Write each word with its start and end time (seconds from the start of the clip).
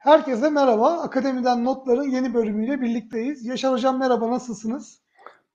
Herkese 0.00 0.50
merhaba. 0.50 0.92
Akademiden 0.92 1.64
Notların 1.64 2.10
yeni 2.10 2.34
bölümüyle 2.34 2.80
birlikteyiz. 2.80 3.46
Yaşar 3.46 3.72
Hocam 3.72 3.98
merhaba, 3.98 4.30
nasılsınız? 4.30 5.00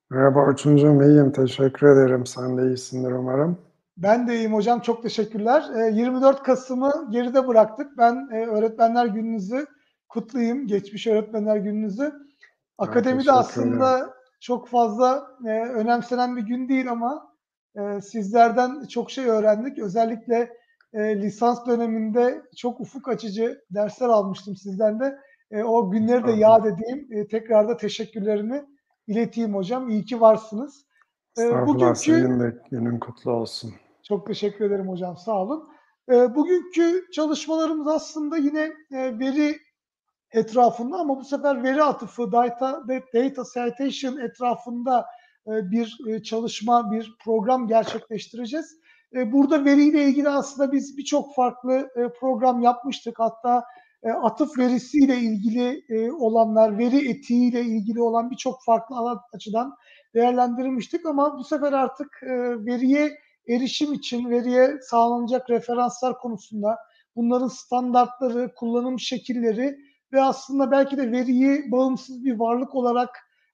Merhaba 0.09 0.39
Orçuncuğum, 0.39 1.03
iyiyim. 1.03 1.31
Teşekkür 1.31 1.87
ederim. 1.87 2.25
Sen 2.25 2.57
de 2.57 2.67
iyisindir 2.67 3.11
umarım. 3.11 3.57
Ben 3.97 4.27
de 4.27 4.35
iyiyim 4.35 4.53
hocam, 4.53 4.79
çok 4.79 5.03
teşekkürler. 5.03 5.91
24 5.91 6.43
Kasım'ı 6.43 7.07
geride 7.09 7.47
bıraktık. 7.47 7.97
Ben 7.97 8.29
e, 8.31 8.45
Öğretmenler 8.45 9.05
Gününüzü 9.05 9.65
kutlayayım, 10.09 10.67
geçmiş 10.67 11.07
Öğretmenler 11.07 11.57
Gününüzü. 11.57 12.13
Akademide 12.77 13.31
aslında 13.31 14.13
çok 14.39 14.67
fazla 14.67 15.27
e, 15.45 15.49
önemsenen 15.49 16.37
bir 16.37 16.41
gün 16.41 16.69
değil 16.69 16.91
ama 16.91 17.31
e, 17.75 18.01
sizlerden 18.01 18.85
çok 18.85 19.11
şey 19.11 19.25
öğrendik. 19.25 19.79
Özellikle 19.79 20.64
e, 20.95 21.21
lisans 21.21 21.65
döneminde 21.67 22.41
çok 22.57 22.79
ufuk 22.79 23.07
açıcı 23.07 23.61
dersler 23.69 24.07
almıştım 24.07 24.55
sizden 24.55 24.99
de. 24.99 25.19
E, 25.51 25.63
o 25.63 25.91
günleri 25.91 26.27
de 26.27 26.31
yad 26.31 26.65
edeyim. 26.65 27.07
E, 27.11 27.27
tekrar 27.27 27.67
da 27.67 27.77
teşekkürlerimi 27.77 28.65
ileteyim 29.07 29.55
hocam. 29.55 29.89
İyi 29.89 30.05
ki 30.05 30.21
varsınız. 30.21 30.85
E, 31.39 31.67
bugünkü, 31.67 31.99
senin 31.99 32.39
de 32.39 32.57
günün 32.71 32.99
kutlu 32.99 33.31
olsun. 33.31 33.73
Çok 34.03 34.27
teşekkür 34.27 34.65
ederim 34.65 34.89
hocam. 34.89 35.17
Sağ 35.17 35.41
olun. 35.41 35.69
E, 36.11 36.35
bugünkü 36.35 37.11
çalışmalarımız 37.11 37.87
aslında 37.87 38.37
yine 38.37 38.73
e, 38.91 39.19
veri 39.19 39.57
etrafında 40.31 40.97
ama 40.97 41.19
bu 41.19 41.23
sefer 41.23 41.63
veri 41.63 41.83
atıfı, 41.83 42.31
data, 42.31 42.83
data 42.87 43.43
citation 43.53 44.17
etrafında 44.17 45.05
e, 45.47 45.71
bir 45.71 45.97
e, 46.07 46.23
çalışma, 46.23 46.91
bir 46.91 47.15
program 47.23 47.67
gerçekleştireceğiz. 47.67 48.84
E, 49.13 49.31
burada 49.31 49.65
veriyle 49.65 50.03
ilgili 50.03 50.29
aslında 50.29 50.71
biz 50.71 50.97
birçok 50.97 51.35
farklı 51.35 51.89
e, 51.95 52.19
program 52.19 52.61
yapmıştık. 52.61 53.19
Hatta 53.19 53.63
e, 54.03 54.11
atıf 54.11 54.57
verisiyle 54.57 55.17
ilgili 55.17 55.83
olanlar, 56.13 56.77
veri 56.77 57.09
etiğiyle 57.09 57.61
ilgili 57.61 58.01
olan 58.01 58.31
birçok 58.31 58.63
farklı 58.65 58.95
açıdan 59.33 59.75
değerlendirmiştik 60.15 61.05
ama 61.05 61.37
bu 61.37 61.43
sefer 61.43 61.73
artık 61.73 62.23
veriye 62.65 63.17
erişim 63.49 63.93
için 63.93 64.29
veriye 64.29 64.77
sağlanacak 64.81 65.49
referanslar 65.49 66.17
konusunda 66.17 66.77
bunların 67.15 67.47
standartları, 67.47 68.53
kullanım 68.55 68.99
şekilleri 68.99 69.77
ve 70.13 70.21
aslında 70.21 70.71
belki 70.71 70.97
de 70.97 71.11
veriyi 71.11 71.71
bağımsız 71.71 72.25
bir 72.25 72.39
varlık 72.39 72.75
olarak 72.75 73.09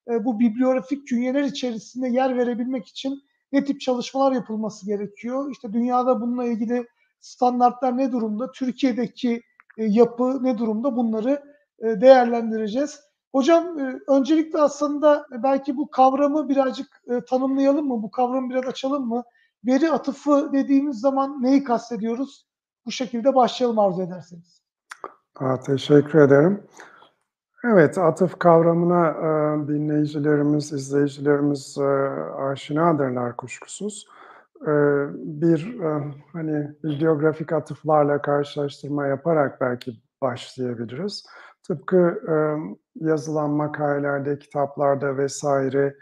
bu 0.07 0.39
bibliografik 0.39 1.07
künyeler 1.07 1.43
içerisinde 1.43 2.09
yer 2.09 2.37
verebilmek 2.37 2.87
için 2.87 3.23
ne 3.51 3.65
tip 3.65 3.81
çalışmalar 3.81 4.31
yapılması 4.31 4.85
gerekiyor? 4.85 5.51
İşte 5.51 5.73
dünyada 5.73 6.21
bununla 6.21 6.45
ilgili 6.45 6.87
standartlar 7.19 7.97
ne 7.97 8.11
durumda? 8.11 8.51
Türkiye'deki 8.51 9.41
e, 9.77 9.85
yapı 9.85 10.43
ne 10.43 10.57
durumda? 10.57 10.95
Bunları 10.95 11.43
e, 11.79 12.01
değerlendireceğiz. 12.01 12.99
Hocam 13.31 13.79
e, 13.79 13.99
öncelikle 14.07 14.59
aslında 14.59 15.25
belki 15.31 15.77
bu 15.77 15.89
kavramı 15.89 16.49
birazcık 16.49 17.01
tanımlayalım 17.29 17.87
mı? 17.87 18.03
Bu 18.03 18.11
kavramı 18.11 18.49
biraz 18.49 18.67
açalım 18.67 19.07
mı? 19.07 19.23
Veri 19.65 19.91
atıfı 19.91 20.53
dediğimiz 20.53 20.99
zaman 20.99 21.43
neyi 21.43 21.63
kastediyoruz? 21.63 22.47
Bu 22.85 22.91
şekilde 22.91 23.35
başlayalım 23.35 23.79
arzu 23.79 24.01
ederseniz. 24.01 24.61
Aa, 25.39 25.59
teşekkür 25.59 26.19
ederim. 26.19 26.63
Evet, 27.65 27.97
atıf 27.97 28.39
kavramına 28.39 29.09
e, 29.09 29.67
dinleyicilerimiz, 29.67 30.73
izleyicilerimiz 30.73 31.77
e, 31.77 31.83
aşinadırlar 32.41 33.37
kuşkusuz. 33.37 34.07
E, 34.61 34.71
bir 35.15 35.79
e, 35.79 36.13
hani 36.33 36.71
bibliografik 36.83 37.53
atıflarla 37.53 38.21
karşılaştırma 38.21 39.07
yaparak 39.07 39.61
belki 39.61 39.91
başlayabiliriz. 40.21 41.25
Tıpkı 41.63 42.21
yazılan 42.95 43.49
makalelerde, 43.49 44.39
kitaplarda 44.39 45.17
vesaire 45.17 45.95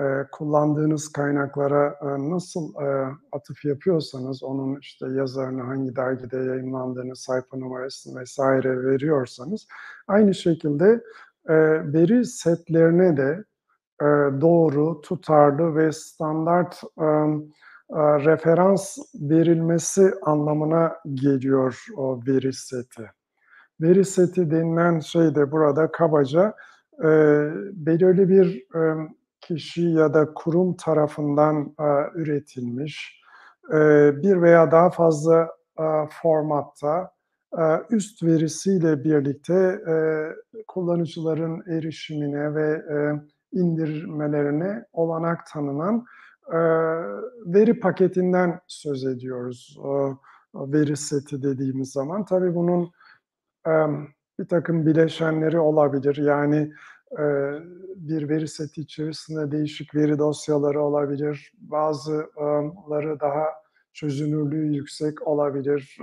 e, 0.00 0.26
kullandığınız 0.32 1.12
kaynaklara 1.12 1.96
e, 2.02 2.30
nasıl 2.30 2.74
e, 2.74 3.16
atıf 3.32 3.64
yapıyorsanız, 3.64 4.42
onun 4.42 4.80
işte 4.80 5.06
yazarını 5.06 5.62
hangi 5.62 5.96
dergide 5.96 6.36
yayınlandığını, 6.36 7.16
sayfa 7.16 7.56
numarasını 7.56 8.20
vesaire 8.20 8.84
veriyorsanız, 8.84 9.66
aynı 10.08 10.34
şekilde 10.34 11.02
e, 11.48 11.54
veri 11.92 12.24
setlerine 12.24 13.16
de 13.16 13.44
e, 14.02 14.06
doğru, 14.40 15.00
tutarlı 15.00 15.76
ve 15.76 15.92
standart 15.92 16.82
e, 17.00 17.04
e, 17.90 17.98
referans 17.98 18.98
verilmesi 19.14 20.14
anlamına 20.22 20.96
geliyor 21.14 21.84
o 21.96 22.20
veri 22.26 22.52
seti. 22.52 23.10
Veri 23.80 24.04
seti 24.04 24.50
denilen 24.50 25.00
şey 25.00 25.34
de 25.34 25.52
burada 25.52 25.92
kabaca 25.92 26.54
e, 27.04 27.08
belirli 27.72 28.28
bir 28.28 28.76
e, 28.80 29.08
kişi 29.46 29.82
ya 29.82 30.14
da 30.14 30.34
kurum 30.34 30.76
tarafından 30.76 31.74
e, 31.80 32.18
üretilmiş 32.20 33.22
e, 33.72 33.76
bir 34.22 34.42
veya 34.42 34.70
daha 34.70 34.90
fazla 34.90 35.48
e, 35.78 35.84
formatta 36.22 37.10
e, 37.58 37.62
üst 37.90 38.22
verisiyle 38.22 39.04
birlikte 39.04 39.54
e, 39.88 39.94
kullanıcıların 40.68 41.62
erişimine 41.70 42.54
ve 42.54 42.70
e, 42.70 42.96
indirmelerine 43.52 44.84
olanak 44.92 45.46
tanınan 45.52 46.04
e, 46.52 46.58
veri 47.46 47.80
paketinden 47.80 48.60
söz 48.66 49.04
ediyoruz. 49.04 49.78
O 49.82 50.16
veri 50.54 50.96
seti 50.96 51.42
dediğimiz 51.42 51.92
zaman. 51.92 52.24
Tabii 52.24 52.54
bunun 52.54 52.90
e, 53.66 53.72
bir 54.38 54.48
takım 54.48 54.86
bileşenleri 54.86 55.58
olabilir. 55.58 56.16
Yani 56.16 56.72
bir 57.96 58.28
veri 58.28 58.48
seti 58.48 58.80
içerisinde 58.80 59.50
değişik 59.50 59.94
veri 59.94 60.18
dosyaları 60.18 60.82
olabilir. 60.82 61.52
Bazıları 61.58 63.20
daha 63.20 63.44
çözünürlüğü 63.92 64.74
yüksek 64.74 65.26
olabilir. 65.26 65.98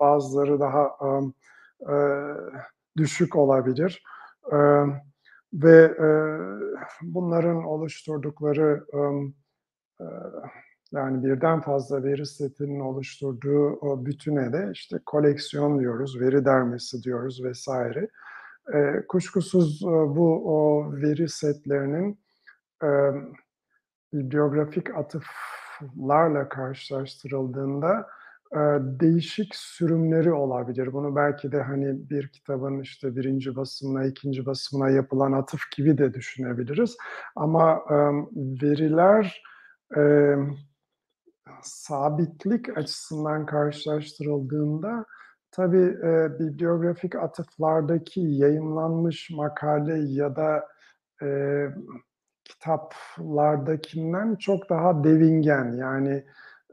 Bazıları 0.00 0.60
daha 0.60 0.90
düşük 2.96 3.36
olabilir. 3.36 4.02
Ve 5.52 5.96
bunların 7.02 7.64
oluşturdukları 7.64 8.84
yani 10.92 11.24
birden 11.24 11.60
fazla 11.60 12.04
veri 12.04 12.26
setinin 12.26 12.80
oluşturduğu 12.80 14.06
bütüne 14.06 14.52
de 14.52 14.68
işte 14.72 14.98
koleksiyon 15.06 15.80
diyoruz, 15.80 16.20
veri 16.20 16.44
dermesi 16.44 17.02
diyoruz 17.02 17.44
vesaire. 17.44 18.08
E, 18.74 19.06
kuşkusuz 19.08 19.82
e, 19.82 19.86
bu 19.86 20.42
o 20.44 20.92
veri 20.92 21.28
setlerinin 21.28 22.20
e, 22.82 22.88
bibliografik 24.12 24.94
atıflarla 24.96 26.48
karşılaştırıldığında 26.48 28.06
e, 28.52 28.58
değişik 28.80 29.54
sürümleri 29.54 30.32
olabilir. 30.32 30.92
Bunu 30.92 31.16
belki 31.16 31.52
de 31.52 31.62
hani 31.62 32.10
bir 32.10 32.28
kitabın 32.28 32.80
işte 32.80 33.16
birinci 33.16 33.56
basımına, 33.56 34.04
ikinci 34.04 34.46
basımına 34.46 34.90
yapılan 34.90 35.32
atıf 35.32 35.60
gibi 35.76 35.98
de 35.98 36.14
düşünebiliriz. 36.14 36.96
Ama 37.36 37.84
e, 37.90 37.94
veriler 38.36 39.42
e, 39.96 40.34
sabitlik 41.62 42.78
açısından 42.78 43.46
karşılaştırıldığında 43.46 45.04
Tabii 45.56 45.96
e, 46.02 46.38
bibliografik 46.38 47.16
atıflardaki 47.16 48.20
yayımlanmış 48.20 49.30
makale 49.30 49.98
ya 49.98 50.36
da 50.36 50.68
e, 51.22 51.28
kitaplardakinden 52.44 54.34
çok 54.36 54.70
daha 54.70 55.04
devingen. 55.04 55.72
Yani 55.72 56.24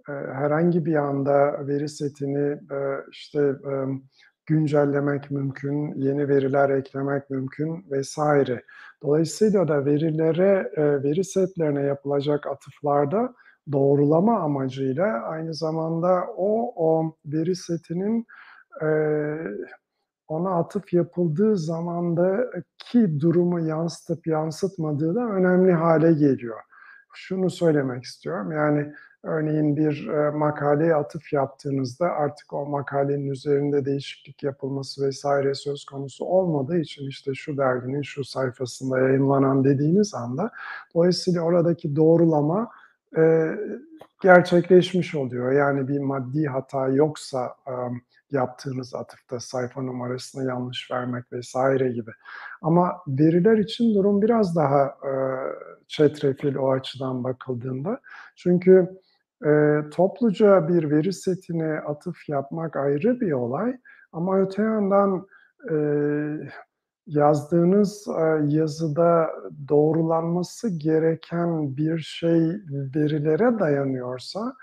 e, 0.09 0.11
herhangi 0.11 0.85
bir 0.85 0.95
anda 0.95 1.67
veri 1.67 1.89
setini 1.89 2.51
e, 2.71 2.79
işte 3.11 3.39
e, 3.41 3.73
güncellemek 4.45 5.31
mümkün, 5.31 5.93
yeni 5.95 6.27
veriler 6.27 6.69
eklemek 6.69 7.29
mümkün 7.29 7.85
vesaire. 7.91 8.63
Dolayısıyla 9.03 9.67
da 9.67 9.85
verilere, 9.85 10.71
e, 10.75 11.03
veri 11.03 11.23
setlerine 11.23 11.81
yapılacak 11.81 12.47
atıflarda 12.47 13.33
doğrulama 13.71 14.39
amacıyla 14.39 15.05
aynı 15.05 15.53
zamanda 15.53 16.25
o, 16.37 16.73
o 16.75 17.15
veri 17.25 17.55
setinin 17.55 18.25
ona 20.27 20.55
atıf 20.55 20.93
yapıldığı 20.93 21.57
zamandaki 21.57 23.19
durumu 23.19 23.59
yansıtıp 23.59 24.27
yansıtmadığı 24.27 25.15
da 25.15 25.21
önemli 25.21 25.71
hale 25.71 26.13
geliyor. 26.13 26.59
Şunu 27.13 27.49
söylemek 27.49 28.03
istiyorum. 28.03 28.51
Yani 28.51 28.93
örneğin 29.23 29.77
bir 29.77 30.07
e, 30.07 30.29
makaleye 30.29 30.95
atıf 30.95 31.33
yaptığınızda 31.33 32.05
artık 32.05 32.53
o 32.53 32.65
makalenin 32.65 33.29
üzerinde 33.29 33.85
değişiklik 33.85 34.43
yapılması 34.43 35.05
vesaire 35.05 35.53
söz 35.53 35.85
konusu 35.85 36.25
olmadığı 36.25 36.77
için 36.77 37.07
işte 37.07 37.33
şu 37.33 37.57
derginin 37.57 38.01
şu 38.01 38.23
sayfasında 38.23 38.99
yayınlanan 38.99 39.63
dediğiniz 39.63 40.13
anda 40.13 40.51
dolayısıyla 40.95 41.41
oradaki 41.41 41.95
doğrulama 41.95 42.69
e, 43.17 43.55
gerçekleşmiş 44.21 45.15
oluyor. 45.15 45.51
Yani 45.51 45.87
bir 45.87 45.99
maddi 45.99 46.45
hata 46.45 46.87
yoksa 46.87 47.55
e, 47.67 47.73
yaptığınız 48.33 48.95
atıfta 48.95 49.39
sayfa 49.39 49.81
numarasını 49.81 50.47
yanlış 50.47 50.91
vermek 50.91 51.33
vesaire 51.33 51.89
gibi. 51.89 52.11
Ama 52.61 53.01
veriler 53.07 53.57
için 53.57 53.95
durum 53.95 54.21
biraz 54.21 54.55
daha 54.55 54.85
e, 54.85 55.13
çetrefil 55.87 56.55
o 56.55 56.71
açıdan 56.71 57.23
bakıldığında. 57.23 57.99
Çünkü 58.35 58.99
e, 59.45 59.79
topluca 59.91 60.67
bir 60.67 60.91
veri 60.91 61.13
setine 61.13 61.79
atıf 61.79 62.29
yapmak 62.29 62.75
ayrı 62.75 63.19
bir 63.21 63.31
olay 63.31 63.77
ama 64.11 64.39
öte 64.39 64.61
yandan 64.61 65.27
e, 65.71 65.75
yazdığınız 67.07 68.07
e, 68.07 68.45
yazıda 68.55 69.29
doğrulanması 69.69 70.69
gereken 70.69 71.77
bir 71.77 71.99
şey 71.99 72.39
verilere 72.95 73.59
dayanıyorsa 73.59 74.53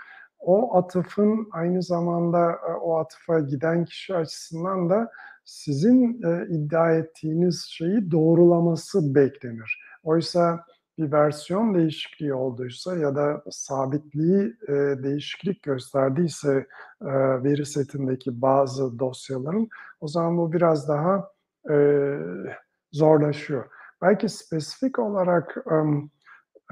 o 0.41 0.77
atıfın 0.77 1.49
aynı 1.53 1.83
zamanda 1.83 2.53
e, 2.53 2.73
o 2.73 2.99
atıfa 2.99 3.41
giden 3.41 3.85
kişi 3.85 4.17
açısından 4.17 4.91
da 4.91 5.11
sizin 5.45 6.23
e, 6.23 6.47
iddia 6.51 6.93
ettiğiniz 6.93 7.67
şeyi 7.69 8.11
doğrulaması 8.11 9.15
beklenir. 9.15 9.83
Oysa 10.03 10.65
bir 10.99 11.13
versiyon 11.13 11.75
değişikliği 11.75 12.35
olduysa 12.35 12.97
ya 12.97 13.17
da 13.17 13.43
sabitliği 13.51 14.57
e, 14.69 14.73
değişiklik 15.03 15.63
gösterdiyse 15.63 16.67
e, 17.03 17.13
veri 17.45 17.67
setindeki 17.67 18.43
bazı 18.43 18.99
dosyaların 18.99 19.69
o 20.01 20.09
zaman 20.09 20.39
bu 20.39 20.53
biraz 20.53 20.89
daha 20.89 21.31
e, 21.71 21.77
zorlaşıyor. 22.93 23.67
Belki 24.03 24.29
spesifik 24.29 24.99
olarak 24.99 25.57
e, 25.71 25.75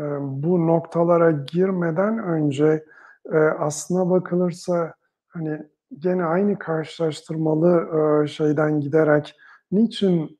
e, 0.02 0.04
bu 0.20 0.66
noktalara 0.66 1.30
girmeden 1.30 2.18
önce 2.18 2.84
e, 3.32 3.36
aslına 3.38 4.10
bakılırsa 4.10 4.94
hani 5.28 5.62
gene 5.98 6.24
aynı 6.24 6.58
karşılaştırmalı 6.58 7.88
e, 7.98 8.26
şeyden 8.26 8.80
giderek 8.80 9.36
niçin 9.72 10.38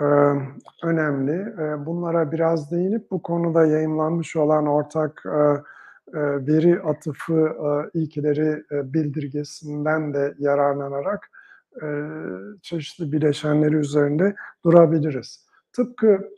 e, 0.00 0.04
önemli? 0.82 1.32
E, 1.32 1.86
bunlara 1.86 2.32
biraz 2.32 2.70
değinip 2.70 3.10
bu 3.10 3.22
konuda 3.22 3.66
yayınlanmış 3.66 4.36
olan 4.36 4.66
ortak 4.66 5.22
e, 5.26 5.62
e, 6.14 6.46
veri 6.46 6.82
atıfı 6.82 7.48
e, 7.48 7.98
ilkeleri 7.98 8.64
e, 8.72 8.92
bildirgesinden 8.92 10.14
de 10.14 10.34
yararlanarak 10.38 11.30
çeşitli 12.62 13.12
bileşenleri 13.12 13.76
üzerinde 13.76 14.34
durabiliriz. 14.64 15.46
Tıpkı 15.72 16.30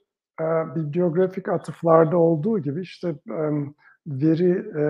bibliografik 0.76 1.49
atıflarda 1.49 2.17
olduğu 2.17 2.58
gibi 2.58 2.81
işte 2.81 3.14
veri 4.11 4.53
e, 4.79 4.85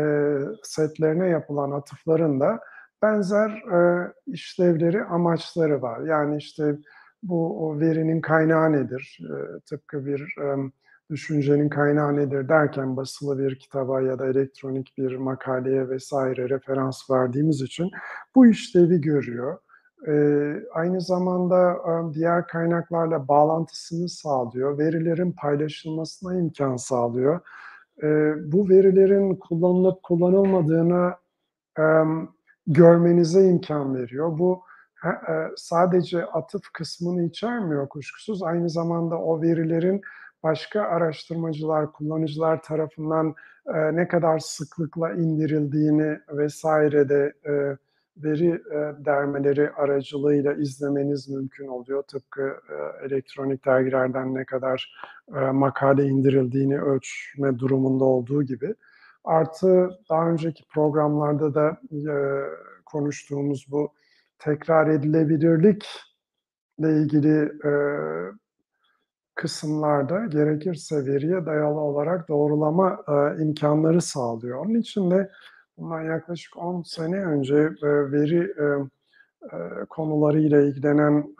setlerine 0.62 1.28
yapılan 1.28 1.70
atıfların 1.70 2.40
da 2.40 2.60
benzer 3.02 3.50
e, 3.50 4.12
işlevleri, 4.26 5.04
amaçları 5.04 5.82
var. 5.82 6.00
Yani 6.00 6.36
işte 6.36 6.76
bu 7.22 7.68
o 7.68 7.80
verinin 7.80 8.20
kaynağı 8.20 8.72
nedir? 8.72 9.18
E, 9.30 9.60
tıpkı 9.60 10.06
bir 10.06 10.20
e, 10.20 10.70
düşüncenin 11.10 11.68
kaynağı 11.68 12.16
nedir 12.16 12.48
derken 12.48 12.96
basılı 12.96 13.38
bir 13.38 13.58
kitaba 13.58 14.00
ya 14.00 14.18
da 14.18 14.26
elektronik 14.26 14.94
bir 14.98 15.16
makaleye 15.16 15.88
vesaire 15.88 16.48
referans 16.48 17.10
verdiğimiz 17.10 17.62
için 17.62 17.90
bu 18.34 18.46
işlevi 18.46 19.00
görüyor. 19.00 19.58
E, 20.08 20.12
aynı 20.72 21.00
zamanda 21.00 21.72
e, 21.72 22.14
diğer 22.14 22.46
kaynaklarla 22.46 23.28
bağlantısını 23.28 24.08
sağlıyor, 24.08 24.78
verilerin 24.78 25.32
paylaşılmasına 25.32 26.34
imkan 26.38 26.76
sağlıyor. 26.76 27.40
E, 28.02 28.32
bu 28.52 28.68
verilerin 28.68 29.34
kullanılıp 29.34 30.02
kullanılmadığını 30.02 31.14
e, 31.78 31.84
görmenize 32.66 33.44
imkan 33.44 33.94
veriyor. 33.94 34.38
Bu 34.38 34.62
e, 35.04 35.10
sadece 35.56 36.24
atıf 36.24 36.62
kısmını 36.72 37.22
içermiyor 37.22 37.88
kuşkusuz. 37.88 38.42
Aynı 38.42 38.70
zamanda 38.70 39.18
o 39.18 39.42
verilerin 39.42 40.02
başka 40.42 40.82
araştırmacılar, 40.82 41.92
kullanıcılar 41.92 42.62
tarafından 42.62 43.34
e, 43.66 43.96
ne 43.96 44.08
kadar 44.08 44.38
sıklıkla 44.38 45.12
indirildiğini 45.12 46.18
vesaire 46.28 47.08
de 47.08 47.32
e, 47.46 47.76
veri 48.16 48.48
e, 48.48 49.04
dermeleri 49.04 49.70
aracılığıyla 49.70 50.52
izlemeniz 50.52 51.28
mümkün 51.28 51.66
oluyor. 51.66 52.02
Tıpkı 52.02 52.42
e, 52.42 53.06
elektronik 53.06 53.66
dergilerden 53.66 54.34
ne 54.34 54.44
kadar 54.44 54.94
e, 55.36 55.40
makale 55.40 56.04
indirildiğini 56.04 56.80
ölçme 56.80 57.58
durumunda 57.58 58.04
olduğu 58.04 58.42
gibi. 58.42 58.74
Artı 59.24 59.90
daha 60.10 60.30
önceki 60.30 60.64
programlarda 60.68 61.54
da 61.54 61.80
konuştuğumuz 62.86 63.66
bu 63.70 63.92
tekrar 64.38 64.86
edilebilirlikle 64.86 65.88
ilgili 66.82 67.52
kısımlarda 69.34 70.24
gerekirse 70.26 71.06
veriye 71.06 71.46
dayalı 71.46 71.80
olarak 71.80 72.28
doğrulama 72.28 73.04
imkanları 73.38 74.00
sağlıyor. 74.00 74.66
Onun 74.66 74.74
için 74.74 75.10
de 75.10 75.30
bundan 75.80 76.02
yaklaşık 76.02 76.56
10 76.56 76.82
sene 76.82 77.16
önce 77.16 77.54
e, 77.82 78.12
veri 78.12 78.38
e, 78.38 78.64
e, 79.56 79.84
konularıyla 79.88 80.60
ilgilenen 80.60 81.36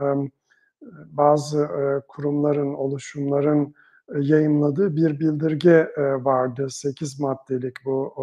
bazı 1.06 1.68
kurumların, 2.08 2.74
oluşumların 2.74 3.74
yayınladığı 4.20 4.96
bir 4.96 5.20
bildirge 5.20 5.92
vardı. 5.98 6.66
8 6.70 7.20
maddelik 7.20 7.74
bu 7.84 8.14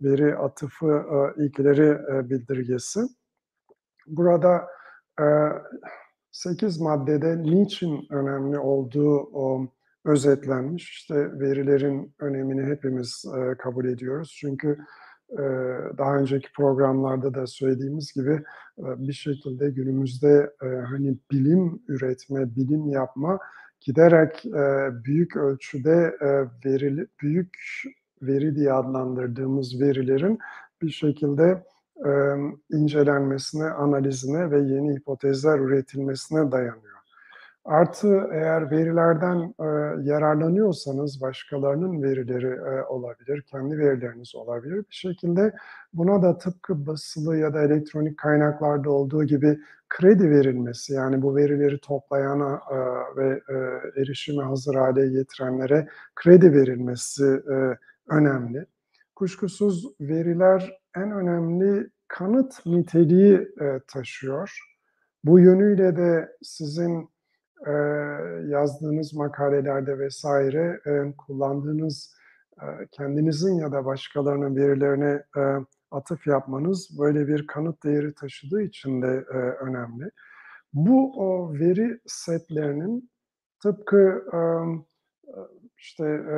veri 0.00 0.36
atıfı 0.36 1.04
ilkeleri 1.36 1.98
e, 2.12 2.30
bildirgesi. 2.30 3.00
Burada 4.06 4.66
e, 5.20 5.24
8 6.32 6.80
maddede 6.80 7.42
niçin 7.42 8.06
önemli 8.10 8.58
olduğu 8.58 9.30
özetlenmiş. 10.04 10.90
İşte 10.90 11.40
verilerin 11.40 12.14
önemini 12.18 12.62
hepimiz 12.66 13.24
kabul 13.58 13.84
ediyoruz. 13.84 14.36
Çünkü 14.40 14.78
daha 15.98 16.16
önceki 16.16 16.52
programlarda 16.52 17.34
da 17.34 17.46
söylediğimiz 17.46 18.12
gibi 18.12 18.42
e, 18.78 18.84
bir 19.08 19.12
şekilde 19.12 19.70
günümüzde 19.70 20.50
e, 20.62 20.66
hani 20.66 21.16
bilim 21.30 21.82
üretme, 21.88 22.56
bilim 22.56 22.88
yapma 22.88 23.38
giderek 23.80 24.46
e, 24.46 24.90
büyük 25.04 25.36
ölçüde 25.36 26.16
verili, 26.64 27.06
büyük 27.22 27.56
veri 28.22 28.56
diye 28.56 28.72
adlandırdığımız 28.72 29.80
verilerin 29.80 30.38
bir 30.82 30.90
şekilde 30.90 31.64
incelenmesine, 32.70 33.64
analizine 33.64 34.50
ve 34.50 34.60
yeni 34.60 34.94
hipotezler 34.94 35.58
üretilmesine 35.58 36.52
dayanıyor. 36.52 36.93
Artı 37.64 38.28
eğer 38.32 38.70
verilerden 38.70 39.54
e, 39.60 39.66
yararlanıyorsanız 40.10 41.20
başkalarının 41.20 42.02
verileri 42.02 42.46
e, 42.46 42.82
olabilir, 42.82 43.42
kendi 43.42 43.78
verileriniz 43.78 44.34
olabilir. 44.34 44.76
Bir 44.76 44.94
şekilde 44.94 45.54
buna 45.92 46.22
da 46.22 46.38
tıpkı 46.38 46.86
basılı 46.86 47.36
ya 47.36 47.54
da 47.54 47.62
elektronik 47.62 48.18
kaynaklarda 48.18 48.90
olduğu 48.90 49.24
gibi 49.24 49.58
kredi 49.88 50.30
verilmesi 50.30 50.92
yani 50.92 51.22
bu 51.22 51.36
verileri 51.36 51.78
toplayana 51.80 52.60
e, 52.70 52.76
ve 53.16 53.40
e, 53.48 53.54
erişime 54.00 54.44
hazır 54.44 54.74
hale 54.74 55.08
getirenlere 55.08 55.88
kredi 56.14 56.52
verilmesi 56.52 57.24
e, 57.24 57.78
önemli. 58.08 58.66
Kuşkusuz 59.14 59.86
veriler 60.00 60.78
en 60.96 61.10
önemli 61.10 61.90
kanıt 62.08 62.66
niteliği 62.66 63.48
e, 63.60 63.80
taşıyor. 63.88 64.58
Bu 65.24 65.40
yönüyle 65.40 65.96
de 65.96 66.36
sizin 66.42 67.13
e, 67.66 67.72
yazdığınız 68.48 69.14
makalelerde 69.14 69.98
vesaire 69.98 70.80
e, 70.86 71.12
kullandığınız 71.16 72.14
e, 72.62 72.64
kendinizin 72.90 73.54
ya 73.54 73.72
da 73.72 73.84
başkalarının 73.84 74.56
verilerine 74.56 75.22
e, 75.36 75.42
atıf 75.90 76.26
yapmanız 76.26 76.98
böyle 76.98 77.28
bir 77.28 77.46
kanıt 77.46 77.84
değeri 77.84 78.14
taşıdığı 78.14 78.62
için 78.62 79.02
de 79.02 79.24
e, 79.32 79.36
önemli. 79.36 80.10
Bu 80.72 81.12
o 81.16 81.54
veri 81.54 82.00
setlerinin 82.06 83.10
tıpkı 83.62 84.24
e, 84.32 84.38
işte 85.78 86.04
e, 86.04 86.36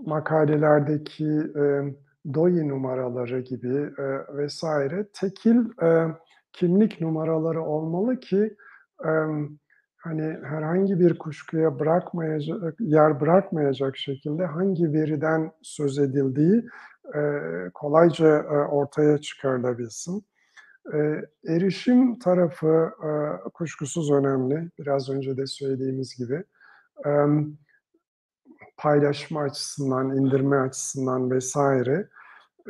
makalelerdeki 0.00 1.28
e, 1.56 1.94
DOI 2.34 2.68
numaraları 2.68 3.40
gibi 3.40 3.76
e, 3.98 4.36
vesaire 4.36 5.06
tekil 5.12 5.82
e, 5.82 6.06
kimlik 6.52 7.00
numaraları 7.00 7.62
olmalı 7.62 8.20
ki 8.20 8.56
e, 9.04 9.10
hani 10.02 10.38
herhangi 10.44 11.00
bir 11.00 11.18
kuşkuya 11.18 11.78
bırakmayacak 11.78 12.74
yer 12.80 13.20
bırakmayacak 13.20 13.96
şekilde 13.96 14.46
hangi 14.46 14.92
veriden 14.92 15.52
söz 15.62 15.98
edildiği 15.98 16.64
e, 17.14 17.20
kolayca 17.74 18.38
e, 18.38 18.56
ortaya 18.56 19.18
çıkarılabilsin. 19.18 20.24
E, 20.94 20.98
erişim 21.46 22.18
tarafı 22.18 22.90
e, 23.04 23.10
kuşkusuz 23.48 24.10
önemli. 24.10 24.70
Biraz 24.78 25.10
önce 25.10 25.36
de 25.36 25.46
söylediğimiz 25.46 26.16
gibi. 26.16 26.44
E, 27.06 27.10
paylaşma 28.76 29.40
açısından, 29.40 30.16
indirme 30.16 30.56
açısından 30.56 31.30
vesaire. 31.30 32.08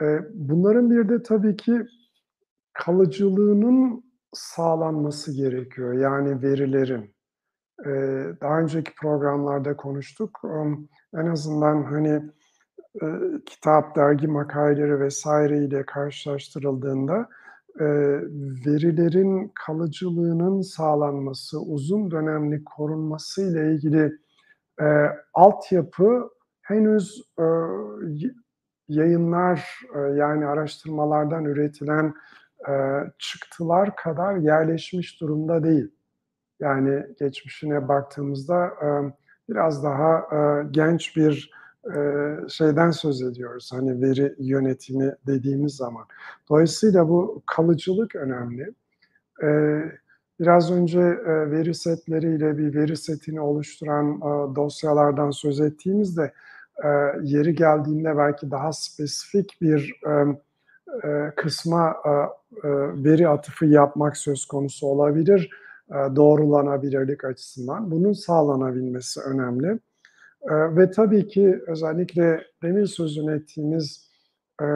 E, 0.00 0.18
bunların 0.34 0.90
bir 0.90 1.08
de 1.08 1.22
tabii 1.22 1.56
ki 1.56 1.82
kalıcılığının 2.72 4.04
sağlanması 4.32 5.32
gerekiyor. 5.36 5.92
Yani 5.92 6.42
verilerin. 6.42 7.14
Eee, 7.86 8.34
daha 8.40 8.60
önceki 8.60 8.92
programlarda 9.02 9.76
konuştuk. 9.76 10.40
Emm, 10.44 10.88
en 11.16 11.26
azından, 11.26 11.82
hani, 11.84 12.22
eee, 13.02 13.10
kitap, 13.46 13.96
dergi 13.96 14.28
makaleleri 14.28 15.08
vs. 15.08 15.26
ile 15.50 15.86
karşılaştırıldığında, 15.86 17.28
eee, 17.80 17.86
verilerin 18.66 19.52
kalıcılığının 19.66 20.60
sağlanması, 20.62 21.60
uzun 21.60 22.10
dönemli 22.10 22.64
korunması 22.64 23.42
ile 23.42 23.74
ilgili, 23.74 24.12
eee, 24.80 25.10
altyapı 25.34 26.30
henüz, 26.62 27.22
yayınlar, 28.88 29.68
yani 30.16 30.46
araştırmalardan 30.46 31.44
üretilen, 31.44 32.14
çıktılar 33.18 33.96
kadar 33.96 34.36
yerleşmiş 34.36 35.20
durumda 35.20 35.64
değil. 35.64 35.90
Yani 36.62 37.07
geçmişine 37.21 37.88
baktığımızda, 37.88 38.71
biraz 39.49 39.85
daha, 39.85 40.28
genç 40.71 41.16
bir, 41.16 41.50
şeyden 42.49 42.90
söz 42.90 43.23
ediyoruz, 43.23 43.71
hani, 43.73 44.02
veri 44.02 44.35
yönetimi 44.38 45.14
dediğimiz 45.26 45.76
zaman. 45.76 46.04
Dolayısıyla 46.49 47.09
bu 47.09 47.42
kalıcılık 47.47 48.16
önemli. 48.16 48.75
Biraz 50.40 50.73
önce, 50.73 51.00
veri 51.26 51.75
setleriyle 51.75 52.59
bir 52.59 52.75
veri 52.75 52.97
setini 52.97 53.40
oluşturan, 53.40 54.21
dosyalardan 54.57 55.31
söz 55.31 55.61
ettiğimizde, 55.61 56.33
yeri 57.23 57.54
geldiğinde 57.54 58.16
belki 58.16 58.50
daha 58.50 58.73
spesifik 58.73 59.59
bir, 59.61 60.00
kısma, 61.37 61.97
veri 62.95 63.28
atıfı 63.28 63.66
yapmak 63.66 64.16
söz 64.16 64.45
konusu 64.47 64.87
olabilir, 64.87 65.50
doğrulanabilirlik 66.16 67.24
açısından. 67.24 67.90
Bunun 67.90 68.12
sağlanabilmesi 68.12 69.20
önemli. 69.20 69.66
Eee, 70.50 70.76
ve 70.76 70.90
tabii 70.90 71.28
ki 71.28 71.60
özellikle 71.68 72.40
demin 72.62 72.84
sözünü 72.84 73.36
ettiğimiz, 73.36 74.10
eee, 74.62 74.68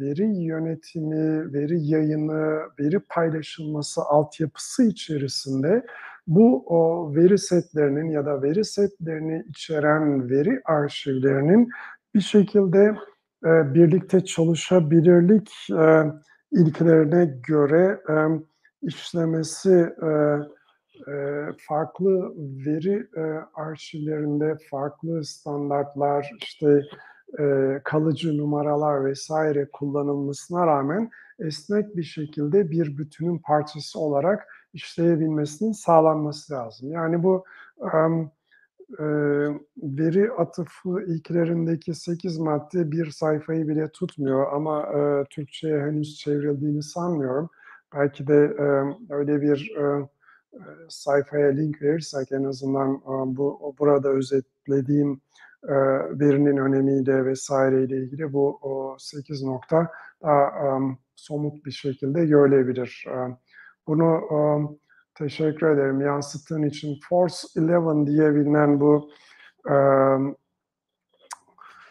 veri 0.00 0.26
yönetimi, 0.44 1.54
veri 1.54 1.80
yayını, 1.86 2.60
veri 2.80 3.00
paylaşılması 3.10 4.02
altyapısı 4.02 4.84
içerisinde 4.84 5.86
bu, 6.26 6.64
o 6.66 7.12
veri 7.16 7.38
setlerinin 7.38 8.10
ya 8.10 8.26
da 8.26 8.42
veri 8.42 8.64
setlerini 8.64 9.44
içeren 9.48 10.30
veri 10.30 10.60
arşivlerinin 10.66 11.68
bir 12.14 12.20
şekilde, 12.20 12.94
birlikte 13.44 14.24
çalışabilirlik, 14.24 15.50
eee, 15.70 16.12
ilkelerine 16.52 17.40
göre, 17.48 18.00
emm, 18.08 18.42
işlemesi, 18.82 19.94
eee, 20.02 20.38
eee, 21.08 21.46
farklı 21.68 22.32
veri, 22.66 23.08
eee, 23.16 23.40
arşivlerinde 23.54 24.56
farklı 24.70 25.24
standartlar, 25.24 26.30
işte, 26.42 26.82
eee, 27.38 27.80
kalıcı 27.84 28.38
numaralar 28.38 29.12
vs. 29.12 29.30
kullanılmasına 29.72 30.66
rağmen 30.66 31.10
esnek 31.38 31.96
bir 31.96 32.02
şekilde 32.02 32.70
bir 32.70 32.98
bütünün 32.98 33.38
parçası 33.38 34.00
olarak 34.00 34.48
işleyebilmesinin 34.74 35.72
sağlanması 35.72 36.54
lazım. 36.54 36.92
Yani 36.92 37.22
bu, 37.22 37.44
emm, 37.94 38.30
eee, 39.00 39.60
veri 39.78 40.32
atıfı 40.32 41.02
ilkelerindeki 41.08 41.94
8 41.94 42.38
madde 42.38 42.90
bir 42.92 43.10
sayfayı 43.10 43.68
bile 43.68 43.88
tutmuyor 43.90 44.52
ama, 44.52 44.88
eee, 44.94 45.24
Türkçeye 45.30 45.80
henüz 45.82 46.16
çevrildiğini 46.18 46.82
sanmıyorum. 46.82 47.50
Belki 47.96 48.26
de, 48.26 48.56
emm, 48.58 48.94
öyle 49.10 49.42
bir, 49.42 49.74
eee, 49.78 50.08
sayfaya 50.88 51.48
link 51.52 51.82
verirsek 51.82 52.32
en 52.32 52.44
azından, 52.44 53.02
aaa, 53.06 53.36
bu 53.36 53.76
burada 53.78 54.08
özetlediğim, 54.10 55.20
eee, 55.68 55.74
verinin 56.20 56.56
önemiyle 56.56 57.34
vs. 57.34 57.50
ile 57.50 57.96
ilgili 57.98 58.32
bu, 58.32 58.58
o 58.62 58.96
8 58.98 59.42
nokta 59.44 59.90
daha, 60.22 60.42
emm, 60.76 60.96
somut 61.16 61.64
bir 61.66 61.70
şekilde 61.70 62.26
görülebilir. 62.26 63.04
Emm, 63.08 63.36
bunu, 63.86 64.20
emm, 64.32 64.68
teşekkür 65.14 65.66
ederim 65.70 66.00
yansıttığın 66.00 66.62
için. 66.62 66.96
Force11 67.10 68.06
diye 68.06 68.34
bilinen 68.34 68.80
bu, 68.80 69.10
emm, 69.70 70.34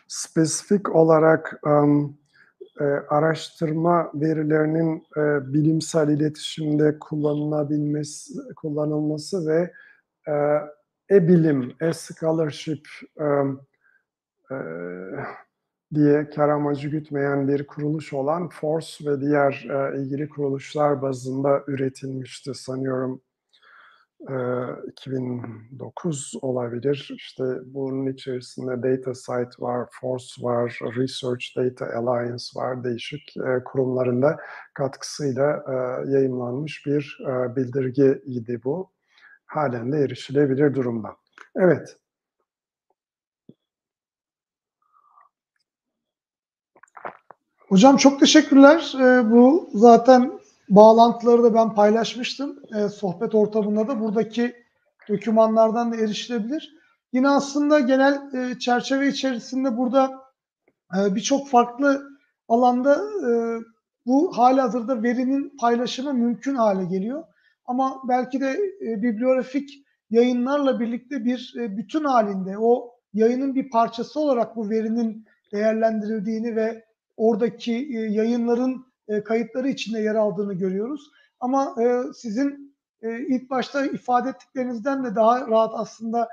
spesifik 0.07 0.95
olarak, 0.95 1.62
emm, 1.67 2.09
eee, 2.82 3.03
araştırma 3.10 4.12
verilerinin, 4.15 5.03
eee, 5.17 5.39
bilimsel 5.53 6.10
iletişimde 6.10 7.00
kullanılabilmesi 7.00 8.34
kullanılması 8.55 9.48
ve, 9.48 9.72
eee, 10.27 10.62
e-bilim, 11.12 11.74
e-scholarship, 11.82 12.88
emm, 13.20 13.60
eee, 14.51 15.25
diye 15.96 16.29
kâr 16.29 16.50
amacı 16.50 16.89
gütmeyen 16.89 17.48
bir 17.48 17.67
kuruluş 17.67 18.13
olan 18.13 18.50
Force 18.50 19.05
ve 19.12 19.22
diğer, 19.22 19.67
eee, 19.70 20.01
ilgili 20.03 20.29
kuruluşlar 20.29 21.03
bazında 21.03 21.63
üretilmişti 21.67 22.53
sanıyorum. 22.55 23.22
Eee, 24.29 24.67
2009 24.91 26.34
olabilir. 26.41 27.12
İşte, 27.15 27.44
bunun 27.65 28.08
içerisinde 28.13 28.72
DataCite 28.84 29.55
var, 29.60 29.88
Force 30.01 30.44
var, 30.44 30.79
Research 30.98 31.46
Data 31.58 31.86
Alliance 31.98 32.44
var. 32.55 32.84
Değişik, 32.84 33.38
eee, 33.38 33.63
kurumların 33.65 34.22
da 34.22 34.38
katkısıyla, 34.74 35.63
yayımlanmış 36.08 36.86
bir, 36.86 37.17
eee, 37.27 37.55
bildirgeydi 37.55 38.62
bu. 38.63 38.91
Hâlen 39.46 39.91
de 39.91 39.98
erişilebilir 40.00 40.75
durumda. 40.75 41.10
Evet. 41.55 41.98
Hocam 47.70 47.98
çok 47.98 48.20
teşekkürler. 48.20 48.94
Bu 49.32 49.70
zaten 49.74 50.32
bağlantıları 50.69 51.43
da 51.43 51.53
ben 51.53 51.74
paylaşmıştım, 51.74 52.60
eee, 52.75 52.89
sohbet 52.89 53.36
ortamında 53.36 53.88
da. 53.88 54.00
Buradaki 54.01 54.53
dokümanlardan 55.10 55.91
da 55.91 55.95
erişilebilir. 55.98 56.74
Yine 57.13 57.29
aslında 57.29 57.79
genel, 57.79 58.22
eee, 58.34 58.60
çerçeve 58.60 59.07
içerisinde 59.07 59.77
burada, 59.77 60.12
eee, 60.95 61.15
birçok 61.15 61.50
farklı 61.50 62.03
alanda, 62.50 63.01
eee, 63.27 63.60
bu 64.05 64.38
hâlihazırda 64.38 65.03
verinin 65.03 65.53
paylaşımı 65.62 66.13
mümkün 66.13 66.55
hâle 66.55 66.86
geliyor. 66.86 67.24
Ama 67.65 68.01
belki 68.10 68.41
de, 68.41 68.57
eee, 68.81 69.03
bibliografik 69.03 69.69
yayınlarla 70.10 70.79
birlikte 70.79 71.25
bir, 71.25 71.53
eee, 71.57 71.77
bütün 71.77 72.03
hâlinde 72.05 72.57
o 72.60 72.91
yayının 73.13 73.55
bir 73.55 73.69
parçası 73.69 74.19
olarak 74.19 74.55
bu 74.55 74.69
verinin 74.69 75.25
değerlendirildiğini 75.53 76.55
ve 76.55 76.86
oradaki, 77.17 77.74
eee, 77.74 78.01
yayınların, 78.01 78.86
eee, 79.09 79.24
kayıtları 79.24 79.69
içinde 79.69 80.00
yer 80.01 80.15
aldığını 80.15 80.53
görüyoruz. 80.53 81.12
Ama, 81.39 81.75
eee, 81.79 82.01
sizin, 82.15 82.75
eee, 83.03 83.25
ilk 83.29 83.50
başta 83.50 83.85
ifade 83.85 84.29
ettiklerinizden 84.29 85.03
de 85.03 85.15
daha 85.15 85.47
rahat 85.47 85.71
aslında, 85.75 86.29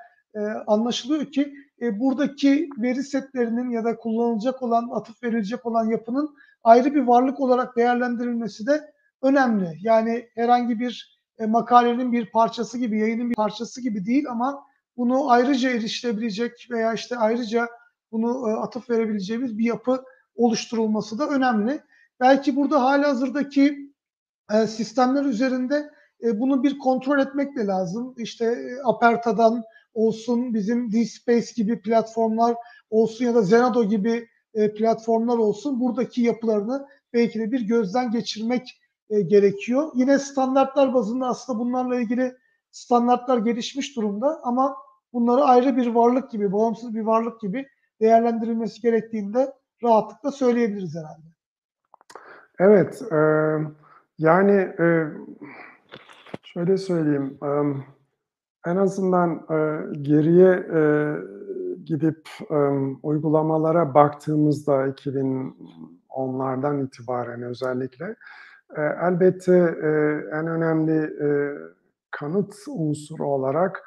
anlaşılıyor 0.67 1.25
ki, 1.27 1.55
buradaki 1.81 2.69
veri 2.79 3.03
setlerinin 3.03 3.71
ya 3.71 3.85
da 3.85 3.97
kullanılacak 3.97 4.63
olan, 4.63 4.89
atıf 4.93 5.23
verilecek 5.23 5.67
olan 5.67 5.85
yapının 5.91 6.35
ayrı 6.65 6.95
bir 6.95 7.01
varlık 7.03 7.41
olarak 7.41 7.77
değerlendirilmesi 7.77 8.67
de 8.67 8.93
önemli. 9.23 9.79
Yani 9.83 10.29
herhangi 10.35 10.81
bir, 10.81 11.21
makalenin 11.49 12.13
bir 12.13 12.31
parçası 12.31 12.79
gibi, 12.79 12.99
yayının 12.99 13.31
bir 13.31 13.35
parçası 13.35 13.81
gibi 13.81 14.07
değil 14.07 14.25
ama 14.31 14.65
bunu 14.97 15.31
ayrıca 15.31 15.71
erişilebilecek 15.71 16.69
veya, 16.71 16.95
işte, 16.95 17.17
ayrıca 17.17 17.69
bunu, 18.13 18.47
atıf 18.63 18.91
verebileceğimiz 18.91 19.59
bir 19.59 19.65
yapı 19.65 20.03
oluşturulması 20.35 21.19
da 21.19 21.29
önemli. 21.29 21.81
Belki 22.23 22.57
burada 22.57 22.83
hâlihazırdaki, 22.85 23.93
eee, 24.53 24.69
sistemler 24.69 25.25
üzerinde, 25.25 25.91
eee, 26.23 26.41
bunu 26.41 26.63
bir 26.65 26.79
kontrol 26.79 27.19
etmek 27.21 27.57
de 27.57 27.67
lazım. 27.67 28.15
İşte, 28.19 28.47
eee, 28.47 28.79
Aperta'dan 28.85 29.63
olsun, 29.95 30.55
bizim 30.55 30.93
DSpace 30.93 31.53
gibi 31.57 31.83
platformlar 31.83 32.57
olsun 32.91 33.25
ya 33.27 33.35
da 33.37 33.43
Zenodo 33.43 33.85
gibi, 33.85 34.29
eee, 34.55 34.75
platformlar 34.75 35.39
olsun, 35.39 35.81
buradaki 35.81 36.23
yapılarını 36.23 36.87
belki 37.15 37.41
de 37.41 37.53
bir 37.53 37.61
gözden 37.61 38.11
geçirmek, 38.11 38.81
eee, 39.11 39.23
gerekiyor. 39.23 39.93
Yine 39.95 40.19
standartlar 40.19 40.95
bazında 40.95 41.27
aslında 41.27 41.59
bunlarla 41.59 42.01
ilgili 42.01 42.35
standartlar 42.73 43.39
gelişmiş 43.39 43.97
durumda 43.97 44.41
ama 44.45 44.77
bunları 45.13 45.45
ayrı 45.45 45.77
bir 45.77 45.87
varlık 45.87 46.31
gibi, 46.31 46.53
bağımsız 46.53 46.95
bir 46.95 47.01
varlık 47.03 47.41
gibi 47.41 47.67
değerlendirilmesi 48.01 48.81
gerektiğini 48.81 49.35
de 49.35 49.53
rahatlıkla 49.83 50.33
söyleyebiliriz 50.33 50.95
herhâlde. 50.97 51.27
Evet, 52.63 53.03
emm, 53.13 53.75
yani, 54.19 54.75
eee, 54.79 55.07
şöyle 56.43 56.77
söyleyeyim, 56.77 57.39
emm, 57.43 57.77
en 58.67 58.77
azından, 58.77 59.47
eee, 59.51 59.81
geriye, 60.03 60.67
eee, 60.75 61.17
gidip, 61.85 62.29
emm, 62.51 62.99
uygulamalara 63.03 63.95
baktığımızda 63.95 64.87
2010'lardan 64.87 66.81
itibaren 66.87 67.43
özellikle, 67.43 68.17
Eee, 68.79 68.97
elbette, 69.03 69.53
eee, 69.85 70.25
en 70.41 70.47
önemli, 70.49 70.93
eee, 71.23 71.59
kanıt 72.11 72.55
unsuru 72.69 73.27
olarak, 73.27 73.83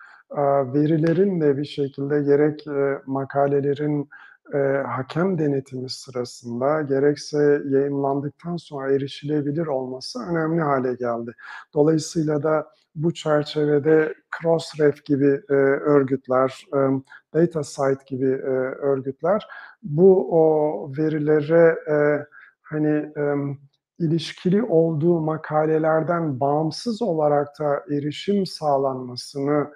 verilerin 0.75 1.41
de 1.41 1.57
bir 1.57 1.65
şekilde 1.65 2.23
gerek, 2.23 2.65
makalelerin, 3.07 4.09
eee, 4.53 4.83
hakem 4.87 5.37
denetimi 5.39 5.89
sırasında 5.89 6.81
gerekse 6.81 7.61
yayımlandıktan 7.69 8.57
sonra 8.57 8.91
erişilebilir 8.91 9.67
olması 9.67 10.19
önemli 10.29 10.61
hâle 10.61 10.93
geldi. 10.95 11.31
Dolayısıyla 11.73 12.43
da 12.43 12.67
bu 12.95 13.13
çerçevede 13.13 14.13
Crossref 14.41 15.05
gibi, 15.05 15.41
eee, 15.49 15.55
örgütler, 15.57 16.65
emm, 16.73 17.03
DataCite 17.33 18.03
gibi, 18.07 18.25
eee, 18.25 18.39
örgütler 18.81 19.47
bu, 19.83 20.27
o 20.41 20.91
verilere, 20.97 21.75
eee, 21.87 22.25
hani, 22.63 23.11
emm, 23.17 23.57
ilişkili 23.99 24.63
olduğu 24.63 25.19
makalelerden 25.21 26.39
bağımsız 26.39 27.01
olarak 27.01 27.47
da 27.59 27.83
erişim 27.91 28.45
sağlanmasını, 28.45 29.67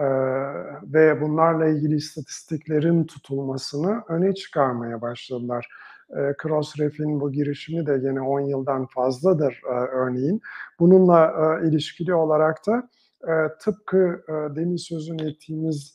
eee, 0.00 0.06
ve 0.84 1.20
bunlarla 1.20 1.66
ilgili 1.66 1.94
istatistiklerin 1.96 3.04
tutulmasını 3.04 4.02
öne 4.08 4.34
çıkarmaya 4.34 5.00
başladılar. 5.02 5.68
Eee, 6.16 6.34
Crossref'in 6.42 7.20
bu 7.20 7.32
girişimi 7.32 7.86
de 7.86 7.98
gene 7.98 8.20
10 8.20 8.40
yıldan 8.40 8.86
fazladır, 8.86 9.60
eee, 9.70 9.72
örneğin. 9.76 10.40
Bununla, 10.80 11.34
eee, 11.62 11.68
ilişkili 11.68 12.14
olarak 12.14 12.66
da, 12.66 12.88
eee, 13.28 13.48
tıpkı, 13.60 14.22
eee, 14.28 14.56
demin 14.56 14.76
sözünü 14.76 15.30
ettiğimiz, 15.30 15.94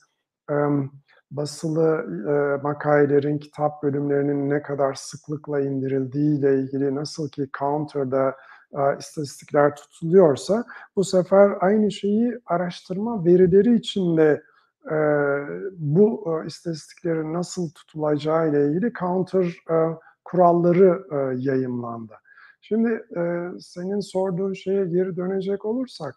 emm, 0.52 0.90
basılı, 1.32 2.06
eee, 2.28 2.62
makalelerin, 2.64 3.38
kitap 3.38 3.84
bölümlerinin 3.84 4.50
ne 4.50 4.62
kadar 4.62 4.94
sıklıkla 4.94 5.60
indirildiğiyle 5.62 6.56
ilgili 6.60 6.96
nasıl 6.96 7.30
ki 7.30 7.50
Counter'da, 7.60 8.36
aaa, 8.74 8.94
istatistikler 8.96 9.76
tutuluyorsa 9.76 10.66
bu 10.96 11.04
sefer 11.04 11.52
aynı 11.60 11.92
şeyi 11.92 12.40
araştırma 12.46 13.26
verileri 13.26 13.76
için 13.76 14.18
de, 14.18 14.44
eee, 14.92 15.48
bu, 15.78 16.24
eee, 16.28 16.48
istatistiklerin 16.48 17.34
nasıl 17.34 17.70
tutulacağıyla 17.72 18.60
ilgili 18.60 18.94
Counter, 19.00 19.44
eee, 19.70 19.88
kuralları, 20.26 21.04
eee, 21.12 21.36
yayımlandı. 21.52 22.14
Şimdi, 22.62 23.04
eee, 23.16 23.50
senin 23.60 24.00
sorduğun 24.00 24.54
şeye 24.54 24.86
geri 24.86 25.16
dönecek 25.18 25.66
olursak, 25.66 26.16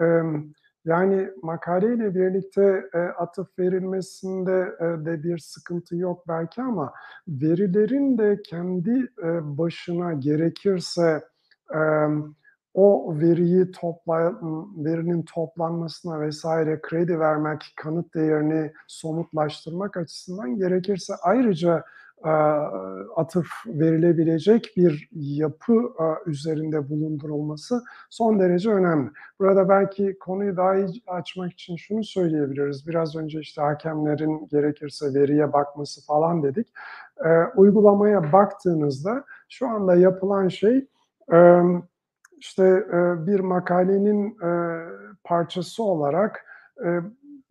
emm, 0.00 0.52
yani 0.84 1.30
makaleyle 1.42 2.14
birlikte, 2.14 2.84
eee, 2.94 3.00
atıf 3.00 3.58
verilmesinde, 3.58 4.76
eee, 4.80 5.06
de 5.06 5.22
bir 5.22 5.38
sıkıntı 5.38 5.96
yok 5.96 6.28
belki 6.28 6.62
ama 6.62 6.92
verilerin 7.28 8.18
de 8.18 8.40
kendi, 8.46 8.90
eee, 9.24 9.40
başına 9.42 10.12
gerekirse, 10.12 11.22
o 12.74 13.14
veriyi 13.20 13.70
topla 13.70 14.18
verinin 14.76 15.22
toplanmasına 15.22 16.28
vs. 16.28 16.44
kredi 16.82 17.20
vermek, 17.20 17.72
kanıt 17.76 18.14
değerini 18.14 18.72
somutlaştırmak 18.86 19.96
açısından 19.96 20.56
gerekirse 20.56 21.14
ayrıca, 21.22 21.84
atıf 23.16 23.46
verilebilecek 23.66 24.72
bir 24.76 25.08
yapı, 25.12 25.92
üzerinde 26.26 26.90
bulundurulması 26.90 27.82
son 28.10 28.40
derece 28.40 28.70
önemli. 28.70 29.10
Burada 29.38 29.68
belki 29.68 30.18
konuyu 30.18 30.56
daha 30.56 30.76
iyi 30.76 31.02
açmak 31.06 31.52
için 31.52 31.76
şunu 31.76 32.04
söyleyebiliriz. 32.04 32.86
Biraz 32.86 33.16
önce, 33.16 33.40
işte, 33.40 33.62
hakemlerin 33.62 34.48
gerekirse 34.48 35.14
veriye 35.14 35.52
bakması 35.52 36.06
falan 36.06 36.42
dedik. 36.42 36.68
Uygulamaya 37.56 38.32
baktığınızda 38.32 39.24
şu 39.48 39.68
anda 39.68 39.94
yapılan 39.94 40.48
şey, 40.48 40.86
işte, 42.38 42.86
bir 43.26 43.40
makalenin, 43.40 44.36
parçası 45.24 45.82
olarak, 45.82 46.44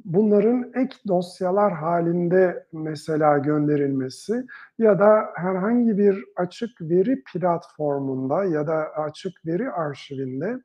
bunların 0.05 0.71
ek 0.75 0.95
dosyalar 1.07 1.73
hâlinde 1.73 2.65
mesela 2.73 3.37
gönderilmesi 3.37 4.45
ya 4.77 4.99
da 4.99 5.25
herhangi 5.35 5.97
bir 5.97 6.25
açık 6.35 6.81
veri 6.81 7.23
platformunda 7.33 8.45
ya 8.45 8.67
da 8.67 8.75
açık 8.95 9.45
veri 9.45 9.71
arşivinde, 9.71 10.59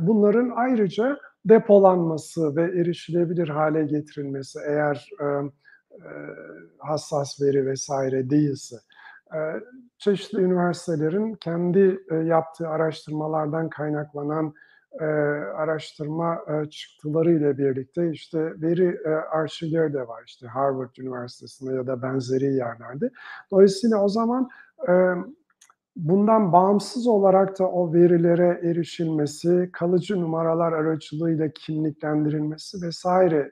bunların 0.00 0.52
ayrıca 0.56 1.18
depolanması 1.44 2.56
ve 2.56 2.62
erişilebilir 2.62 3.48
hâle 3.48 3.84
getirilmesi 3.84 4.58
eğer, 4.66 5.10
hassas 6.78 7.40
veri 7.42 7.74
vs. 7.74 7.88
değilse. 8.30 8.76
Çeşitli 10.04 10.38
üniversitelerin 10.40 11.34
kendi, 11.34 11.78
eee, 12.10 12.16
yaptığı 12.16 12.68
araştırmalardan 12.68 13.68
kaynaklanan, 13.68 14.54
eee, 15.00 15.06
araştırma, 15.56 16.38
eee, 16.48 16.70
çıktılarıyla 16.70 17.58
birlikte, 17.58 18.10
işte, 18.10 18.38
veri, 18.62 18.84
eee, 19.06 19.10
arşivleri 19.12 19.92
de 19.94 20.08
var, 20.08 20.22
işte, 20.26 20.46
Harvard 20.46 20.96
Üniversitesi'nde 20.98 21.74
ya 21.74 21.86
da 21.86 22.02
benzeri 22.02 22.54
yerlerde. 22.54 23.10
Dolayısıyla 23.50 23.98
o 24.04 24.08
zaman, 24.08 24.48
emm, 24.88 25.24
bundan 25.96 26.52
bağımsız 26.52 27.06
olarak 27.06 27.58
da 27.58 27.68
o 27.70 27.94
verilere 27.94 28.60
erişilmesi, 28.64 29.70
kalıcı 29.72 30.20
numaralar 30.20 30.72
aracılığıyla 30.72 31.48
kimliklendirilmesi 31.54 32.78
vs. 32.90 33.06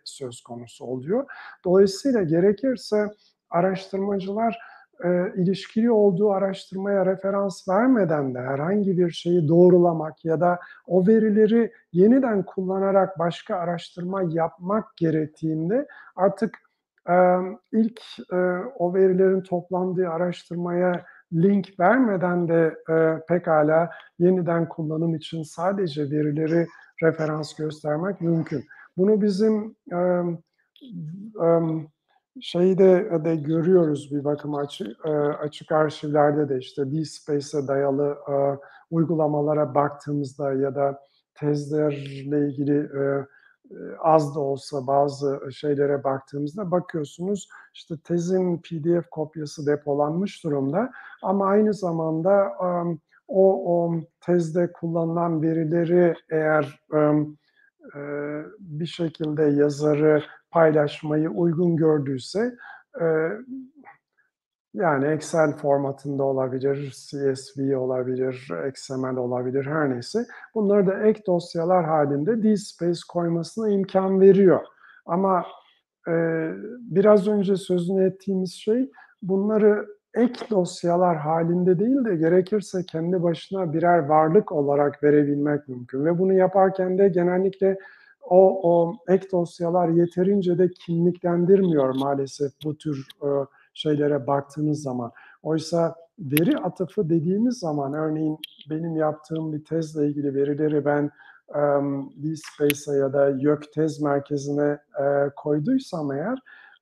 söz 0.05 0.41
konusu 0.43 0.85
oluyor. 0.85 1.27
Dolayısıyla 1.65 2.23
gerekirse 2.23 3.07
araştırmacılar, 3.51 4.59
eee, 5.05 5.33
ilişkili 5.37 5.91
olduğu 5.91 6.33
araştırmaya 6.33 7.07
referans 7.07 7.69
vermeden 7.69 8.35
de 8.35 8.39
herhangi 8.41 8.99
bir 8.99 9.11
şeyi 9.11 9.49
doğrulamak 9.49 10.25
ya 10.25 10.41
da 10.41 10.59
o 10.87 11.07
verileri 11.07 11.73
yeniden 11.93 12.43
kullanarak 12.43 13.19
başka 13.19 13.57
araştırma 13.57 14.23
yapmak 14.31 14.97
gerektiğinde 14.97 15.87
artık, 16.17 16.59
emm, 17.09 17.57
ilk, 17.73 18.01
eee, 18.33 18.59
o 18.79 18.95
verilerin 18.95 19.41
toplandığı 19.41 20.09
araştırmaya 20.09 21.05
link 21.33 21.81
vermeden 21.81 22.49
de, 22.49 22.75
eee, 22.89 23.23
pekâlâ 23.29 23.91
yeniden 24.19 24.69
kullanım 24.69 25.15
için 25.15 25.43
sadece 25.43 26.03
verileri 26.11 26.67
referans 27.03 27.55
göstermek 27.57 28.21
mümkün. 28.21 28.65
Bunu 28.97 29.23
bizim, 29.23 29.77
emm, 29.93 30.39
emm, 31.43 31.87
şeyde 32.41 33.11
de 33.25 33.37
görüyoruz 33.37 34.13
bir 34.13 34.25
bakıma 34.25 34.59
açı 34.61 34.95
eee, 35.07 35.13
açık 35.13 35.73
arşivlerde 35.73 36.49
de, 36.49 36.59
işte, 36.59 36.83
DSpace'e 36.93 37.69
dayalı, 37.69 38.13
aaa, 38.27 38.57
uygulamalara 38.91 39.75
baktığımızda 39.75 40.53
ya 40.53 40.75
da 40.75 41.01
tezlerle 41.35 42.49
ilgili, 42.49 42.77
eee, 42.95 43.27
az 44.01 44.35
da 44.35 44.41
olsa 44.41 44.87
bazı 44.87 45.41
şeylere 45.53 46.05
baktığımızda 46.05 46.71
bakıyorsunuz, 46.71 47.49
işte, 47.75 47.95
tezin 48.05 48.59
PDF 48.59 49.11
kopyası 49.11 49.67
depolanmış 49.67 50.45
durumda 50.45 50.91
ama 51.23 51.47
aynı 51.47 51.75
zamanda, 51.75 52.53
o 53.29 53.75
o 53.77 53.95
tezde 54.21 54.73
kullanılan 54.73 55.43
verileri 55.43 56.15
eğer, 56.31 56.81
bir 58.61 58.87
şekilde 58.87 59.43
yazarı 59.45 60.23
paylaşmayı 60.53 61.29
uygun 61.31 61.77
gördüyse, 61.77 62.55
eee, 63.01 63.31
yani 64.75 65.07
Excel 65.07 65.53
formatında 65.53 66.25
olabilir, 66.25 66.91
CSV 67.11 67.77
olabilir, 67.79 68.51
XML 68.73 69.17
olabilir, 69.17 69.67
her 69.67 69.91
neyse, 69.91 70.27
bunları 70.55 70.87
da 70.87 71.03
ek 71.03 71.23
dosyalar 71.27 71.85
hâlinde 71.85 72.43
DSpace 72.57 73.01
koymasına 73.09 73.69
imkân 73.69 74.21
veriyor. 74.21 74.61
Ama, 75.07 75.45
eee, 76.09 76.53
biraz 76.81 77.29
önce 77.29 77.57
sözünü 77.57 78.07
ettiğimiz 78.07 78.53
şey 78.53 78.91
bunları 79.23 79.87
ek 80.15 80.51
dosyalar 80.51 81.17
hâlinde 81.17 81.79
değil 81.79 82.05
de 82.05 82.17
gerekirse 82.17 82.87
kendi 82.87 83.23
başına 83.23 83.73
birer 83.73 83.99
varlık 83.99 84.53
olarak 84.53 85.03
verebilmek 85.03 85.69
mümkün 85.69 86.05
ve 86.05 86.19
bunu 86.19 86.33
yaparken 86.33 86.99
de 86.99 87.09
genellikle 87.09 87.79
o 88.23 88.71
o 88.73 88.95
ek 89.09 89.27
dosyalar 89.33 89.89
yeterince 89.89 90.59
de 90.59 90.71
kimliklendirmiyor 90.71 91.95
maalesef 91.95 92.53
bu 92.65 92.79
tür, 92.79 93.07
eee, 93.25 93.29
şeylere 93.75 94.27
baktığınız 94.27 94.83
zaman. 94.83 95.13
Oysa 95.43 95.95
veri 96.19 96.59
atıfı 96.59 97.09
dediğimiz 97.11 97.59
zaman 97.59 97.95
örneğin 97.95 98.39
benim 98.71 98.97
yaptığım 98.97 99.53
bir 99.53 99.65
tezle 99.65 100.07
ilgili 100.09 100.35
verileri 100.35 100.85
ben, 100.85 101.11
emm, 101.55 102.11
DSpace'a 102.23 102.95
ya 102.97 103.13
da 103.13 103.29
YÖK 103.31 103.73
Tez 103.73 104.03
Merkezi'ne, 104.03 104.79
eee, 105.01 105.31
koyduysam 105.37 106.13
eğer, 106.13 106.39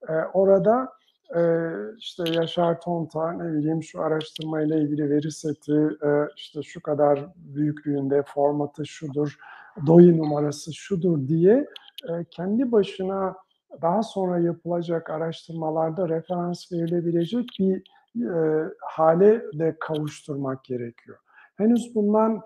eee, 0.09 0.25
orada, 0.35 0.89
eee, 1.37 1.71
işte, 1.99 2.25
Yaşar 2.35 2.81
Tonta, 2.81 3.33
ne 3.33 3.53
bileyim, 3.53 3.83
şu 3.83 4.01
araştırmayla 4.03 4.77
ilgili 4.77 5.11
veri 5.11 5.31
seti, 5.33 5.73
eee, 6.05 6.29
işte, 6.37 6.63
şu 6.63 6.83
kadar 6.83 7.27
büyüklüğünde, 7.37 8.23
formatı 8.27 8.87
şudur, 8.87 9.37
DOI 9.87 10.19
numarası 10.19 10.75
şudur 10.75 11.29
diye, 11.29 11.67
eee, 12.09 12.27
kendi 12.31 12.73
başına 12.73 13.35
daha 13.83 14.03
sonra 14.03 14.39
yapılacak 14.39 15.11
araştırmalarda 15.11 16.09
referans 16.09 16.73
verilebilecek 16.73 17.49
bir, 17.59 17.83
eee, 18.15 18.65
hâle 18.81 19.43
de 19.55 19.77
kavuşturmak 19.81 20.65
gerekiyor. 20.65 21.19
henüz 21.57 21.95
bundan 21.95 22.43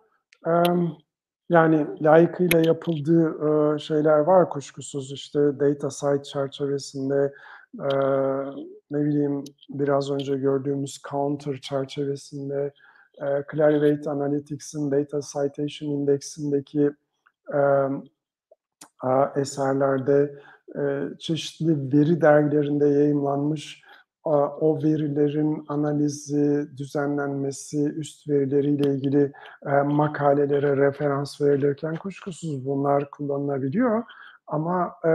yani 1.48 1.86
layıkıyla 2.02 2.60
yapıldığı 2.66 3.28
e, 3.74 3.78
şeyler 3.78 4.18
var 4.18 4.50
kuşkusuz 4.50 5.12
işte 5.12 5.38
data 5.60 5.90
site 5.90 6.22
çerçevesinde 6.22 7.32
e, 7.78 7.88
ne 8.90 9.04
bileyim 9.04 9.44
biraz 9.68 10.10
önce 10.10 10.36
gördüğümüz 10.36 11.02
counter 11.10 11.60
çerçevesinde 11.60 12.72
e, 13.22 13.26
Clarivate 13.52 14.10
Analytics'in 14.10 14.90
Data 14.90 15.20
Citation 15.32 15.90
Index'indeki 15.90 16.80
e, 16.80 16.94
eserlerde 19.36 20.38
çeşitli 21.18 21.98
veri 21.98 22.20
dergilerinde 22.20 22.86
yayımlanmış 22.86 23.84
o 24.60 24.78
verilerin 24.82 25.64
analizi, 25.68 26.68
düzenlenmesi, 26.76 27.84
üst 27.84 28.28
verileriyle 28.28 28.94
ilgili 28.94 29.32
makalelere 29.84 30.76
referans 30.76 31.40
verilirken 31.40 31.96
kuşkusuz 31.96 32.66
bunlar 32.66 33.10
kullanılabiliyor. 33.10 34.02
Ama 34.46 34.92
e, 35.04 35.10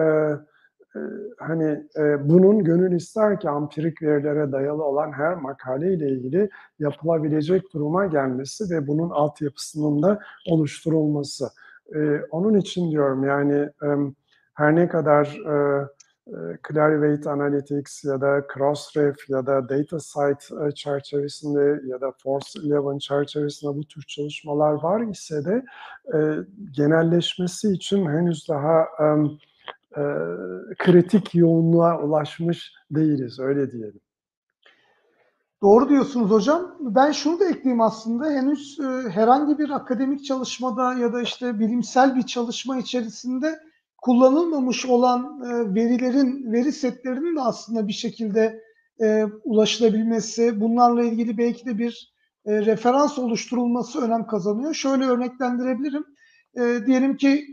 e, 0.95 0.99
hani 1.39 1.87
e, 1.97 2.29
bunun 2.29 2.63
gönül 2.63 2.95
ister 2.95 3.39
ki 3.39 3.49
ampirik 3.49 4.01
verilere 4.01 4.51
dayalı 4.51 4.83
olan 4.83 5.11
her 5.11 5.35
makale 5.35 5.93
ile 5.93 6.09
ilgili 6.09 6.49
yapılabilecek 6.79 7.73
duruma 7.73 8.05
gelmesi 8.05 8.75
ve 8.75 8.87
bunun 8.87 9.09
altyapısının 9.09 10.03
da 10.03 10.19
oluşturulması. 10.49 11.49
E, 11.95 12.21
onun 12.31 12.53
için 12.53 12.91
diyorum 12.91 13.23
yani 13.23 13.55
e, 13.55 13.87
her 14.53 14.75
ne 14.75 14.87
kadar 14.87 15.25
e, 15.25 15.87
e, 16.27 16.57
Clarivate 16.67 17.29
Analytics 17.29 18.03
ya 18.03 18.21
da 18.21 18.47
Crossref 18.53 19.29
ya 19.29 19.45
da 19.45 19.69
DataSite 19.69 20.67
e, 20.67 20.71
çerçevesinde 20.71 21.81
ya 21.87 22.01
da 22.01 22.11
Force 22.23 22.59
11 22.79 22.99
çerçevesinde 22.99 23.75
bu 23.75 23.83
tür 23.83 24.03
çalışmalar 24.07 24.73
var 24.73 25.01
ise 25.01 25.45
de 25.45 25.63
e, 26.13 26.19
genelleşmesi 26.71 27.71
için 27.71 28.05
henüz 28.05 28.49
daha 28.49 28.87
e, 29.97 30.01
kritik 30.77 31.35
yoğunluğa 31.35 32.01
ulaşmış 32.01 32.73
değiliz, 32.91 33.39
öyle 33.39 33.71
diyelim. 33.71 34.01
Doğru 35.61 35.89
diyorsunuz 35.89 36.31
hocam. 36.31 36.75
Ben 36.79 37.11
şunu 37.11 37.39
da 37.39 37.49
ekleyeyim 37.49 37.81
aslında. 37.81 38.29
Henüz 38.29 38.79
e, 38.79 39.09
herhangi 39.09 39.57
bir 39.57 39.69
akademik 39.69 40.25
çalışmada 40.25 40.93
ya 40.93 41.13
da 41.13 41.21
işte 41.21 41.59
bilimsel 41.59 42.15
bir 42.15 42.21
çalışma 42.21 42.77
içerisinde 42.77 43.59
kullanılmamış 43.97 44.85
olan 44.85 45.41
e, 45.45 45.75
verilerin, 45.75 46.51
veri 46.51 46.71
setlerinin 46.71 47.35
de 47.35 47.41
aslında 47.41 47.87
bir 47.87 47.93
şekilde 47.93 48.63
e, 49.01 49.23
ulaşılabilmesi, 49.43 50.61
bunlarla 50.61 51.03
ilgili 51.03 51.37
belki 51.37 51.65
de 51.65 51.77
bir 51.77 52.13
e, 52.45 52.65
referans 52.65 53.19
oluşturulması 53.19 54.01
önem 54.01 54.27
kazanıyor. 54.27 54.73
Şöyle 54.73 55.05
örneklendirebilirim. 55.05 56.05
E, 56.55 56.85
diyelim 56.85 57.17
ki 57.17 57.45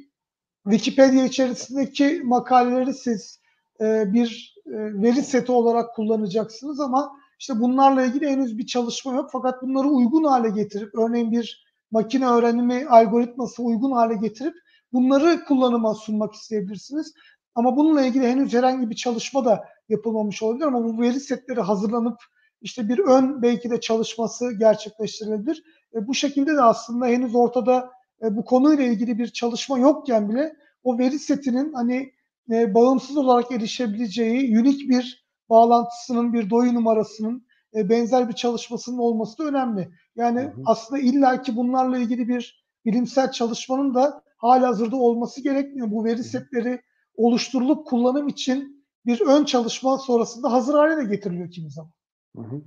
Wikipedia 0.65 1.25
içerisindeki 1.25 2.21
makaleleri 2.25 2.95
siz 2.95 3.41
e, 3.81 4.13
bir 4.13 4.57
e, 4.67 4.73
veri 5.03 5.23
seti 5.23 5.53
olarak 5.53 5.95
kullanacaksınız 5.95 6.81
ama 6.81 7.13
işte 7.39 7.61
bunlarla 7.61 8.05
ilgili 8.05 8.29
henüz 8.29 8.59
bir 8.59 8.67
çalışma 8.67 9.15
yok. 9.15 9.31
Fakat 9.33 9.63
bunları 9.63 9.89
uygun 9.89 10.25
hale 10.25 10.51
getirip, 10.51 10.95
örneğin 10.95 11.33
bir 11.33 11.67
makine 11.91 12.29
öğrenimi 12.29 12.87
algoritması 12.89 13.63
uygun 13.63 13.93
hale 13.93 14.15
getirip 14.15 14.55
bunları 14.93 15.45
kullanıma 15.45 15.95
sunmak 15.95 16.35
isteyebilirsiniz. 16.35 17.15
Ama 17.55 17.77
bununla 17.77 18.03
ilgili 18.07 18.27
henüz 18.27 18.55
herhangi 18.55 18.91
bir 18.91 18.95
çalışma 18.97 19.45
da 19.45 19.65
yapılmamış 19.89 20.43
olabilir 20.43 20.65
ama 20.65 20.85
bu 20.85 21.01
veri 21.01 21.21
setleri 21.21 21.61
hazırlanıp 21.61 22.17
işte 22.63 22.89
bir 22.89 22.99
ön 22.99 23.43
belki 23.43 23.71
de 23.71 23.81
çalışması 23.81 24.53
gerçekleştirilebilir. 24.59 25.63
E, 25.95 26.07
bu 26.07 26.15
şekilde 26.15 26.55
de 26.55 26.63
aslında 26.63 27.07
henüz 27.07 27.35
ortada 27.35 27.91
e, 28.23 28.37
bu 28.37 28.45
konuyla 28.45 28.85
ilgili 28.85 29.19
bir 29.19 29.29
çalışma 29.29 29.79
yokken 29.79 30.29
bile 30.31 30.57
o 30.85 30.99
veri 30.99 31.19
setinin 31.19 31.73
hani 31.73 32.13
e, 32.51 32.75
bağımsız 32.75 33.17
olarak 33.17 33.53
erişebileceği 33.53 34.59
unik 34.59 34.91
bir 34.91 35.26
bağlantısının, 35.51 36.33
bir 36.33 36.51
doyu 36.51 36.75
numarasının 36.75 37.47
e, 37.75 37.89
benzer 37.89 38.29
bir 38.29 38.35
çalışmasının 38.35 38.99
olması 38.99 39.39
da 39.39 39.45
önemli. 39.45 39.89
Yani 40.17 40.41
hı 40.41 40.47
hı. 40.47 40.63
aslında 40.67 41.01
illaki 41.01 41.57
bunlarla 41.57 41.99
ilgili 41.99 42.29
bir 42.29 42.67
bilimsel 42.85 43.31
çalışmanın 43.31 43.95
da 43.95 44.23
hala 44.37 44.69
hazırda 44.69 44.97
olması 44.97 45.43
gerekmiyor. 45.43 45.91
Bu 45.91 46.05
veri 46.05 46.25
setleri 46.25 46.83
oluşturulup 47.17 47.87
kullanım 47.87 48.29
için 48.29 48.87
bir 49.07 49.21
ön 49.21 49.45
çalışma 49.45 49.99
sonrasında 49.99 50.53
hazır 50.53 50.75
hale 50.75 50.97
de 50.97 51.05
getiriliyor 51.05 51.51
kimi 51.51 51.71
zaman. 51.71 51.91
Hı 52.37 52.43
hı. 52.43 52.63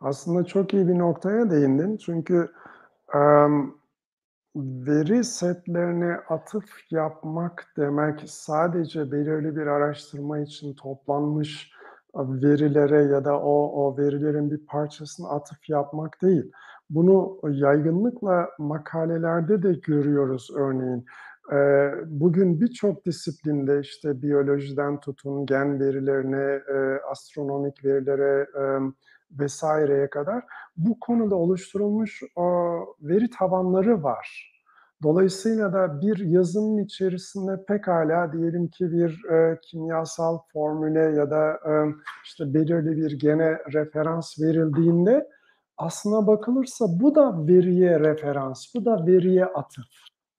Aslında 0.00 0.44
çok 0.44 0.74
iyi 0.74 0.88
bir 0.88 0.98
noktaya 0.98 1.50
değindin. 1.50 1.96
Çünkü 1.96 2.50
um, 3.14 3.78
veri 4.56 5.24
setlerine 5.24 6.16
atıf 6.28 6.64
yapmak 6.90 7.72
demek 7.76 8.20
sadece 8.26 9.12
belirli 9.12 9.56
bir 9.56 9.66
araştırma 9.66 10.38
için 10.38 10.74
toplanmış 10.74 11.73
verilere 12.16 13.02
ya 13.02 13.24
da 13.24 13.40
o, 13.40 13.86
o 13.86 13.98
verilerin 13.98 14.50
bir 14.50 14.66
parçasını 14.66 15.30
atıf 15.30 15.68
yapmak 15.68 16.22
değil. 16.22 16.52
Bunu 16.90 17.38
yaygınlıkla 17.50 18.48
makalelerde 18.58 19.62
de 19.62 19.72
görüyoruz 19.72 20.50
örneğin. 20.56 21.06
Bugün 22.06 22.60
birçok 22.60 23.06
disiplinde 23.06 23.80
işte 23.80 24.22
biyolojiden 24.22 25.00
tutun 25.00 25.46
gen 25.46 25.80
verilerine, 25.80 26.62
astronomik 27.10 27.84
verilere 27.84 28.46
vesaireye 29.30 30.10
kadar 30.10 30.44
bu 30.76 31.00
konuda 31.00 31.34
oluşturulmuş 31.34 32.22
veri 33.02 33.30
tabanları 33.30 34.02
var. 34.02 34.53
Dolayısıyla 35.04 35.72
da 35.72 36.00
bir 36.00 36.18
yazının 36.18 36.78
içerisinde 36.78 37.64
pekala 37.68 38.32
diyelim 38.32 38.68
ki 38.68 38.92
bir 38.92 39.24
e, 39.24 39.58
kimyasal 39.62 40.38
formüle 40.52 41.00
ya 41.00 41.30
da 41.30 41.50
e, 41.52 41.72
işte 42.24 42.54
belirli 42.54 42.96
bir 42.96 43.18
gene 43.18 43.58
referans 43.72 44.40
verildiğinde 44.40 45.28
aslına 45.76 46.26
bakılırsa 46.26 46.84
bu 47.00 47.14
da 47.14 47.46
veriye 47.46 48.00
referans, 48.00 48.74
bu 48.74 48.84
da 48.84 49.06
veriye 49.06 49.44
atıf. 49.44 49.84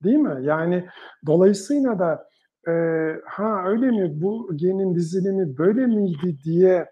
Değil 0.04 0.16
mi? 0.18 0.38
Yani 0.42 0.86
dolayısıyla 1.26 1.98
da 1.98 2.28
e, 2.68 2.72
ha 3.26 3.62
öyle 3.66 3.90
mi 3.90 4.22
bu 4.22 4.56
genin 4.56 4.94
dizilimi 4.94 5.58
böyle 5.58 5.86
miydi 5.86 6.36
diye 6.44 6.90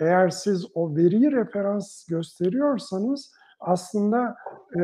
eğer 0.00 0.28
siz 0.28 0.66
o 0.74 0.96
veriyi 0.96 1.32
referans 1.32 2.06
gösteriyorsanız 2.06 3.32
aslında 3.60 4.36
e, 4.76 4.80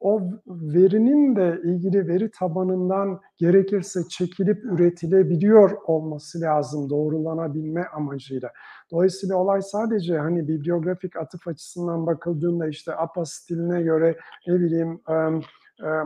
o 0.00 0.22
verinin 0.46 1.36
de 1.36 1.60
ilgili 1.64 2.08
veri 2.08 2.30
tabanından 2.30 3.20
gerekirse 3.38 4.00
çekilip 4.08 4.64
üretilebiliyor 4.64 5.70
olması 5.86 6.40
lazım 6.40 6.90
doğrulanabilme 6.90 7.84
amacıyla. 7.84 8.50
Dolayısıyla 8.90 9.36
olay 9.36 9.62
sadece 9.62 10.18
hani 10.18 10.48
bibliografik 10.48 11.16
atıf 11.16 11.48
açısından 11.48 12.06
bakıldığında 12.06 12.68
işte 12.68 12.94
APA 12.94 13.24
stiline 13.24 13.82
göre 13.82 14.16
ne 14.46 14.60
bileyim 14.60 15.00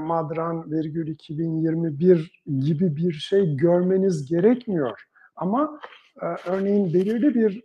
Madran 0.00 0.70
virgül 0.70 1.06
2021 1.06 2.42
gibi 2.46 2.96
bir 2.96 3.12
şey 3.12 3.56
görmeniz 3.56 4.30
gerekmiyor. 4.30 5.00
Ama 5.36 5.80
örneğin 6.46 6.94
belirli 6.94 7.34
bir 7.34 7.64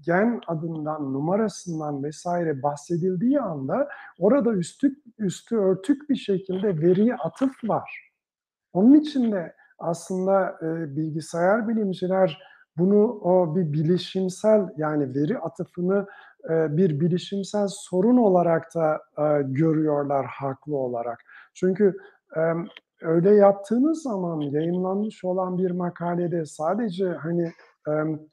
gen 0.00 0.40
adından, 0.46 1.12
numarasından 1.12 2.02
vesaire 2.04 2.62
bahsedildiği 2.62 3.40
anda 3.40 3.88
orada 4.18 4.52
üstü, 4.52 4.94
üstü 5.18 5.56
örtük 5.56 6.10
bir 6.10 6.16
şekilde 6.16 6.80
veriye 6.80 7.14
atıf 7.14 7.64
var. 7.64 8.10
Onun 8.72 8.94
için 8.94 9.32
de 9.32 9.54
aslında 9.78 10.58
bilgisayar 10.96 11.68
bilimciler 11.68 12.42
bunu 12.78 13.04
o 13.08 13.56
bir 13.56 13.72
bilişimsel 13.72 14.68
yani 14.76 15.14
veri 15.14 15.38
atıfını 15.38 16.06
bir 16.48 17.00
bilişimsel 17.00 17.66
sorun 17.68 18.16
olarak 18.16 18.74
da 18.74 19.00
görüyorlar 19.42 20.26
haklı 20.26 20.76
olarak. 20.76 21.18
Çünkü 21.54 21.96
öyle 23.02 23.34
yaptığınız 23.34 24.02
zaman 24.02 24.40
yayınlanmış 24.40 25.24
olan 25.24 25.58
bir 25.58 25.70
makalede 25.70 26.44
sadece 26.44 27.08
hani 27.08 27.52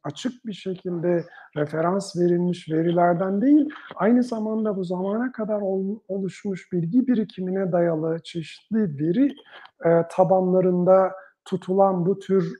açık 0.03 0.45
bir 0.45 0.53
şekilde 0.53 1.25
referans 1.57 2.17
verilmiş 2.17 2.71
verilerden 2.71 3.41
değil, 3.41 3.69
aynı 3.95 4.23
zamanda 4.23 4.77
bu 4.77 4.83
zamana 4.83 5.31
kadar 5.31 5.61
oluşmuş 6.07 6.71
bilgi 6.71 7.07
birikimine 7.07 7.71
dayalı 7.71 8.19
çeşitli 8.23 8.99
veri 8.99 9.31
tabanlarında 10.09 11.11
tutulan 11.45 12.05
bu 12.05 12.19
tür 12.19 12.53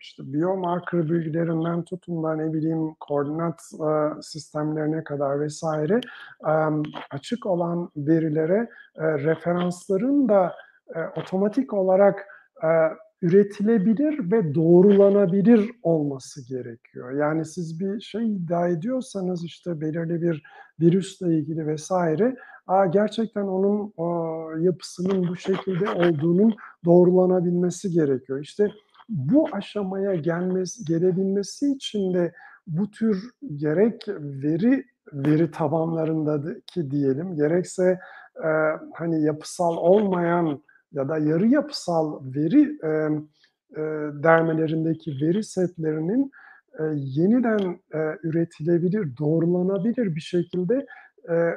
işte 0.00 0.32
biomarker 0.32 1.10
bilgilerinden 1.10 1.82
tutun 1.82 2.22
da 2.22 2.34
ne 2.34 2.52
bileyim 2.52 2.94
koordinat 3.00 3.62
sistemlerine 4.22 5.04
kadar 5.04 5.40
vesaire 5.40 6.00
açık 7.10 7.46
olan 7.46 7.90
verilere 7.96 8.70
referansların 8.96 10.28
da 10.28 10.54
otomatik 11.16 11.72
olarak 11.72 12.26
üretilebilir 13.22 14.32
ve 14.32 14.54
doğrulanabilir 14.54 15.70
olması 15.82 16.48
gerekiyor. 16.48 17.12
Yani 17.12 17.44
siz 17.44 17.80
bir 17.80 18.00
şey 18.00 18.32
iddia 18.32 18.68
ediyorsanız 18.68 19.44
işte 19.44 19.80
belirli 19.80 20.22
bir 20.22 20.42
virüsle 20.80 21.38
ilgili 21.38 21.74
vs. 21.76 21.90
a, 22.66 22.86
gerçekten 22.86 23.42
onun 23.42 23.92
aaa, 23.98 24.58
yapısının 24.58 25.28
bu 25.28 25.36
şekilde 25.36 25.90
olduğunun 25.90 26.54
doğrulanabilmesi 26.84 27.90
gerekiyor. 27.90 28.40
İşte 28.40 28.70
bu 29.08 29.48
aşamaya 29.52 30.14
gelmesi 30.14 30.84
gelebilmesi 30.84 31.72
için 31.72 32.14
de 32.14 32.32
bu 32.66 32.90
tür 32.90 33.30
gerek 33.56 34.08
veri 34.08 34.84
veri 35.12 35.50
tabanlarındaki 35.50 36.90
diyelim 36.90 37.36
gerekse, 37.36 37.98
eee, 38.44 38.76
hani 38.94 39.22
yapısal 39.22 39.76
olmayan 39.76 40.62
ya 40.92 41.08
da 41.08 41.18
yarı 41.18 41.46
yapısal 41.46 42.20
veri, 42.36 42.78
emm, 42.84 43.16
eee, 43.76 44.22
dermelerindeki 44.22 45.10
veri 45.22 45.44
setlerinin, 45.44 46.30
eee, 46.80 46.86
yeniden, 46.96 47.80
eee, 47.94 48.18
üretilebilir, 48.22 49.16
doğrulanabilir 49.18 50.16
bir 50.16 50.20
şekilde, 50.20 50.86
eee, 51.28 51.54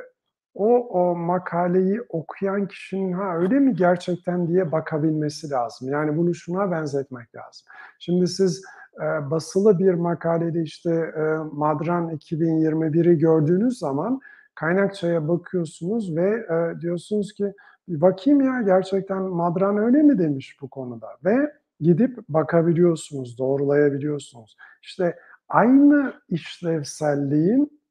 o 0.56 0.78
o 0.90 1.16
makaleyi 1.16 2.02
okuyan 2.10 2.68
kişinin 2.68 3.14
"Ha, 3.14 3.38
öyle 3.38 3.60
mi 3.60 3.76
gerçekten?" 3.76 4.48
diye 4.48 4.72
bakabilmesi 4.72 5.50
lazım. 5.52 5.90
Yani 5.90 6.18
bunu 6.18 6.34
şuna 6.36 6.72
benzetmek 6.72 7.36
lazım. 7.36 7.68
Şimdi 8.00 8.28
siz, 8.28 8.64
eee, 9.02 9.32
basılı 9.32 9.80
bir 9.80 9.94
makalede 9.94 10.62
işte, 10.64 10.92
eee, 11.18 11.38
Madran 11.54 12.10
2021'i 12.10 13.18
gördüğünüz 13.18 13.80
zaman 13.80 14.20
kaynakçaya 14.56 15.28
bakıyorsunuz 15.28 16.16
ve, 16.16 16.46
eee, 16.50 16.82
diyorsunuz 16.82 17.34
ki 17.34 17.54
"Bir 17.92 18.02
bakayım 18.02 18.42
ya, 18.42 18.62
gerçekten 18.62 19.22
Madran 19.22 19.78
öyle 19.78 20.02
mi 20.04 20.20
demiş 20.20 20.58
bu 20.62 20.70
konuda?" 20.70 21.08
ve 21.26 21.54
gidip 21.80 22.18
bakabiliyorsunuz, 22.30 23.38
doğrulayabiliyorsunuz. 23.38 24.58
İşte 24.82 25.20
aynı 25.50 26.14
işlevselliğin, 26.30 27.82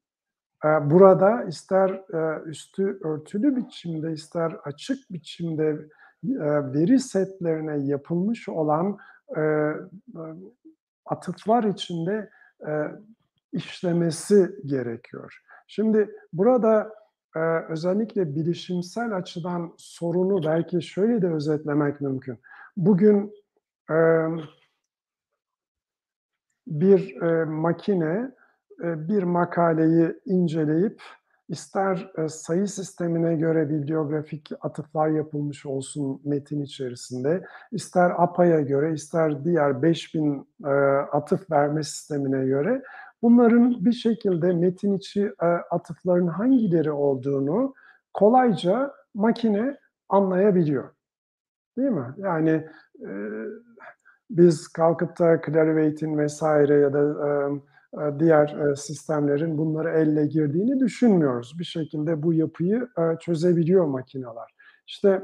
eee, 0.65 0.79
burada 0.91 1.43
ister, 1.43 2.01
eee, 2.13 2.41
üstü 2.45 2.99
örtülü 3.03 3.55
biçimde 3.55 4.11
ister 4.11 4.51
açık 4.63 5.11
biçimde, 5.11 5.77
eee, 6.23 6.73
veri 6.73 6.99
setlerine 6.99 7.77
yapılmış 7.77 8.49
olan, 8.49 8.97
atıflar 11.05 11.63
içinde, 11.63 12.29
işlemesi 13.51 14.55
gerekiyor. 14.65 15.41
Şimdi 15.67 16.09
burada, 16.33 16.93
eee, 17.35 17.65
özellikle 17.69 18.35
bilişimsel 18.35 19.15
açıdan 19.15 19.73
sorunu 19.77 20.43
belki 20.45 20.81
şöyle 20.81 21.21
de 21.21 21.27
özetlemek 21.27 22.01
mümkün. 22.01 22.39
Bugün, 22.77 23.33
emm 23.89 24.39
bir, 26.67 27.15
eee, 27.21 27.45
makine, 27.45 28.31
eee, 28.83 29.07
bir 29.07 29.23
makaleyi 29.23 30.13
inceleyip 30.25 31.01
ister, 31.49 32.11
eee, 32.17 32.27
sayı 32.29 32.67
sistemine 32.67 33.35
göre 33.35 33.69
bibliografik 33.69 34.49
atıflar 34.61 35.09
yapılmış 35.09 35.65
olsun 35.65 36.21
metin 36.25 36.61
içerisinde, 36.61 37.43
ister 37.71 38.11
APA'ya 38.17 38.61
göre, 38.61 38.93
ister 38.93 39.45
diğer 39.45 39.81
5000, 39.81 40.47
eee, 40.65 40.69
atıf 41.11 41.51
verme 41.51 41.83
sistemine 41.83 42.45
göre 42.45 42.83
bunların 43.23 43.85
bir 43.85 43.91
şekilde 43.93 44.53
metin 44.53 44.97
içi, 44.97 45.21
eee, 45.43 45.47
atıfların 45.71 46.27
hangileri 46.27 46.91
olduğunu 46.91 47.73
kolayca 48.13 48.91
makine 49.15 49.77
anlayabiliyor. 50.09 50.89
Değil 51.77 51.89
mi? 51.91 52.05
Yani, 52.17 52.67
eee, 53.01 53.31
biz 54.29 54.67
kalkıp 54.67 55.19
da 55.19 55.41
Clarivate'in 55.47 56.27
vs. 56.27 56.41
ya 56.43 56.93
da, 56.93 57.01
emm, 57.29 57.61
eee, 57.99 58.19
diğer, 58.19 58.47
eee, 58.67 58.75
sistemlerin 58.75 59.57
bunlara 59.57 59.91
elle 59.91 60.25
girdiğini 60.27 60.79
düşünmüyoruz. 60.79 61.55
Bir 61.59 61.63
şekilde 61.63 62.23
bu 62.23 62.33
yapıyı, 62.33 62.87
eee, 62.97 63.17
çözebiliyor 63.21 63.85
makineler. 63.85 64.55
İşte, 64.87 65.23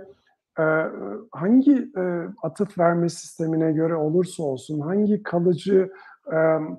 eee, 0.60 0.88
hangi, 1.31 1.91
eee, 1.97 2.27
atıf 2.43 2.79
verme 2.79 3.10
sistemine 3.10 3.71
göre 3.71 3.95
olursa 3.95 4.43
olsun, 4.43 4.79
hangi 4.79 5.23
kalıcı, 5.23 5.89
emm, 6.33 6.77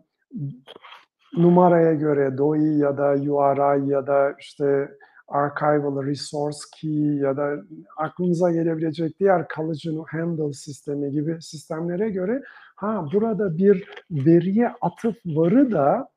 numaraya 1.36 1.94
göre 1.94 2.38
DOI 2.38 2.78
ya 2.78 2.96
da 2.98 3.12
URI 3.12 3.90
ya 3.90 4.06
da 4.06 4.34
işte 4.40 4.88
Archival 5.28 6.06
Resource 6.06 6.58
Key 6.76 7.16
ya 7.16 7.36
da 7.36 7.56
aklınıza 7.96 8.52
gelebilecek 8.52 9.20
diğer 9.20 9.48
kalıcı 9.48 9.90
handle 10.06 10.52
sistemi 10.52 11.10
gibi 11.10 11.42
sistemlere 11.42 12.10
göre, 12.10 12.42
ha, 12.76 13.06
burada 13.12 13.58
bir 13.58 13.88
veriye 14.10 14.72
atıf 14.80 15.16
varı 15.26 15.72
da 15.72 16.08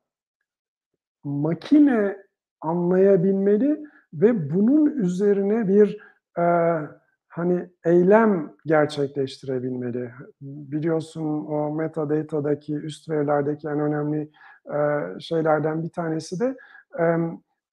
makine 1.24 2.16
anlayabilmeli 2.60 3.84
ve 4.14 4.54
bunun 4.54 4.86
üzerine 4.86 5.68
bir, 5.68 5.98
eee, 6.38 6.80
hani, 7.28 7.68
eylem 7.84 8.52
gerçekleştirebilmeli. 8.66 10.10
Biliyorsun 10.40 11.46
o 11.46 11.74
metadata'daki 11.74 12.74
üst 12.74 13.08
verilerdeki 13.10 13.68
en 13.68 13.80
önemli, 13.80 14.30
şeylerden 15.20 15.82
bir 15.82 15.90
tanesi 15.90 16.40
de, 16.40 16.56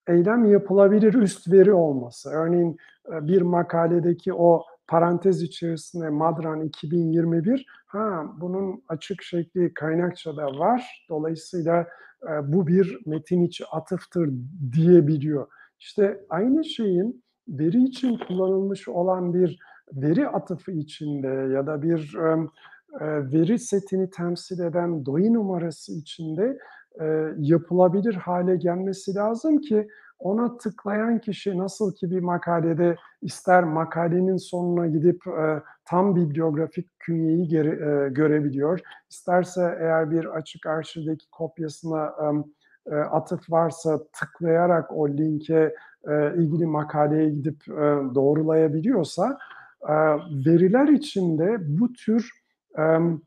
eylem 0.10 0.46
yapılabilir 0.46 1.14
üst 1.14 1.52
veri 1.52 1.74
olması. 1.74 2.30
Örneğin, 2.30 2.78
eee, 3.12 3.28
bir 3.28 3.42
makaledeki 3.42 4.34
o 4.34 4.64
parantez 4.88 5.42
içerisinde 5.42 6.10
Madran 6.10 6.62
2021, 6.62 7.66
ha, 7.88 8.24
bunun 8.42 8.84
açık 8.88 9.24
şekli 9.24 9.74
kaynakçada 9.74 10.46
var. 10.46 11.06
Dolayısıyla, 11.10 11.88
eee, 12.28 12.40
bu 12.44 12.68
bir 12.68 13.00
metin 13.06 13.42
içi 13.44 13.66
atıftır 13.66 14.30
diyebiliyor. 14.72 15.48
İşte 15.80 16.26
aynı 16.30 16.66
şeyin 16.66 17.24
veri 17.48 17.84
için 17.84 18.18
kullanılmış 18.28 18.88
olan 18.88 19.34
bir 19.34 19.60
veri 19.94 20.28
atıfı 20.28 20.72
içinde 20.72 21.28
ya 21.28 21.68
da 21.68 21.82
bir, 21.82 22.16
veri 23.02 23.60
setini 23.60 24.10
temsil 24.10 24.60
eden 24.60 25.06
DOI 25.06 25.34
numarası 25.34 25.94
içinde, 25.94 26.58
eee, 27.02 27.34
yapılabilir 27.38 28.14
hâle 28.16 28.56
gelmesi 28.56 29.16
lazım 29.16 29.58
ki 29.62 29.88
ona 30.20 30.58
tıklayan 30.58 31.20
kişi 31.20 31.58
nasıl 31.58 31.94
ki 31.96 32.12
bir 32.12 32.20
makalede 32.20 32.96
ister 33.22 33.64
makalenin 33.64 34.38
sonuna 34.38 34.88
gidip, 34.88 35.22
eee, 35.28 35.62
tam 35.86 36.16
bibliografik 36.16 36.88
künyeyi 37.00 37.48
geri 37.48 37.70
eee, 37.70 38.10
görebiliyor, 38.10 38.80
isterse 39.10 39.78
eğer 39.80 40.12
bir 40.12 40.26
açık 40.26 40.66
arşivdeki 40.66 41.30
kopyasına, 41.32 42.14
eee, 42.92 42.96
atıf 42.98 43.52
varsa 43.52 44.00
tıklayarak 44.14 44.92
o 44.92 45.10
linke, 45.10 45.76
eee, 46.08 46.34
ilgili 46.38 46.66
makaleye 46.66 47.30
gidip, 47.30 47.68
eee, 47.68 47.76
doğrulayabiliyorsa, 48.16 49.38
eee, 49.90 49.96
veriler 50.46 50.88
için 50.88 51.38
de 51.40 51.58
bu 51.80 51.94
tür, 51.94 52.30
emm, 52.78 53.20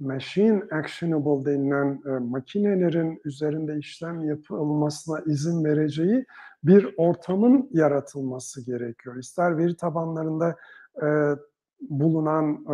machine 0.00 0.62
actionable 0.72 1.52
denilen, 1.52 2.02
eee, 2.06 2.12
makinelerin 2.12 3.20
üzerinde 3.24 3.78
işlem 3.78 4.24
yapılmasına 4.24 5.20
izin 5.26 5.64
vereceği 5.64 6.24
bir 6.64 6.94
ortamın 6.96 7.68
yaratılması 7.72 8.66
gerekiyor. 8.66 9.16
İster 9.16 9.58
veri 9.58 9.76
tabanlarında, 9.76 10.56
eee, 11.02 11.34
bulunan, 11.90 12.66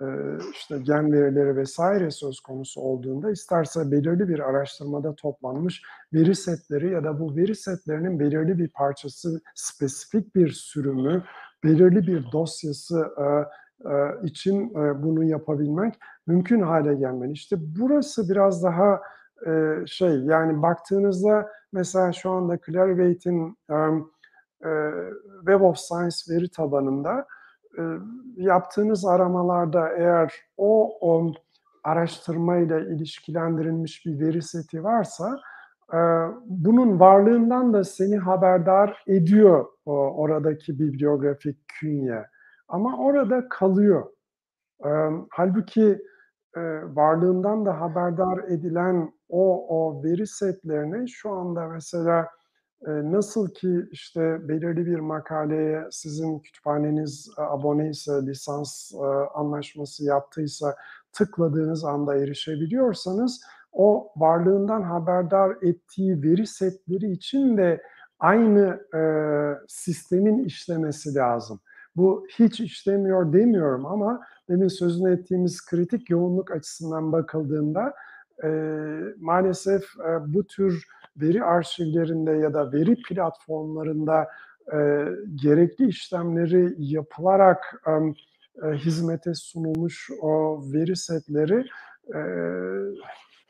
eee, 0.00 0.38
işte 0.52 0.78
gen 0.78 1.12
verileri 1.12 1.62
vs. 1.64 1.78
söz 2.16 2.40
konusu 2.40 2.80
olduğunda, 2.80 3.30
isterse 3.30 3.90
belirli 3.90 4.28
bir 4.28 4.38
araştırmada 4.50 5.14
toplanmış 5.14 5.82
veri 6.12 6.34
setleri 6.34 6.90
ya 6.92 7.04
da 7.04 7.20
bu 7.20 7.36
veri 7.36 7.54
setlerinin 7.54 8.20
belirli 8.20 8.58
bir 8.58 8.68
parçası, 8.68 9.40
spesifik 9.54 10.34
bir 10.34 10.48
sürümü, 10.50 11.22
belirli 11.64 12.06
bir 12.06 12.32
dosyası, 12.32 13.06
eee, 13.18 13.44
için, 14.24 14.60
eee, 14.74 15.02
bunu 15.02 15.24
yapabilmek 15.24 15.94
mümkün 16.26 16.60
hâle 16.62 16.94
gelmeli. 16.94 17.32
İşte 17.32 17.56
burası 17.60 18.28
biraz 18.28 18.62
daha, 18.64 19.00
eee, 19.46 19.84
şey, 19.86 20.18
yani 20.24 20.62
baktığınızda 20.62 21.48
mesela 21.72 22.12
şu 22.12 22.30
anda 22.30 22.58
Clarivate'in, 22.66 23.56
Web 25.40 25.60
of 25.60 25.76
Science 25.78 26.16
veri 26.30 26.48
tabanında, 26.50 27.26
yaptığınız 28.36 29.06
aramalarda 29.06 29.88
eğer 29.88 30.34
o, 30.56 30.98
o 31.00 31.32
araştırmayla 31.84 32.80
ilişkilendirilmiş 32.80 34.06
bir 34.06 34.20
veri 34.20 34.42
seti 34.42 34.84
varsa, 34.84 35.40
bunun 36.46 37.00
varlığından 37.00 37.72
da 37.72 37.84
seni 37.84 38.16
haberdar 38.18 39.02
ediyor 39.06 39.66
oradaki 39.86 40.78
bibliografik 40.78 41.56
künye 41.68 42.24
ama 42.68 42.98
orada 42.98 43.48
kalıyor. 43.48 44.06
Emm, 44.84 45.26
hâlbuki, 45.30 45.98
eee, 46.56 46.82
varlığından 46.96 47.66
da 47.66 47.80
haberdar 47.80 48.44
edilen 48.48 49.12
o 49.28 49.66
o 49.68 50.04
veri 50.04 50.26
setlerine 50.26 51.06
şu 51.06 51.30
anda 51.32 51.68
mesela, 51.68 52.28
nasıl 52.86 53.48
ki 53.54 53.86
işte 53.92 54.48
belirli 54.48 54.86
bir 54.86 55.00
makaleye 55.00 55.84
sizin 55.90 56.38
kütüphaneniz 56.40 57.30
abone 57.38 57.90
ise, 57.90 58.12
lisans 58.26 58.92
anlaşması 59.34 60.04
yaptıysa 60.04 60.76
tıkladığınız 61.12 61.84
anda 61.84 62.16
erişebiliyorsanız 62.16 63.40
o 63.72 64.12
varlığından 64.16 64.82
haberdar 64.82 65.56
ettiği 65.62 66.22
veri 66.22 66.46
setleri 66.46 67.10
için 67.12 67.56
de 67.56 67.82
aynı 68.20 68.80
e, 68.96 69.00
sistemin 69.68 70.44
işlemesi 70.44 71.14
lazım. 71.14 71.60
Bu 71.96 72.26
hiç 72.38 72.60
işlemiyor 72.60 73.32
demiyorum 73.32 73.86
ama 73.86 74.20
demin 74.48 74.68
sözünü 74.68 75.12
ettiğimiz 75.12 75.66
kritik 75.66 76.10
yoğunluk 76.10 76.50
açısından 76.50 77.12
bakıldığında 77.12 77.94
e, 78.44 78.48
maalesef 79.20 79.82
e, 79.82 80.34
bu 80.34 80.46
tür 80.46 80.86
veri 81.16 81.44
arşivlerinde 81.44 82.30
ya 82.30 82.54
da 82.54 82.72
veri 82.72 83.02
platformlarında 83.02 84.28
e, 84.72 85.08
gerekli 85.34 85.88
işlemleri 85.88 86.74
yapılarak 86.78 87.82
e, 88.62 88.66
hizmete 88.72 89.34
sunulmuş 89.34 90.10
o 90.22 90.62
veri 90.72 90.96
setleri 90.96 91.66
e, 92.14 92.20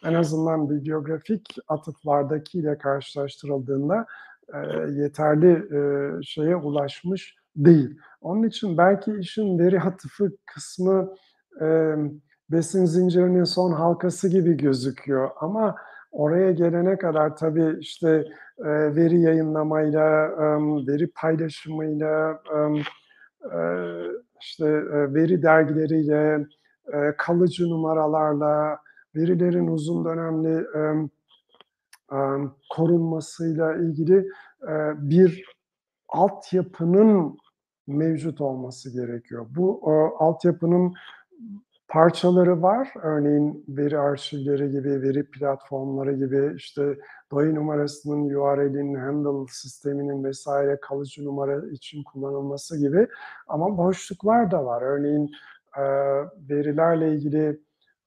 en 0.05 0.15
azından 0.15 0.71
bibliografik 0.71 1.57
atıflardakiyle 1.69 2.79
karşılaştırıldığında 2.79 4.07
e, 4.55 4.59
yeterli 4.91 5.53
e, 5.53 6.23
şeye 6.23 6.57
ulaşmış 6.57 7.37
değil. 7.57 7.99
Onun 8.21 8.43
için 8.43 8.79
belki 8.79 9.13
işin 9.21 9.59
veri 9.59 9.81
atıfı 9.81 10.31
kısmı 10.47 11.15
e, 11.61 11.95
besin 12.51 12.85
zincirinin 12.85 13.45
son 13.45 13.73
halkası 13.73 14.29
gibi 14.29 14.57
gözüküyor 14.57 15.31
ama 15.41 15.77
oraya 16.13 16.51
gelene 16.51 16.99
kadar 16.99 17.37
tabii 17.37 17.77
işte 17.81 18.25
e, 18.59 18.97
veri 18.97 19.21
yayınlamayla, 19.21 20.27
e, 20.27 20.45
veri 20.87 21.07
paylaşımıyla, 21.07 22.43
e, 22.55 22.59
işte 24.41 24.67
veri 25.15 25.43
dergileriyle, 25.43 26.47
kalıcı 27.19 27.69
numaralarla, 27.71 28.79
verilerin 29.17 29.67
uzun 29.67 30.05
dönemli 30.05 30.67
korunmasıyla 32.71 33.75
ilgili 33.75 34.29
bir 34.97 35.45
altyapının 36.09 37.39
mevcut 37.87 38.41
olması 38.41 38.93
gerekiyor. 38.93 39.47
Bu 39.51 39.81
e, 39.87 39.93
altyapının 40.25 40.95
parçaları 41.89 42.63
var. 42.63 42.89
Örneğin 43.03 43.65
veri 43.69 43.99
arşivleri 43.99 44.71
gibi, 44.71 45.03
veri 45.03 45.31
platformları 45.31 46.13
gibi, 46.13 46.55
işte 46.57 46.99
doy 47.31 47.55
numarasının, 47.55 48.35
URL'in, 48.35 48.95
handle 48.95 49.53
sisteminin 49.53 50.25
vesaire 50.25 50.79
kalıcı 50.81 51.25
numara 51.25 51.71
için 51.71 52.03
kullanılması 52.03 52.79
gibi. 52.79 53.09
Ama 53.49 53.79
boşluklar 53.79 54.51
da 54.51 54.65
var. 54.65 54.83
Örneğin 54.83 55.31
e, 55.77 55.83
verilerle 56.51 57.15
ilgili 57.15 57.61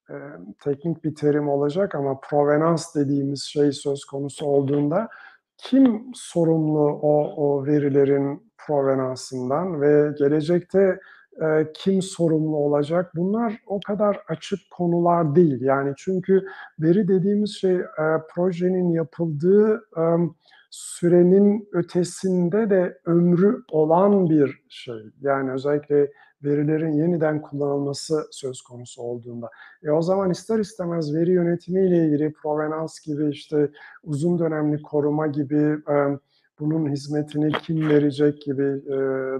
e, 0.10 0.16
teknik 0.63 1.04
bir 1.04 1.16
terim 1.16 1.50
olacak 1.50 1.96
ama 1.96 2.20
provenans 2.20 2.96
dediğimiz 2.96 3.44
şey 3.44 3.72
söz 3.72 4.06
konusu 4.06 4.46
olduğunda 4.46 5.10
kim 5.58 6.12
sorumlu 6.13 7.00
o, 7.02 7.34
o 7.38 7.65
verilerin 7.65 8.52
provenansından 8.67 9.82
ve 9.82 10.13
gelecekte 10.17 11.00
e, 11.41 11.72
kim 11.74 12.02
sorumlu 12.02 12.58
olacak? 12.58 13.12
Bunlar 13.15 13.54
o 13.67 13.80
kadar 13.88 14.20
açık 14.28 14.60
konular 14.72 15.36
değil. 15.36 15.62
Yani 15.62 15.93
çünkü 15.98 16.46
veri 16.80 17.08
dediğimiz 17.08 17.58
şey 17.62 17.76
e, 17.76 17.86
projenin 18.36 18.89
yapıldığı 18.89 19.76
e, 19.98 20.04
sürenin 20.70 21.70
ötesinde 21.74 22.70
de 22.70 23.00
ömrü 23.06 23.63
olan 23.72 24.30
bir 24.30 24.63
şey. 24.70 25.04
Yani 25.22 25.52
özellikle 25.52 26.12
verilerin 26.43 26.91
yeniden 26.91 27.41
kullanılması 27.41 28.28
söz 28.32 28.62
konusu 28.62 29.02
olduğunda. 29.02 29.50
E 29.84 29.91
o 29.91 30.02
zaman 30.02 30.32
ister 30.32 30.60
istemez 30.60 31.15
veri 31.15 31.32
yönetimiyle 31.32 32.06
ilgili 32.06 32.34
provenans 32.34 33.00
gibi 33.00 33.30
işte 33.30 33.71
uzun 34.04 34.39
dönemli 34.39 34.82
koruma 34.82 35.28
gibi 35.28 35.78
e, 35.89 36.19
bunun 36.60 36.91
hizmetini 36.91 37.52
kim 37.52 37.89
verecek 37.89 38.41
gibi 38.41 38.63
e, 38.63 38.95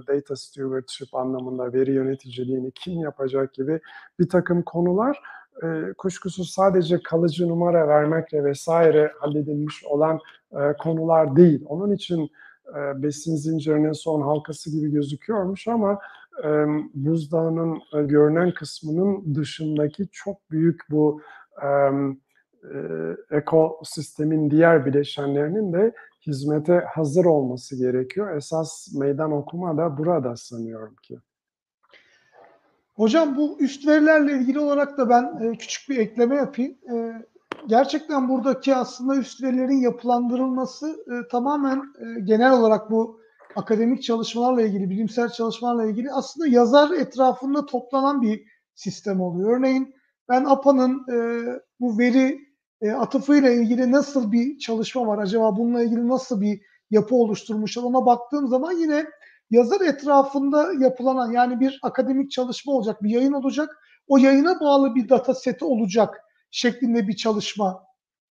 data 0.06 0.36
stewardship 0.36 1.14
anlamında 1.14 1.72
veri 1.72 1.92
yöneticiliğini 1.92 2.70
kim 2.70 3.00
yapacak 3.00 3.54
gibi 3.54 3.80
bir 4.18 4.28
takım 4.28 4.62
konular 4.62 5.20
e, 5.62 5.92
kuşkusuz 5.98 6.50
sadece 6.50 7.02
kalıcı 7.02 7.48
numara 7.48 7.88
vermekle 7.88 8.44
vesaire 8.44 9.12
halledilmiş 9.20 9.84
olan 9.84 10.20
e, 10.52 10.76
konular 10.78 11.36
değil. 11.36 11.64
Onun 11.66 11.92
için 11.92 12.30
e, 12.76 13.02
besin 13.02 13.36
zincirinin 13.36 13.92
son 13.92 14.22
halkası 14.22 14.70
gibi 14.70 14.90
gözüküyormuş 14.90 15.68
ama 15.68 15.98
e, 16.44 16.66
buzdağının 16.94 17.80
e, 17.96 18.02
görünen 18.02 18.54
kısmının 18.54 19.34
dışındaki 19.34 20.08
çok 20.12 20.50
büyük 20.50 20.80
bu 20.90 21.20
e, 21.62 21.68
e, 22.74 22.78
ekosistemin 23.30 24.50
diğer 24.50 24.86
bileşenlerinin 24.86 25.72
de 25.72 25.92
hizmete 26.26 26.84
hazır 26.94 27.24
olması 27.24 27.76
gerekiyor. 27.76 28.36
Esas 28.36 28.94
meydan 28.94 29.32
okuma 29.32 29.76
da 29.76 29.98
burada 29.98 30.36
sanıyorum 30.36 30.96
ki. 31.02 31.18
Hocam 32.96 33.36
bu 33.36 33.56
üst 33.60 33.86
verilerle 33.86 34.32
ilgili 34.32 34.60
olarak 34.60 34.98
da 34.98 35.08
ben 35.08 35.38
e, 35.40 35.56
küçük 35.56 35.88
bir 35.90 35.98
ekleme 35.98 36.36
yapayım. 36.36 36.76
E, 36.94 37.22
gerçekten 37.66 38.28
buradaki 38.28 38.74
aslında 38.74 39.16
üst 39.16 39.42
verilerin 39.42 39.80
yapılandırılması 39.80 40.88
e, 40.88 41.28
tamamen 41.28 41.76
e, 41.76 42.20
genel 42.20 42.52
olarak 42.52 42.90
bu 42.90 43.17
akademik 43.56 44.02
çalışmalarla 44.02 44.62
ilgili, 44.62 44.90
bilimsel 44.90 45.28
çalışmalarla 45.28 45.90
ilgili 45.90 46.12
aslında 46.12 46.46
yazar 46.46 46.90
etrafında 46.90 47.66
toplanan 47.66 48.22
bir 48.22 48.44
sistem 48.74 49.20
oluyor. 49.20 49.58
Örneğin 49.58 49.94
ben 50.28 50.44
APA'nın 50.44 51.04
e, 51.12 51.16
bu 51.80 51.98
veri 51.98 52.38
e, 52.80 52.90
atıfıyla 52.90 53.50
ilgili 53.50 53.92
nasıl 53.92 54.32
bir 54.32 54.58
çalışma 54.58 55.06
var? 55.06 55.18
Acaba 55.18 55.56
bununla 55.56 55.82
ilgili 55.82 56.08
nasıl 56.08 56.40
bir 56.40 56.60
yapı 56.90 57.14
oluşturmuşlar? 57.14 57.82
Ona 57.82 58.06
baktığım 58.06 58.48
zaman 58.48 58.72
yine 58.72 59.06
yazar 59.50 59.80
etrafında 59.80 60.72
yapılan 60.78 61.32
yani 61.32 61.60
bir 61.60 61.80
akademik 61.82 62.30
çalışma 62.30 62.72
olacak, 62.72 63.02
bir 63.02 63.10
yayın 63.10 63.32
olacak. 63.32 63.76
O 64.06 64.18
yayına 64.18 64.60
bağlı 64.60 64.94
bir 64.94 65.08
data 65.08 65.34
seti 65.34 65.64
olacak 65.64 66.20
şeklinde 66.50 67.08
bir 67.08 67.16
çalışma 67.16 67.84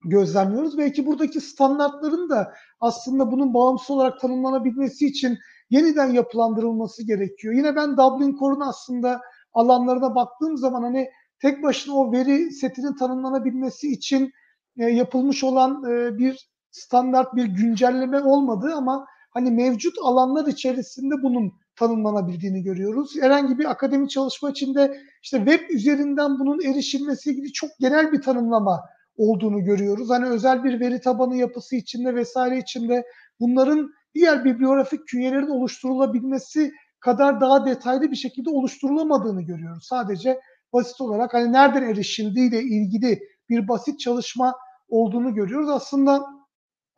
gözlemliyoruz. 0.04 0.78
Belki 0.78 1.06
buradaki 1.06 1.40
standartların 1.40 2.30
da 2.30 2.54
aslında 2.82 3.32
bunun 3.32 3.54
bağımsız 3.54 3.90
olarak 3.90 4.20
tanımlanabilmesi 4.20 5.06
için 5.06 5.38
yeniden 5.70 6.12
yapılandırılması 6.12 7.06
gerekiyor. 7.06 7.54
Yine 7.54 7.76
ben 7.76 7.96
Dublin 7.96 8.36
Core'un 8.38 8.60
aslında 8.60 9.20
alanlarına 9.54 10.14
baktığım 10.14 10.56
zaman 10.56 10.82
hani 10.82 11.10
tek 11.38 11.62
başına 11.62 11.94
o 11.94 12.12
veri 12.12 12.50
setinin 12.50 12.96
tanımlanabilmesi 12.96 13.92
için 13.92 14.32
e, 14.76 14.84
yapılmış 14.84 15.44
olan 15.44 15.84
e, 15.84 16.18
bir 16.18 16.48
standart 16.70 17.36
bir 17.36 17.44
güncelleme 17.44 18.20
olmadı 18.20 18.72
ama 18.76 19.06
hani 19.30 19.50
mevcut 19.50 19.94
alanlar 20.02 20.46
içerisinde 20.46 21.14
bunun 21.22 21.52
tanımlanabildiğini 21.76 22.62
görüyoruz. 22.62 23.16
Herhangi 23.20 23.58
bir 23.58 23.70
akademik 23.70 24.10
çalışma 24.10 24.50
içinde 24.50 25.00
işte 25.22 25.36
web 25.36 25.70
üzerinden 25.70 26.38
bunun 26.38 26.60
erişilmesi 26.60 27.30
ilgili 27.30 27.52
çok 27.52 27.70
genel 27.80 28.12
bir 28.12 28.22
tanımlama 28.22 28.80
olduğunu 29.22 29.64
görüyoruz. 29.64 30.10
Hani 30.10 30.26
özel 30.26 30.64
bir 30.64 30.80
veri 30.80 31.00
tabanı 31.00 31.36
yapısı 31.36 31.76
içinde 31.76 32.14
vesaire 32.14 32.58
içinde 32.58 33.04
bunların 33.40 33.90
diğer 34.14 34.44
bibliografik 34.44 35.08
künyelerin 35.08 35.48
oluşturulabilmesi 35.48 36.72
kadar 37.00 37.40
daha 37.40 37.66
detaylı 37.66 38.10
bir 38.10 38.16
şekilde 38.16 38.50
oluşturulamadığını 38.50 39.42
görüyoruz. 39.42 39.86
Sadece 39.86 40.40
basit 40.72 41.00
olarak 41.00 41.34
hani 41.34 41.52
nereden 41.52 41.82
erişildiğiyle 41.82 42.62
ilgili 42.62 43.20
bir 43.48 43.68
basit 43.68 44.00
çalışma 44.00 44.54
olduğunu 44.88 45.34
görüyoruz. 45.34 45.68
Aslında 45.68 46.26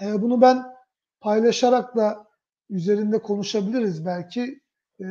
e, 0.02 0.22
bunu 0.22 0.40
ben 0.40 0.62
paylaşarak 1.20 1.96
da 1.96 2.26
üzerinde 2.70 3.22
konuşabiliriz 3.22 4.06
belki 4.06 4.60
e, 5.00 5.06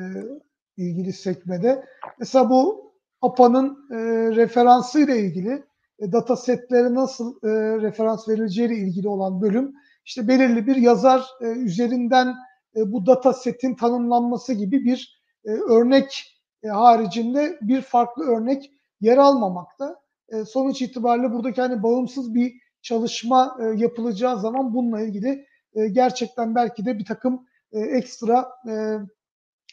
ilgili 0.77 1.13
sekmede. 1.13 1.85
Mesela 2.19 2.49
bu 2.49 2.93
APA'nın 3.21 3.87
e, 3.91 3.97
referansı 4.35 4.99
ile 4.99 5.19
ilgili 5.19 5.63
data 6.11 6.35
setleri 6.35 6.95
nasıl 6.95 7.35
e, 7.43 7.49
referans 7.81 8.29
verileceği 8.29 8.67
ile 8.67 8.77
ilgili 8.77 9.07
olan 9.07 9.41
bölüm 9.41 9.75
işte 10.05 10.27
belirli 10.27 10.67
bir 10.67 10.75
yazar 10.75 11.25
e, 11.41 11.45
üzerinden 11.45 12.27
e, 12.75 12.91
bu 12.91 13.05
data 13.05 13.33
setin 13.33 13.75
tanımlanması 13.75 14.53
gibi 14.53 14.85
bir 14.85 15.21
e, 15.45 15.51
örnek 15.51 16.39
e, 16.63 16.67
haricinde 16.67 17.57
bir 17.61 17.81
farklı 17.81 18.23
örnek 18.23 18.71
yer 19.01 19.17
almamakta. 19.17 19.95
E, 20.29 20.45
sonuç 20.45 20.81
itibariyle 20.81 21.31
buradaki 21.33 21.61
hani 21.61 21.83
bağımsız 21.83 22.35
bir 22.35 22.53
çalışma 22.81 23.57
e, 23.59 23.63
yapılacağı 23.63 24.39
zaman 24.39 24.73
bununla 24.73 25.01
ilgili 25.01 25.45
e, 25.75 25.87
gerçekten 25.87 26.55
belki 26.55 26.85
de 26.85 26.99
bir 26.99 27.05
takım 27.05 27.47
e, 27.71 27.79
ekstra 27.79 28.49
e, 28.69 28.73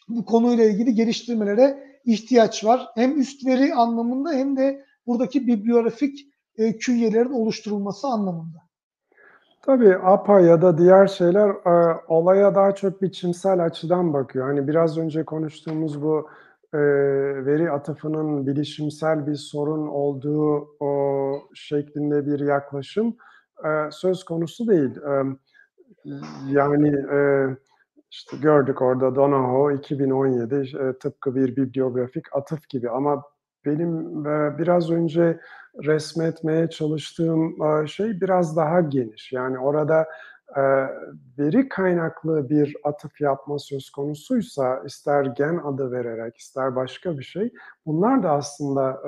bu 0.08 0.24
konuyla 0.24 0.64
ilgili 0.64 0.94
geliştirmelere 0.94 1.90
ihtiyaç 2.04 2.64
var. 2.64 2.88
Hem 2.94 3.20
üst 3.20 3.46
veri 3.46 3.74
anlamında 3.74 4.32
hem 4.32 4.56
de 4.56 4.84
buradaki 5.06 5.46
bibliografik 5.46 6.18
e, 6.58 6.76
künyelerin 6.76 7.32
oluşturulması 7.32 8.06
anlamında. 8.08 8.58
Tabii, 9.62 9.96
APA 9.96 10.40
ya 10.40 10.62
da 10.62 10.78
diğer 10.78 11.06
şeyler, 11.06 11.48
eee, 11.66 11.96
olaya 12.08 12.54
daha 12.54 12.74
çok 12.74 13.02
biçimsel 13.02 13.64
açıdan 13.64 14.12
bakıyor. 14.12 14.46
Hani, 14.46 14.68
biraz 14.68 14.98
önce 14.98 15.24
konuştuğumuz 15.24 16.02
bu, 16.02 16.28
eee, 16.74 16.80
veri 17.46 17.70
atıfının 17.70 18.46
bilişimsel 18.46 19.26
bir 19.26 19.34
sorun 19.34 19.86
olduğu, 19.88 20.68
ooo, 20.80 21.40
şeklinde 21.54 22.26
bir 22.26 22.40
yaklaşım, 22.40 23.16
eee, 23.64 23.88
söz 23.92 24.24
konusu 24.24 24.68
değil. 24.68 24.90
Emm, 25.02 25.36
yani, 26.48 26.88
eee, 26.88 27.56
işte, 28.10 28.36
gördük 28.36 28.82
orada 28.82 29.14
Donoho 29.14 29.70
2017, 29.72 30.54
eee, 30.54 30.98
tıpkı 30.98 31.34
bir 31.34 31.56
bibliografik 31.56 32.36
atıf 32.36 32.68
gibi 32.68 32.90
ama 32.90 33.22
benim, 33.66 34.24
eee, 34.26 34.58
biraz 34.58 34.90
önce 34.90 35.40
resmetmeye 35.84 36.70
çalıştığım, 36.70 37.62
aaa, 37.62 37.86
şey 37.86 38.20
biraz 38.20 38.56
daha 38.56 38.80
geniş. 38.80 39.32
Yani 39.32 39.58
orada, 39.58 40.06
eee, 40.56 40.88
veri 41.38 41.68
kaynaklı 41.68 42.50
bir 42.50 42.76
atıf 42.84 43.20
yapma 43.20 43.58
söz 43.58 43.90
konusuysa, 43.90 44.82
ister 44.86 45.24
gen 45.24 45.56
adı 45.64 45.92
vererek, 45.92 46.36
ister 46.36 46.76
başka 46.76 47.18
bir 47.18 47.22
şey, 47.22 47.52
bunlar 47.86 48.22
da 48.22 48.30
aslında, 48.30 49.00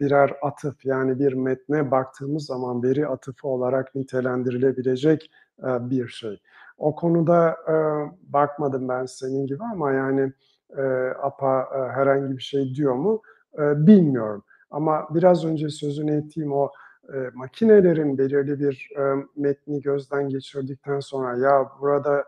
birer 0.00 0.32
atıf. 0.42 0.84
Yani 0.84 1.18
bir 1.18 1.32
metne 1.32 1.90
baktığımız 1.90 2.46
zaman 2.46 2.82
veri 2.82 3.06
atıfı 3.08 3.48
olarak 3.48 3.94
nitelendirilebilecek, 3.94 5.30
bir 5.62 6.08
şey. 6.08 6.40
O 6.78 6.94
konuda, 6.94 7.56
bakmadım 8.22 8.88
ben 8.88 9.06
senin 9.06 9.46
gibi 9.46 9.62
ama 9.72 9.92
yani, 9.92 10.32
APA, 11.22 11.66
herhangi 11.94 12.36
bir 12.36 12.42
şey 12.42 12.74
diyor 12.74 12.94
mu, 12.94 13.22
bilmiyorum. 13.58 14.44
Ama 14.70 15.08
biraz 15.14 15.44
önce 15.44 15.68
sözünü 15.68 16.16
ettiğim 16.16 16.52
o, 16.52 16.70
eee, 17.14 17.30
makinelerin 17.34 18.18
belirli 18.18 18.60
bir, 18.60 18.90
emm, 18.98 19.28
metni 19.36 19.80
gözden 19.80 20.28
geçirdikten 20.28 21.00
sonra, 21.00 21.38
ya, 21.38 21.68
burada 21.80 22.24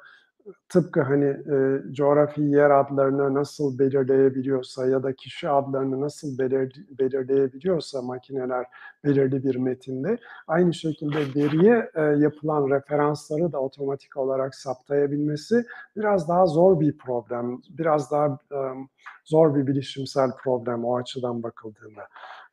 tıpkı, 0.68 1.00
hani, 1.02 1.24
eee, 1.48 1.82
coğrafi 1.94 2.42
yer 2.42 2.70
adlarını 2.70 3.34
nasıl 3.34 3.78
belirleyebiliyorsa 3.78 4.86
ya 4.86 5.02
da 5.02 5.12
kişi 5.14 5.48
adlarını 5.48 6.00
nasıl 6.00 6.38
belir 6.38 6.86
belirleyebiliyorsa 6.98 8.02
makineler 8.02 8.66
belirli 9.04 9.44
bir 9.44 9.56
metinde, 9.56 10.18
aynı 10.48 10.74
şekilde 10.74 11.18
veriye, 11.36 11.90
eee, 11.96 12.02
yapılan 12.18 12.70
referansları 12.70 13.52
da 13.52 13.60
otomatik 13.60 14.16
olarak 14.16 14.54
saptayabilmesi 14.54 15.64
biraz 15.96 16.28
daha 16.28 16.46
zor 16.46 16.80
bir 16.80 16.98
problem. 16.98 17.60
Biraz 17.70 18.10
daha, 18.10 18.26
emm, 18.52 18.86
zor 19.24 19.54
bir 19.54 19.66
bilişimsel 19.66 20.30
problem 20.44 20.84
o 20.84 20.96
açıdan 20.96 21.42
bakıldığında. 21.42 22.02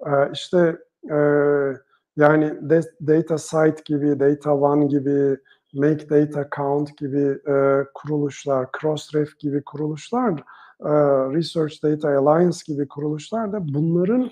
Eee, 0.05 0.29
işte, 0.33 0.77
eee, 1.09 1.73
yani 2.17 2.69
des 2.69 2.87
DataCite 3.07 3.81
gibi, 3.85 4.19
DataOne 4.19 4.85
gibi, 4.87 5.37
Make 5.73 6.09
Data 6.09 6.47
Count 6.55 6.97
gibi, 6.97 7.39
eee, 7.47 7.85
kuruluşlar, 7.93 8.67
Crossref 8.81 9.39
gibi 9.39 9.63
kuruluşlar, 9.63 10.31
eee, 10.85 10.89
Research 11.37 11.83
Data 11.83 12.09
Alliance 12.17 12.57
gibi 12.67 12.87
kuruluşlar 12.87 13.51
da 13.53 13.59
bunların, 13.73 14.29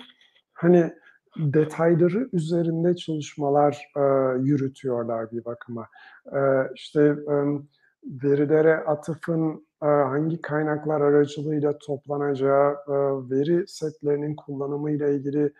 hani, 0.54 0.92
detayları 1.38 2.28
üzerinde 2.32 2.96
çalışmalar, 2.96 3.82
eee, 3.96 4.02
yürütüyorlar 4.42 5.32
bir 5.32 5.44
bakıma. 5.44 5.86
Eee, 6.32 6.70
işte, 6.74 7.02
emm, 7.30 7.62
verilere 8.04 8.76
atıfın, 8.76 9.50
eee, 9.82 9.88
hangi 9.88 10.40
kaynaklar 10.42 11.00
aracılığıyla 11.00 11.78
toplanacağı, 11.78 12.72
eee, 12.88 12.94
veri 13.30 13.64
setlerinin 13.68 14.36
kullanımıyla 14.36 15.08
ilgili, 15.08 15.52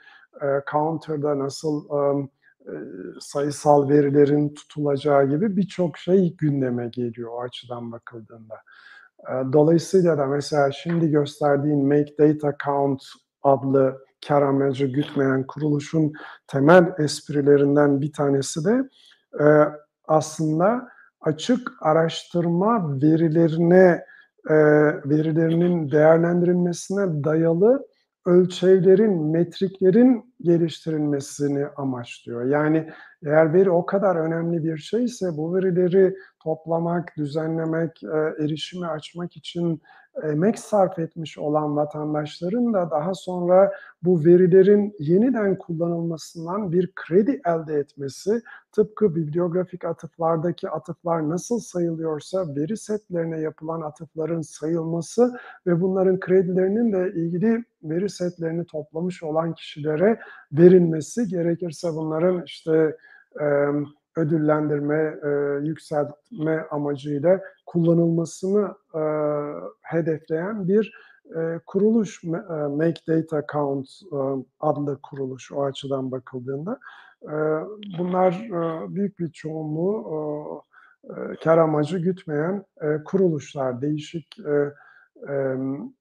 eee, 0.43 0.63
Counter'da 0.73 1.39
nasıl, 1.39 1.85
eee, 1.91 2.29
sayısal 3.21 3.89
verilerin 3.89 4.55
tutulacağı 4.55 5.29
gibi 5.31 5.57
birçok 5.57 5.99
şey 5.99 6.37
gündeme 6.37 6.89
geliyor 6.89 7.31
o 7.33 7.41
açıdan 7.43 7.93
bakıldığında. 7.93 8.55
Eee, 9.29 9.45
dolayısıyla 9.53 10.19
da 10.19 10.27
mesela 10.27 10.73
şimdi 10.73 11.11
gösterdiğin 11.11 11.87
Make 11.89 12.15
Data 12.19 12.57
Count 12.65 13.03
adlı 13.43 13.99
kâr 14.29 14.43
amacı 14.43 14.87
gütmeyen 14.87 15.47
kuruluşun 15.47 16.13
temel 16.47 16.95
esprilerinden 16.99 18.01
bir 18.01 18.13
tanesi 18.13 18.65
de, 18.65 18.89
eee, 19.41 19.69
aslında 20.09 20.89
açık 21.21 21.73
araştırma 21.81 23.03
verilerine, 23.03 24.05
verilerinin 25.05 25.91
değerlendirilmesine 25.91 27.25
dayalı 27.25 27.87
ölçevlerin, 28.27 29.23
metriklerin 29.27 30.35
geliştirilmesini 30.43 31.67
amaçlıyor. 31.77 32.45
Yani 32.45 32.91
eğer 33.27 33.53
veri 33.55 33.71
o 33.71 33.87
kadar 33.87 34.17
önemli 34.17 34.65
bir 34.65 34.77
şeyse 34.79 35.27
bu 35.37 35.55
verileri 35.55 36.15
toplamak, 36.43 37.17
düzenlemek, 37.17 38.03
eee, 38.03 38.35
erişime 38.41 38.87
açmak 38.87 39.37
için 39.37 39.83
emek 40.23 40.59
sarf 40.59 40.99
etmiş 40.99 41.39
olan 41.39 41.77
vatandaşların 41.77 42.75
da 42.75 42.91
daha 42.91 43.15
sonra 43.15 43.73
bu 44.03 44.25
verilerin 44.25 44.95
yeniden 44.99 45.59
kullanılmasından 45.59 46.73
bir 46.73 46.93
kredi 46.95 47.41
elde 47.47 47.75
etmesi, 47.75 48.43
tıpkı 48.73 49.17
bibliografik 49.17 49.85
atıflardaki 49.85 50.69
atıflar 50.69 51.29
nasıl 51.29 51.59
sayılıyorsa 51.59 52.55
veri 52.57 52.77
setlerine 52.77 53.41
yapılan 53.41 53.81
atıfların 53.81 54.43
sayılması 54.43 55.39
ve 55.67 55.81
bunların 55.81 56.21
kredilerinin 56.21 56.93
de 56.93 57.13
ilgili 57.15 57.65
veri 57.83 58.11
setlerini 58.11 58.65
toplamış 58.65 59.23
olan 59.23 59.55
kişilere 59.55 60.21
verilmesi, 60.53 61.29
gerekirse 61.29 61.89
bunların, 61.95 62.43
işte, 62.45 62.97
ödüllendirme, 64.17 65.19
eee, 65.25 65.69
yükseltme 65.69 66.67
amacıyla 66.71 67.41
kullanılmasını, 67.67 68.69
eee, 68.95 69.55
hedefleyen 69.83 70.69
bir, 70.69 70.95
eee, 71.37 71.61
kuruluş 71.67 72.25
eee, 72.25 72.31
Make 72.71 73.01
Data 73.09 73.43
Count, 73.53 73.89
eee, 74.13 74.19
adlı 74.61 74.99
kuruluş 75.03 75.53
o 75.53 75.65
açıdan 75.65 76.11
bakıldığında. 76.13 76.79
Eee, 77.23 77.61
bunlar, 77.99 78.33
eee, 78.33 78.95
büyük 78.95 79.19
bir 79.19 79.33
çoğunluğu, 79.33 80.63
eee, 81.11 81.37
kâr 81.45 81.59
amacı 81.59 81.99
gütmeyen, 81.99 82.65
eee, 82.83 83.03
kuruluşlar. 83.05 83.83
Değişik, 83.83 84.39
eee, 84.39 84.73
emm, 85.29 85.93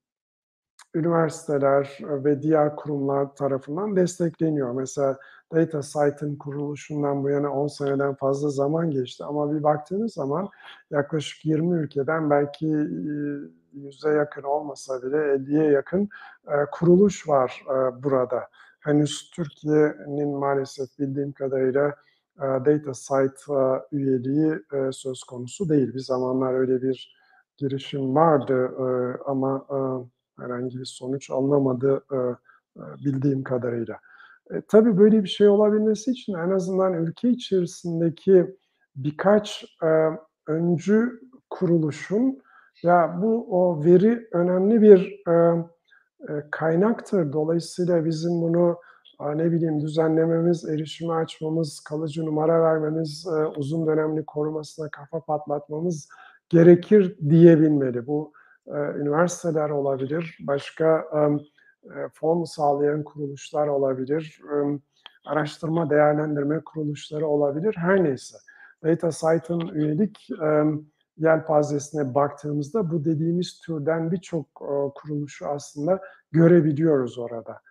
üniversiteler 0.96 2.00
ve 2.02 2.42
diğer 2.42 2.76
kurumlar 2.76 3.36
tarafından 3.36 3.96
destekleniyor. 3.96 4.72
Mesela 4.74 5.20
DataCite'ın 5.56 6.36
kuruluşundan 6.36 7.24
bu 7.24 7.30
yana 7.30 7.50
10 7.54 7.68
seneden 7.68 8.16
fazla 8.16 8.50
zaman 8.50 8.92
geçti 8.92 9.24
ama 9.24 9.54
bir 9.54 9.64
baktığınız 9.64 10.14
zaman 10.14 10.50
yaklaşık 10.92 11.46
20 11.46 11.78
ülkeden 11.80 12.30
belki, 12.30 12.68
100'e 13.74 14.10
yakın 14.12 14.44
olmasa 14.44 15.02
bile 15.04 15.18
50'ye 15.18 15.72
yakın, 15.72 16.10
kuruluş 16.72 17.28
var, 17.30 17.64
burada. 18.04 18.44
Henüz 18.80 19.32
Türkiye'nin 19.36 20.38
maalesef 20.38 21.00
bildiğim 21.00 21.32
kadarıyla, 21.32 21.96
eee, 22.42 22.48
DataCite, 22.66 23.54
eee, 23.54 23.82
üyeliği, 23.92 24.54
söz 24.92 25.24
konusu 25.24 25.70
değil. 25.70 25.94
Bir 25.94 26.00
zamanlar 26.00 26.54
öyle 26.54 26.82
bir 26.82 27.16
girişim 27.58 28.16
vardı, 28.16 28.72
ama, 29.26 29.66
herhangi 30.40 30.80
bir 30.80 30.86
sonuç 30.86 31.30
alınamadı, 31.32 32.04
bildiğim 33.06 33.44
kadarıyla. 33.44 34.00
E, 34.54 34.62
tabii 34.68 34.98
böyle 34.98 35.24
bir 35.24 35.30
şey 35.30 35.48
olabilmesi 35.48 36.12
için 36.12 36.34
en 36.34 36.50
azından 36.50 36.94
ülke 36.94 37.30
içerisindeki 37.30 38.56
birkaç, 38.96 39.66
eee, 39.84 40.10
öncü 40.48 41.22
kuruluşun, 41.50 42.40
ya, 42.84 43.20
bu 43.22 43.48
o 43.62 43.86
veri 43.86 44.28
önemli 44.34 44.82
bir, 44.82 45.22
eee, 45.28 45.66
eee, 46.30 46.44
kaynaktır, 46.52 47.34
dolayısıyla 47.34 48.06
bizim 48.06 48.32
bunu, 48.42 48.78
aaa, 49.20 49.32
ne 49.32 49.52
bileyim, 49.52 49.82
düzenlememiz, 49.82 50.66
erişime 50.70 51.14
açmamız, 51.14 51.80
kalıcı 51.80 52.26
numara 52.26 52.64
vermemiz, 52.64 53.28
eee, 53.32 53.46
uzun 53.58 53.88
dönemli 53.88 54.26
korumasına 54.26 54.90
kafa 54.92 55.20
patlatmamız 55.26 56.10
gerekir 56.50 57.18
diyebilmeli. 57.30 58.08
Bu, 58.08 58.34
üniversiteler 59.02 59.70
olabilir, 59.70 60.38
başka, 60.48 61.06
fon 62.14 62.44
sağlayan 62.44 63.04
kuruluşlar 63.04 63.68
olabilir, 63.68 64.42
emm, 64.54 64.80
araştırma 65.26 65.90
değerlendirme 65.90 66.60
kuruluşları 66.60 67.28
olabilir, 67.28 67.76
her 67.78 68.04
neyse. 68.04 68.38
DataCite'ın 68.84 69.68
üyelik, 69.68 70.30
emm, 70.42 70.86
yelpazesine 71.18 72.16
baktığımızda 72.16 72.92
bu 72.92 73.06
dediğimiz 73.06 73.60
türden 73.60 74.12
birçok, 74.12 74.46
kuruluşu 74.96 75.48
aslında 75.48 76.00
görebiliyoruz 76.32 77.18
orada. 77.20 77.62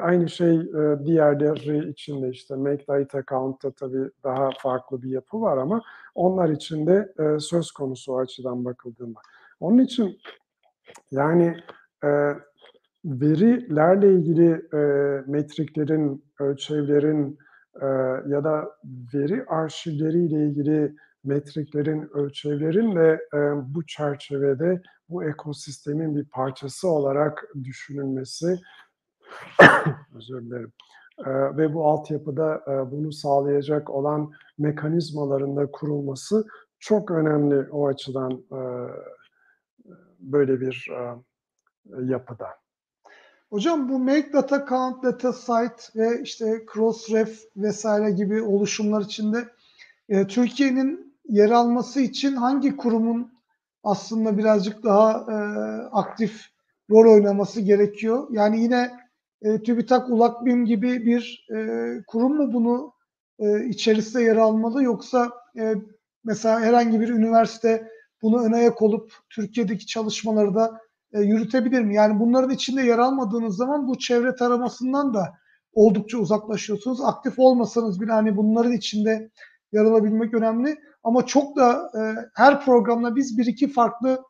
Aynı 0.00 0.28
şey, 0.28 0.60
diğerleri 1.04 1.88
için 1.90 2.22
de, 2.22 2.28
işte, 2.28 2.56
Make 2.56 2.86
Data 2.88 3.22
Count'ta 3.28 3.70
tabii 3.70 4.10
daha 4.24 4.50
farklı 4.58 5.02
bir 5.02 5.10
yapı 5.10 5.40
var 5.40 5.56
ama 5.56 5.82
onlar 6.14 6.48
için 6.48 6.86
de, 6.86 7.12
söz 7.40 7.70
konusu 7.70 8.12
o 8.12 8.18
açıdan 8.18 8.64
bakıldığında. 8.64 9.18
Onun 9.60 9.78
için, 9.78 10.18
yani, 11.10 11.56
verilerle 13.08 14.12
ilgili, 14.14 14.62
eee, 14.74 15.24
metriklerin, 15.28 16.24
ölçevlerin, 16.40 17.38
eee, 17.82 17.88
ya 18.28 18.44
da 18.44 18.70
veri 19.14 19.44
arşivleriyle 19.46 20.46
ilgili 20.48 20.94
metriklerin, 21.24 22.08
ölçevlerin 22.14 22.96
de, 22.96 23.20
eee, 23.34 23.52
bu 23.74 23.86
çerçevede 23.86 24.82
bu 25.10 25.24
ekosistemin 25.24 26.16
bir 26.16 26.24
parçası 26.24 26.88
olarak 26.88 27.44
düşünülmesi 27.64 28.56
özür 30.16 30.42
dilerim, 30.46 30.72
eee, 31.26 31.56
ve 31.58 31.74
bu 31.74 31.86
altyapıda, 31.88 32.62
eee, 32.68 32.92
bunu 32.92 33.12
sağlayacak 33.12 33.90
olan 33.90 34.32
mekanizmaların 34.58 35.56
da 35.56 35.70
kurulması 35.72 36.46
çok 36.80 37.10
önemli 37.12 37.70
o 37.72 37.88
açıdan, 37.88 38.32
eee, 38.52 38.58
böyle 40.20 40.60
bir, 40.62 40.86
eee, 40.90 41.14
yapıda. 42.06 42.48
Hocam 43.50 43.88
bu 43.88 43.98
Make 43.98 44.32
Data 44.32 44.66
Count, 44.68 45.02
Data 45.02 45.32
Site 45.32 45.82
ve 45.96 46.22
işte 46.22 46.64
Crossref 46.74 47.38
vs. 47.56 47.84
gibi 48.16 48.42
oluşumlar 48.42 49.00
içinde, 49.02 49.44
eee, 50.08 50.26
Türkiye'nin 50.26 51.14
yer 51.28 51.50
alması 51.50 52.00
için 52.00 52.36
hangi 52.36 52.76
kurumun 52.76 53.32
aslında 53.84 54.38
birazcık 54.38 54.84
daha, 54.84 55.26
eee, 55.28 55.88
aktif 55.92 56.42
rol 56.90 57.14
oynaması 57.14 57.60
gerekiyor? 57.60 58.28
Yani 58.30 58.62
yine, 58.62 58.90
eee, 59.44 59.62
TÜBİTAK, 59.62 60.10
ULAKBİM 60.10 60.64
gibi 60.66 61.06
bir, 61.06 61.46
eee, 61.50 62.02
kurum 62.06 62.36
mu 62.36 62.52
bunu, 62.52 62.92
eee, 63.40 63.66
içerisinde 63.70 64.22
yer 64.22 64.36
almalı 64.36 64.82
yoksa, 64.82 65.30
eee, 65.56 65.74
mesela 66.24 66.60
herhangi 66.60 67.00
bir 67.00 67.08
üniversite 67.08 67.88
bunu 68.22 68.44
ön 68.44 68.52
ayak 68.52 68.82
olup 68.82 69.12
Türkiye'deki 69.30 69.86
çalışmaları 69.86 70.54
da, 70.54 70.80
eee, 71.14 71.20
yürütebilir 71.20 71.82
mi? 71.82 71.94
Yani 71.94 72.20
bunların 72.20 72.50
içinde 72.50 72.82
yer 72.82 72.98
almadığınız 72.98 73.56
zaman 73.56 73.88
bu 73.88 73.98
çevre 73.98 74.34
taramasından 74.36 75.14
da 75.14 75.34
oldukça 75.72 76.18
uzaklaşıyorsunuz. 76.18 77.00
Aktif 77.00 77.38
olmasanız 77.38 78.00
bile, 78.00 78.12
hani, 78.12 78.36
bunların 78.36 78.72
içinde 78.72 79.30
yer 79.72 79.84
alabilmek 79.84 80.34
önemli 80.34 80.76
ama 81.04 81.26
çok 81.26 81.56
da, 81.56 81.90
eee, 81.94 82.14
her 82.34 82.60
programda 82.64 83.16
biz 83.16 83.38
1-2 83.38 83.68
farklı 83.72 84.22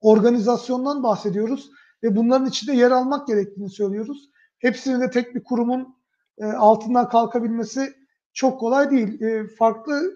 organizasyondan 0.00 1.02
bahsediyoruz 1.02 1.70
ve 2.02 2.16
bunların 2.16 2.48
içinde 2.48 2.72
yer 2.76 2.92
almak 2.92 3.26
gerektiğini 3.26 3.70
söylüyoruz. 3.70 4.30
Hepsinin 4.58 5.00
de 5.00 5.10
tek 5.10 5.34
bir 5.34 5.44
kurumun, 5.44 5.96
eee, 6.40 6.46
altından 6.52 7.08
kalkabilmesi 7.08 7.92
çok 8.34 8.60
kolay 8.60 8.90
değil. 8.90 9.20
Eee, 9.20 9.46
farklı, 9.58 10.12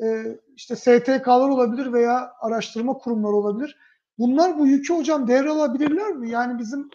eee, 0.00 0.40
işte 0.56 0.76
STK'lar 0.76 1.48
olabilir 1.50 1.92
veya 1.92 2.32
araştırma 2.42 2.94
kurumları 2.94 3.32
olabilir. 3.34 3.78
Bunlar 4.18 4.58
bu 4.58 4.66
yükü 4.66 4.94
hocam 4.94 5.28
devralabilirler 5.28 6.12
mi? 6.16 6.30
Yani 6.30 6.58
bizim 6.58 6.90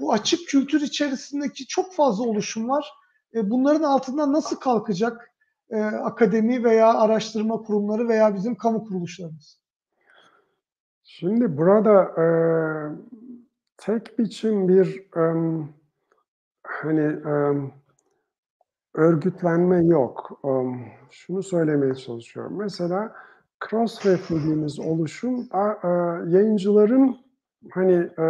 bu 0.00 0.12
açık 0.12 0.48
kültür 0.48 0.80
içerisindeki 0.80 1.66
çok 1.66 1.94
fazla 1.94 2.24
oluşum 2.24 2.68
var. 2.68 2.92
Eee, 3.34 3.50
bunların 3.50 3.82
altından 3.84 4.32
nasıl 4.32 4.56
kalkacak, 4.56 5.30
eee, 5.72 5.78
akademi 5.82 6.64
veya 6.64 6.94
araştırma 6.94 7.56
kurumları 7.62 8.08
veya 8.08 8.34
bizim 8.34 8.54
kamu 8.56 8.84
kuruluşlarımız? 8.84 9.58
Şimdi 11.02 11.56
burada, 11.56 12.14
eee, 12.18 12.96
tek 13.76 14.18
biçim 14.18 14.68
bir, 14.68 15.06
emm, 15.16 15.68
hani, 16.64 17.00
emm, 17.02 17.72
örgütlenme 18.94 19.84
yok. 19.86 20.40
Emm, 20.44 20.80
şunu 21.10 21.42
söylemeye 21.42 21.94
çalışıyorum. 21.94 22.58
Mesela 22.58 23.12
Crossref 23.70 24.30
dediğimiz 24.30 24.80
oluşum, 24.80 25.48
eee, 25.54 25.60
yayıncıların, 26.26 27.16
hani, 27.70 27.92
eee, 28.18 28.24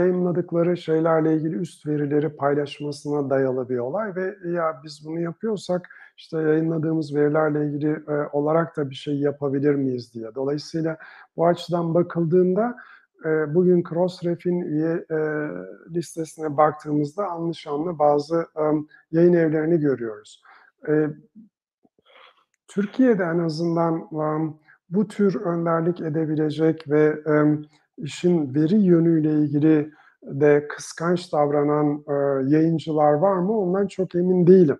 yayınladıkları 0.00 0.76
şeylerle 0.76 1.34
ilgili 1.36 1.56
üst 1.56 1.86
verileri 1.86 2.28
paylaşmasına 2.36 3.30
dayalı 3.30 3.68
bir 3.68 3.78
olay 3.78 4.16
ve 4.16 4.34
ya 4.50 4.80
biz 4.84 5.02
bunu 5.06 5.20
yapıyorsak, 5.20 5.88
işte, 6.16 6.38
yayınladığımız 6.38 7.14
verilerle 7.14 7.66
ilgili, 7.66 7.90
eee, 8.08 8.28
olarak 8.32 8.76
da 8.76 8.90
bir 8.90 8.94
şey 8.94 9.14
yapabilir 9.20 9.74
miyiz 9.74 10.14
diye. 10.14 10.34
Dolayısıyla 10.34 10.96
bu 11.36 11.46
açıdan 11.46 11.94
bakıldığında, 11.94 12.76
bugün 13.48 13.82
Crossref'in 13.90 14.60
üye, 14.60 15.04
listesine 15.90 16.56
baktığımızda 16.56 17.26
anlı 17.26 17.54
şanlı 17.54 17.98
bazı, 17.98 18.46
yayın 19.12 19.32
evlerini 19.32 19.80
görüyoruz. 19.80 20.42
Türkiye'de 22.68 23.22
en 23.24 23.38
azından, 23.38 24.08
bu 24.90 25.08
tür 25.08 25.40
önderlik 25.42 26.00
edebilecek 26.00 26.90
ve, 26.90 27.16
emm, 27.26 27.62
işin 27.98 28.54
veri 28.54 28.76
yönüyle 28.82 29.32
ilgili 29.32 29.90
de 30.22 30.68
kıskanç 30.68 31.32
davranan, 31.32 32.04
eee, 32.08 32.56
yayıncılar 32.58 33.12
var 33.12 33.36
mı? 33.36 33.58
Ondan 33.60 33.86
çok 33.86 34.14
emin 34.14 34.46
değilim. 34.46 34.78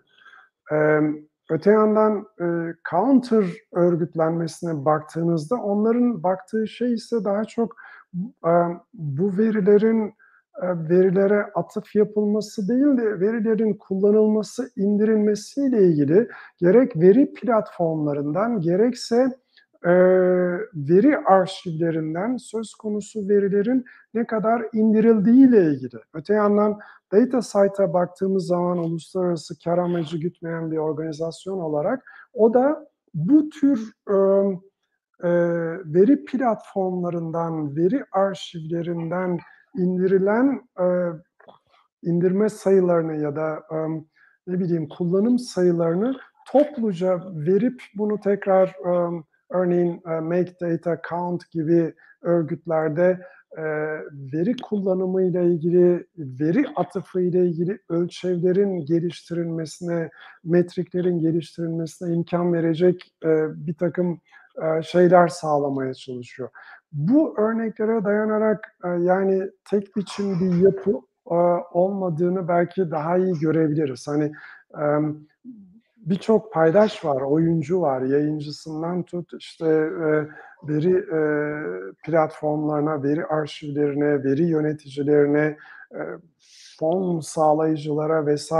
Emm, 0.72 1.16
öte 1.50 1.70
yandan, 1.70 2.26
eee, 2.40 2.74
counter 2.90 3.44
örgütlenmesine 3.74 4.84
baktığınızda 4.84 5.56
onların 5.56 6.22
baktığı 6.22 6.68
şey 6.68 6.94
ise 6.94 7.24
daha 7.24 7.44
çok, 7.44 7.76
emm, 8.46 8.80
bu 8.94 9.38
verilerin, 9.38 10.14
eee, 10.62 10.68
verilere 10.90 11.44
atıf 11.54 11.96
yapılması 11.96 12.68
değil 12.68 12.98
de 12.98 13.20
verilerin 13.20 13.74
kullanılması, 13.74 14.70
indirilmesiyle 14.76 15.82
ilgili 15.88 16.28
gerek 16.58 16.96
veri 16.96 17.34
platformlarından 17.34 18.60
gerekse, 18.60 19.28
eee, 19.86 20.60
veri 20.74 21.18
arşivlerinden 21.18 22.36
söz 22.36 22.74
konusu 22.74 23.28
verilerin 23.28 23.84
ne 24.14 24.26
kadar 24.26 24.62
indirildiğiyle 24.72 25.62
ilgili. 25.64 25.96
Öte 26.14 26.34
yandan 26.34 26.78
DataCite'a 27.12 27.92
baktığımız 27.94 28.46
zaman 28.46 28.78
uluslararası 28.78 29.58
kâr 29.64 29.78
amacı 29.78 30.18
gütmeyen 30.18 30.70
bir 30.72 30.76
organizasyon 30.76 31.58
olarak 31.58 32.04
o 32.34 32.54
da 32.54 32.88
bu 33.14 33.48
tür, 33.48 33.92
emm, 34.10 34.50
eee, 35.24 35.78
veri 35.86 36.24
platformlarından, 36.24 37.76
veri 37.76 38.04
arşivlerinden 38.12 39.38
indirilen, 39.78 40.62
eee, 40.80 41.12
indirme 42.02 42.48
sayılarını 42.48 43.16
ya 43.16 43.36
da, 43.36 43.62
emm, 43.72 44.04
ne 44.46 44.60
bileyim, 44.60 44.88
kullanım 44.88 45.38
sayılarını 45.38 46.14
topluca 46.52 47.20
verip 47.46 47.82
bunu 47.98 48.20
tekrar, 48.20 48.76
emm, 48.86 49.22
örneğin, 49.50 50.00
eee, 50.06 50.20
Make 50.20 50.54
Data 50.60 51.00
Count 51.08 51.50
gibi 51.50 51.94
örgütlerde, 52.22 53.20
eee, 53.58 54.00
veri 54.34 54.56
kullanımıyla 54.62 55.42
ilgili, 55.42 56.06
veri 56.18 56.64
atıfıyla 56.76 57.40
ilgili 57.44 57.78
ölçevlerin 57.88 58.86
geliştirilmesine, 58.86 60.10
metriklerin 60.44 61.18
geliştirilmesine 61.20 62.14
imkân 62.14 62.52
verecek, 62.52 63.14
eee, 63.24 63.46
birtakım, 63.54 64.20
eee, 64.62 64.80
şeyler 64.84 65.28
sağlamaya 65.28 65.94
çalışıyor. 65.94 66.48
Bu 66.92 67.34
örneklere 67.40 68.04
dayanarak, 68.04 68.76
yani 69.00 69.42
tek 69.70 69.96
biçim 69.96 70.40
bir 70.40 70.62
yapı, 70.62 70.92
olmadığını 71.72 72.48
belki 72.48 72.90
daha 72.90 73.18
iyi 73.18 73.34
görebiliriz. 73.40 74.08
Hani, 74.08 74.32
birçok 76.10 76.52
paydaş 76.52 77.04
var, 77.04 77.20
oyuncu 77.22 77.80
var, 77.80 78.02
yayıncısından 78.02 79.02
tut, 79.02 79.30
işte, 79.38 79.66
eee, 79.66 80.28
veri, 80.68 80.90
eee, 81.12 81.92
platformlarına, 82.04 83.02
veri 83.02 83.26
arşivlerine, 83.26 84.24
veri 84.24 84.42
yöneticilerine, 84.44 85.56
eee, 85.94 86.00
fon 86.80 87.20
sağlayıcılara 87.20 88.26
vs. 88.34 88.52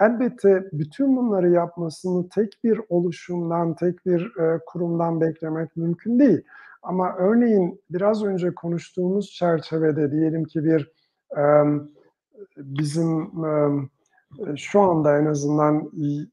Elbette 0.00 0.64
bütün 0.72 1.16
bunları 1.16 1.50
yapmasını 1.50 2.28
tek 2.28 2.52
bir 2.64 2.80
oluşumdan, 2.88 3.74
tek 3.74 4.06
bir, 4.06 4.32
eee, 4.38 4.58
kurumdan 4.66 5.20
beklemek 5.20 5.76
mümkün 5.76 6.18
değil. 6.18 6.42
Ama 6.82 7.16
örneğin 7.18 7.80
biraz 7.90 8.24
önce 8.24 8.54
konuştuğumuz 8.54 9.30
çerçevede 9.30 10.10
diyelim 10.12 10.44
ki 10.44 10.64
bir, 10.64 10.92
emm, 11.36 11.88
bizim, 12.56 13.20
eee, 13.44 13.88
şu 14.56 14.80
anda 14.80 15.18
en 15.18 15.26
azından 15.26 15.90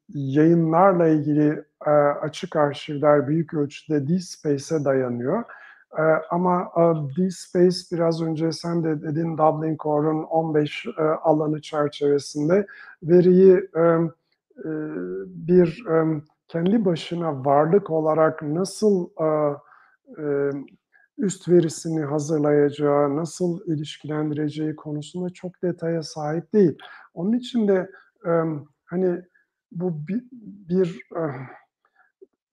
yayınlarla 0.09 1.07
ilgili, 1.07 1.63
eee, 1.87 1.93
açık 2.21 2.55
arşivler 2.55 3.27
büyük 3.27 3.53
ölçüde 3.53 4.07
DSpace'e 4.07 4.85
dayanıyor. 4.85 5.43
Eee, 5.97 6.03
ama, 6.31 6.69
DSpace 7.17 7.77
biraz 7.91 8.21
önce 8.21 8.51
sen 8.51 8.83
de 8.83 9.01
dedin, 9.01 9.37
Dublin 9.37 9.77
Core'un 9.77 10.23
15 10.23 10.85
eee, 10.85 11.03
alanı 11.05 11.61
çerçevesinde 11.61 12.67
veriyi, 13.03 13.69
bir, 15.27 15.83
kendi 16.47 16.85
başına 16.85 17.45
varlık 17.45 17.89
olarak 17.89 18.41
nasıl, 18.43 19.09
üst 21.17 21.49
verisini 21.49 22.05
hazırlayacağı, 22.05 23.15
nasıl 23.15 23.59
ilişkilendireceği 23.67 24.75
konusunda 24.75 25.29
çok 25.29 25.61
detaya 25.63 26.03
sahip 26.03 26.53
değil. 26.53 26.77
Onun 27.13 27.33
için 27.33 27.67
de, 27.67 27.89
hani, 28.85 29.21
bu 29.71 30.07
bi 30.07 30.21
bir, 30.69 30.99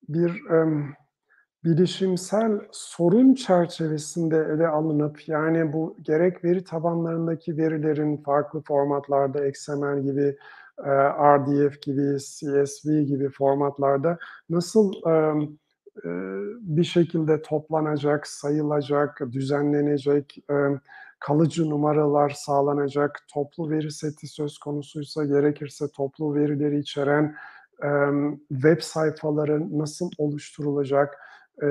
bir, 0.08 0.50
emm, 0.50 0.84
bilişimsel 1.64 2.60
sorun 2.72 3.34
çerçevesinde 3.34 4.36
ele 4.36 4.68
alınıp, 4.68 5.28
yani 5.28 5.72
bu 5.72 5.96
gerek 6.02 6.44
veri 6.44 6.64
tabanlarındaki 6.64 7.56
verilerin 7.56 8.16
farklı 8.16 8.60
formatlarda 8.60 9.46
XML 9.46 10.02
gibi, 10.02 10.36
RDF 11.18 11.82
gibi, 11.82 12.18
CSV 12.18 13.00
gibi 13.00 13.28
formatlarda 13.28 14.18
nasıl 14.50 14.92
bir 16.61 16.84
şekilde 16.84 17.43
toplanacak, 17.43 18.26
sayılacak, 18.26 19.20
düzenlenecek, 19.32 20.38
e, 20.51 20.55
kalıcı 21.18 21.70
numaralar 21.70 22.30
sağlanacak, 22.30 23.24
toplu 23.32 23.70
veri 23.70 23.90
seti 23.90 24.26
söz 24.26 24.59
konusuysa 24.59 25.24
gerekirse 25.24 25.84
toplu 25.97 26.34
verileri 26.34 26.78
içeren 26.78 27.34
e, 27.82 27.88
web 28.49 28.80
sayfaları 28.80 29.78
nasıl 29.78 30.11
oluşturulacak, 30.18 31.18
e, 31.62 31.66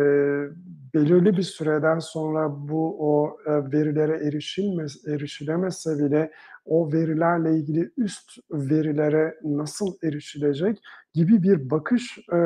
belirli 0.93 1.38
bir 1.38 1.43
süreden 1.43 1.99
sonra 1.99 2.49
bu 2.69 2.97
o 2.99 3.38
verilere 3.47 4.28
erişilmez, 4.28 5.07
erişilemezse 5.07 5.99
bile 5.99 6.32
o 6.65 6.93
verilerle 6.93 7.57
ilgili 7.57 7.91
üst 7.97 8.32
verilere 8.51 9.39
nasıl 9.43 9.93
erişilecek 10.03 10.82
gibi 11.13 11.43
bir 11.43 11.69
bakış 11.69 12.17
e, 12.34 12.38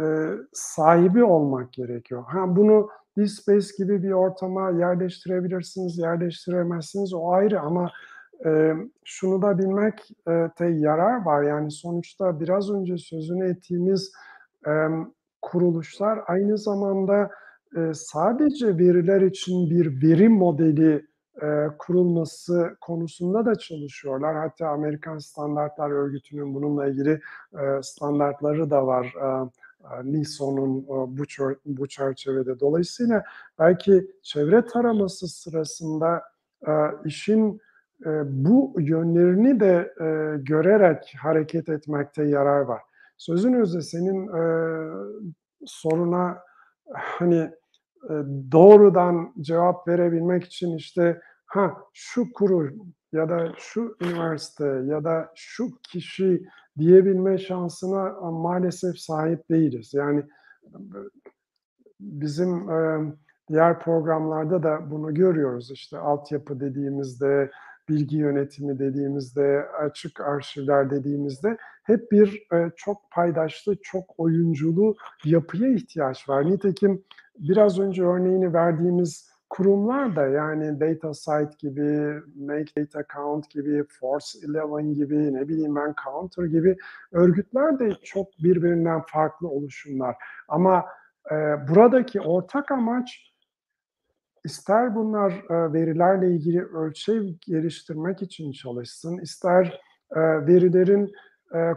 e, 0.00 0.04
sahibi 0.52 1.24
olmak 1.24 1.72
gerekiyor. 1.72 2.24
Ha, 2.26 2.56
bunu 2.56 2.88
DSpace 3.18 3.68
gibi 3.78 4.02
bir 4.02 4.12
ortama 4.12 4.70
yerleştirebilirsiniz, 4.70 5.98
yerleştiremezsiniz 5.98 7.14
o 7.14 7.32
ayrı 7.32 7.60
ama 7.60 7.90
e, 8.46 8.72
şunu 9.04 9.42
da 9.42 9.58
bilmekte 9.58 10.66
yarar 10.66 11.24
var. 11.24 11.42
Yani 11.42 11.70
sonuçta 11.70 12.40
biraz 12.40 12.70
önce 12.70 12.98
sözünü 12.98 13.50
ettiğimiz 13.50 14.12
e, 14.66 14.72
kuruluşlar 15.42 16.20
aynı 16.26 16.58
zamanda 16.58 17.30
e, 17.76 17.94
sadece 17.94 18.78
veriler 18.78 19.20
için 19.20 19.70
bir 19.70 20.02
veri 20.02 20.28
modeli 20.28 21.06
e, 21.42 21.66
kurulması 21.78 22.76
konusunda 22.80 23.46
da 23.46 23.54
çalışıyorlar. 23.54 24.36
Hatta 24.36 24.68
Amerikan 24.68 25.18
Standartlar 25.18 25.90
Örgütü'nün 25.90 26.54
bununla 26.54 26.86
ilgili 26.86 27.20
e, 27.52 27.82
standartları 27.82 28.70
da 28.70 28.86
var. 28.86 29.06
E, 29.06 29.50
NISO'nun 30.04 30.86
bu, 30.88 31.26
bu 31.64 31.88
çerçevede. 31.88 32.60
Dolayısıyla 32.60 33.24
belki 33.58 34.10
çevre 34.22 34.66
taraması 34.66 35.28
sırasında 35.28 36.22
işin 37.04 37.60
bu 38.24 38.74
yönlerini 38.78 39.60
de 39.60 39.94
görerek 40.38 41.14
hareket 41.18 41.68
etmekte 41.68 42.24
yarar 42.24 42.60
var. 42.60 42.82
Sözün 43.16 43.52
özü 43.52 43.82
senin 43.82 44.30
soruna 45.66 46.38
hani 46.92 47.50
doğrudan 48.52 49.34
cevap 49.40 49.88
verebilmek 49.88 50.44
için 50.44 50.76
işte 50.76 51.20
ha 51.46 51.76
şu 51.92 52.32
kurum 52.32 52.94
ya 53.14 53.28
da 53.28 53.52
şu 53.58 53.96
üniversite 54.00 54.82
ya 54.86 55.04
da 55.04 55.32
şu 55.34 55.78
kişi 55.82 56.46
diyebilme 56.78 57.38
şansına 57.38 58.10
maalesef 58.20 58.98
sahip 58.98 59.50
değiliz. 59.50 59.94
Yani 59.94 60.22
bizim 62.00 62.68
diğer 63.48 63.80
programlarda 63.80 64.62
da 64.62 64.90
bunu 64.90 65.14
görüyoruz. 65.14 65.70
İşte 65.70 65.98
altyapı 65.98 66.60
dediğimizde, 66.60 67.50
bilgi 67.88 68.16
yönetimi 68.16 68.78
dediğimizde, 68.78 69.66
açık 69.80 70.20
arşivler 70.20 70.90
dediğimizde 70.90 71.56
hep 71.82 72.12
bir 72.12 72.48
çok 72.76 73.10
paydaşlı, 73.10 73.76
çok 73.82 74.04
oyunculu 74.18 74.94
yapıya 75.24 75.68
ihtiyaç 75.68 76.28
var. 76.28 76.50
Nitekim 76.50 77.04
biraz 77.38 77.78
önce 77.78 78.04
örneğini 78.04 78.54
verdiğimiz 78.54 79.33
kurumlar 79.54 80.16
da 80.16 80.26
yani 80.26 80.80
DataSite 80.80 81.56
gibi, 81.58 82.20
Make 82.36 82.72
Data 82.76 83.04
Count 83.14 83.50
gibi, 83.50 83.84
Force 84.00 84.38
11 84.62 84.94
gibi, 84.94 85.34
ne 85.34 85.48
bileyim 85.48 85.76
ben 85.76 85.94
Counter 86.04 86.44
gibi 86.44 86.76
örgütler 87.12 87.78
de 87.78 87.92
çok 88.04 88.28
birbirinden 88.38 89.02
farklı 89.06 89.48
oluşumlar. 89.48 90.16
Ama 90.48 90.84
e, 91.30 91.34
buradaki 91.68 92.20
ortak 92.20 92.70
amaç 92.70 93.32
ister 94.44 94.94
bunlar 94.94 95.32
e, 95.32 95.72
verilerle 95.72 96.30
ilgili 96.30 96.64
ölçev 96.64 97.22
geliştirmek 97.46 98.22
için 98.22 98.52
çalışsın, 98.52 99.18
ister 99.18 99.80
e, 100.16 100.20
verilerin 100.20 101.12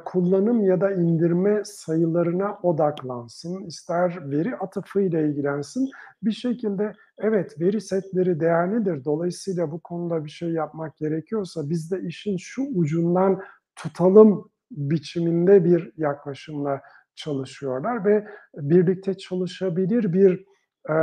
kullanım 0.05 0.65
ya 0.65 0.81
da 0.81 0.91
indirme 0.91 1.61
sayılarına 1.65 2.59
odaklansın, 2.63 3.65
ister 3.65 4.31
veri 4.31 4.55
atıfı 4.55 5.01
ile 5.01 5.27
ilgilensin. 5.27 5.89
Bir 6.23 6.31
şekilde 6.31 6.93
evet 7.17 7.61
veri 7.61 7.81
setleri 7.81 8.39
değerlidir. 8.39 9.05
Dolayısıyla 9.05 9.71
bu 9.71 9.79
konuda 9.79 10.25
bir 10.25 10.29
şey 10.29 10.49
yapmak 10.49 10.97
gerekiyorsa 10.97 11.69
biz 11.69 11.91
de 11.91 12.01
işin 12.01 12.37
şu 12.37 12.61
ucundan 12.75 13.41
tutalım 13.75 14.49
biçiminde 14.71 15.65
bir 15.65 15.91
yaklaşımla 15.97 16.81
çalışıyorlar 17.15 18.05
ve 18.05 18.27
birlikte 18.55 19.17
çalışabilir 19.17 20.13
bir 20.13 20.45
e, 20.89 20.95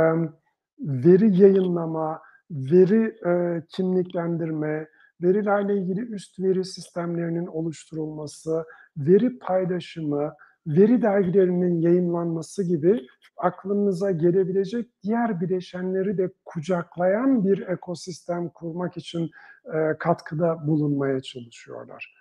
veri 0.79 1.41
yayınlama, 1.41 2.21
veri 2.51 3.15
e, 3.27 3.63
kimliklendirme, 3.69 4.87
verilerle 5.21 5.77
ilgili 5.77 6.01
üst 6.01 6.39
veri 6.39 6.65
sistemlerinin 6.65 7.45
oluşturulması, 7.45 8.65
veri 8.97 9.39
paylaşımı, 9.39 10.33
veri 10.67 11.01
dergilerinin 11.01 11.81
yayınlanması 11.81 12.63
gibi 12.63 13.07
aklınıza 13.37 14.11
gelebilecek 14.11 14.87
diğer 15.03 15.41
bileşenleri 15.41 16.17
de 16.17 16.31
kucaklayan 16.45 17.45
bir 17.45 17.67
ekosistem 17.67 18.49
kurmak 18.49 18.97
için 18.97 19.29
e, 19.73 19.97
katkıda 19.99 20.67
bulunmaya 20.67 21.21
çalışıyorlar. 21.21 22.15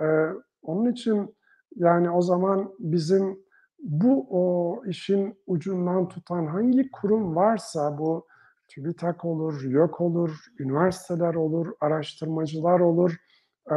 E, 0.00 0.06
onun 0.62 0.92
için 0.92 1.36
yani 1.76 2.10
o 2.10 2.22
zaman 2.22 2.74
bizim 2.78 3.38
bu 3.82 4.26
o 4.30 4.84
işin 4.86 5.38
ucundan 5.46 6.08
tutan 6.08 6.46
hangi 6.46 6.90
kurum 6.90 7.36
varsa 7.36 7.98
bu 7.98 8.26
TÜBİTAK 8.70 9.24
olur, 9.24 9.62
YÖK 9.64 10.00
olur, 10.00 10.30
üniversiteler 10.58 11.34
olur, 11.34 11.66
araştırmacılar 11.80 12.80
olur. 12.80 13.16
E, 13.70 13.76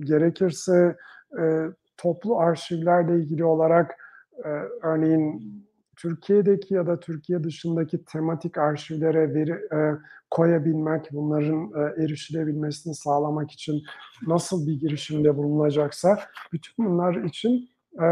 gerekirse 0.00 0.96
e, 1.40 1.66
toplu 1.96 2.38
arşivlerle 2.38 3.16
ilgili 3.16 3.44
olarak 3.44 3.96
e, 4.44 4.48
örneğin 4.82 5.54
Türkiye'deki 5.96 6.74
ya 6.74 6.86
da 6.86 7.00
Türkiye 7.00 7.44
dışındaki 7.44 8.04
tematik 8.04 8.58
arşivlere 8.58 9.34
veri 9.34 9.52
e, 9.52 9.98
koyabilmek, 10.30 11.08
bunların 11.12 11.70
e, 11.76 12.04
erişilebilmesini 12.04 12.94
sağlamak 12.94 13.50
için 13.50 13.82
nasıl 14.26 14.66
bir 14.66 14.80
girişimde 14.80 15.36
bulunacaksa 15.36 16.18
bütün 16.52 16.86
bunlar 16.86 17.14
için 17.14 17.70
e, 18.02 18.06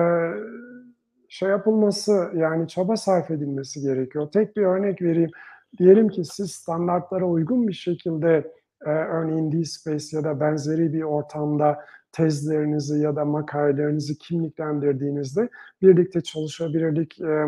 şey 1.28 1.48
yapılması 1.48 2.30
yani 2.34 2.68
çaba 2.68 2.96
sarf 2.96 3.30
edilmesi 3.30 3.80
gerekiyor. 3.80 4.28
Tek 4.32 4.56
bir 4.56 4.62
örnek 4.62 5.02
vereyim. 5.02 5.30
Diyelim 5.78 6.08
ki 6.08 6.24
siz 6.24 6.50
standartlara 6.50 7.24
uygun 7.24 7.68
bir 7.68 7.72
şekilde 7.72 8.52
e, 8.86 8.90
örneğin 8.90 9.52
DSpace 9.52 10.16
ya 10.16 10.24
da 10.24 10.40
benzeri 10.40 10.92
bir 10.92 11.02
ortamda 11.02 11.84
tezlerinizi 12.12 13.00
ya 13.00 13.16
da 13.16 13.24
makalelerinizi 13.24 14.18
kimliklendirdiğinizde 14.18 15.48
birlikte 15.82 16.20
çalışabilirlik 16.20 17.20
e, 17.20 17.46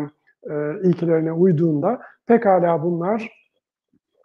e, 0.49 0.79
ilkelerine 0.83 1.31
uyduğunda 1.31 2.01
pekala 2.25 2.83
bunlar 2.83 3.31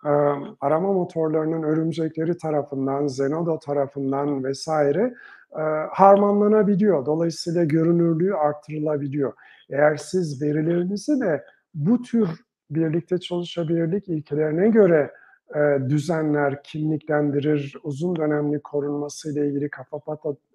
e, 0.04 0.12
arama 0.60 0.92
motorlarının 0.92 1.62
örümcekleri 1.62 2.36
tarafından, 2.36 3.06
Zenodo 3.06 3.58
tarafından 3.58 4.44
vesaire 4.44 5.14
e, 5.52 5.62
harmanlanabiliyor. 5.90 7.06
Dolayısıyla 7.06 7.64
görünürlüğü 7.64 8.34
arttırılabiliyor. 8.34 9.32
Eğer 9.70 9.96
siz 9.96 10.42
verilerinizi 10.42 11.20
de 11.20 11.44
bu 11.74 12.02
tür 12.02 12.28
birlikte 12.70 13.18
çalışabilirlik 13.18 14.08
ilkelerine 14.08 14.68
göre 14.68 15.10
e, 15.54 15.88
düzenler, 15.88 16.62
kimliklendirir, 16.62 17.76
uzun 17.82 18.16
dönemli 18.16 18.60
korunması 18.60 19.32
ile 19.32 19.48
ilgili 19.48 19.70
kafa 19.70 19.98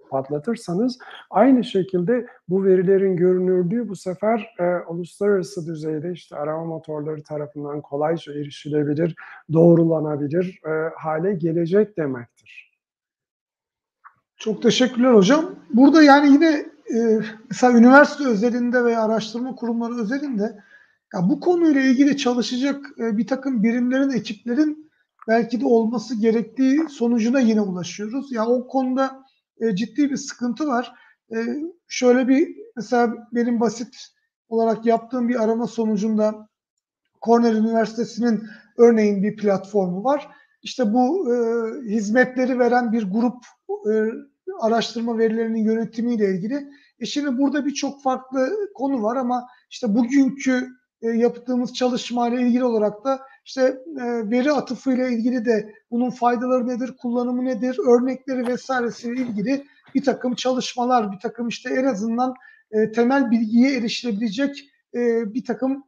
patlatırsanız 0.09 0.99
aynı 1.29 1.63
şekilde 1.63 2.27
bu 2.49 2.65
verilerin 2.65 3.15
görünürlüğü 3.15 3.89
bu 3.89 3.95
sefer 3.95 4.55
e, 4.59 4.63
uluslararası 4.87 5.67
düzeyde 5.67 6.11
işte 6.11 6.35
arama 6.35 6.65
motorları 6.65 7.23
tarafından 7.23 7.81
kolayca 7.81 8.33
erişilebilir, 8.33 9.15
doğrulanabilir 9.53 10.61
e, 10.65 10.89
hale 10.95 11.33
gelecek 11.33 11.97
demektir. 11.97 12.79
Çok 14.37 14.61
teşekkürler 14.61 15.13
hocam. 15.13 15.45
Burada 15.73 16.03
yani 16.03 16.27
yine 16.31 16.65
e, 16.95 17.19
mesela 17.49 17.79
üniversite 17.79 18.29
özelinde 18.29 18.83
veya 18.83 19.03
araştırma 19.03 19.55
kurumları 19.55 20.01
özelinde 20.01 20.63
ya 21.13 21.29
bu 21.29 21.39
konuyla 21.39 21.81
ilgili 21.81 22.17
çalışacak 22.17 22.85
e, 22.99 23.17
bir 23.17 23.27
takım 23.27 23.63
birimlerin, 23.63 24.09
ekiplerin 24.09 24.91
belki 25.27 25.61
de 25.61 25.65
olması 25.65 26.21
gerektiği 26.21 26.89
sonucuna 26.89 27.39
yine 27.39 27.61
ulaşıyoruz. 27.61 28.31
Ya 28.31 28.47
o 28.47 28.67
konuda 28.67 29.25
e, 29.59 29.75
ciddi 29.75 30.09
bir 30.09 30.17
sıkıntı 30.17 30.67
var. 30.67 30.93
E, 31.31 31.37
şöyle 31.87 32.27
bir 32.27 32.47
mesela 32.75 33.13
benim 33.31 33.59
basit 33.59 33.95
olarak 34.49 34.85
yaptığım 34.85 35.29
bir 35.29 35.43
arama 35.43 35.67
sonucunda 35.67 36.49
Cornell 37.25 37.55
Üniversitesi'nin 37.55 38.43
örneğin 38.77 39.23
bir 39.23 39.37
platformu 39.37 40.03
var. 40.03 40.29
İşte 40.61 40.93
bu 40.93 41.33
e, 41.33 41.37
hizmetleri 41.89 42.59
veren 42.59 42.91
bir 42.91 43.03
grup 43.11 43.43
e, 43.69 43.93
araştırma 44.59 45.17
verilerinin 45.17 45.63
yönetimiyle 45.63 46.35
ilgili. 46.35 46.69
E 46.99 47.05
şimdi 47.05 47.37
burada 47.37 47.65
birçok 47.65 48.03
farklı 48.03 48.49
konu 48.75 49.03
var 49.03 49.15
ama 49.15 49.47
işte 49.69 49.95
bugünkü 49.95 50.67
e, 51.01 51.07
yaptığımız 51.07 51.73
çalışmayla 51.73 52.39
ilgili 52.39 52.63
olarak 52.63 53.03
da 53.03 53.19
işte 53.45 53.61
e, 53.97 54.29
veri 54.31 54.51
atıfı 54.51 54.93
ile 54.93 55.11
ilgili 55.11 55.45
de 55.45 55.73
bunun 55.91 56.09
faydaları 56.09 56.67
nedir, 56.67 56.97
kullanımı 57.01 57.45
nedir, 57.45 57.77
örnekleri 57.87 58.47
vesairesiyle 58.47 59.21
ilgili 59.21 59.65
bir 59.95 60.03
takım 60.03 60.35
çalışmalar, 60.35 61.11
bir 61.11 61.19
takım 61.19 61.47
işte 61.47 61.69
en 61.73 61.85
azından 61.85 62.33
e, 62.71 62.91
temel 62.91 63.31
bilgiye 63.31 63.77
erişilebilecek 63.77 64.69
e, 64.95 65.33
bir 65.33 65.45
takım 65.45 65.83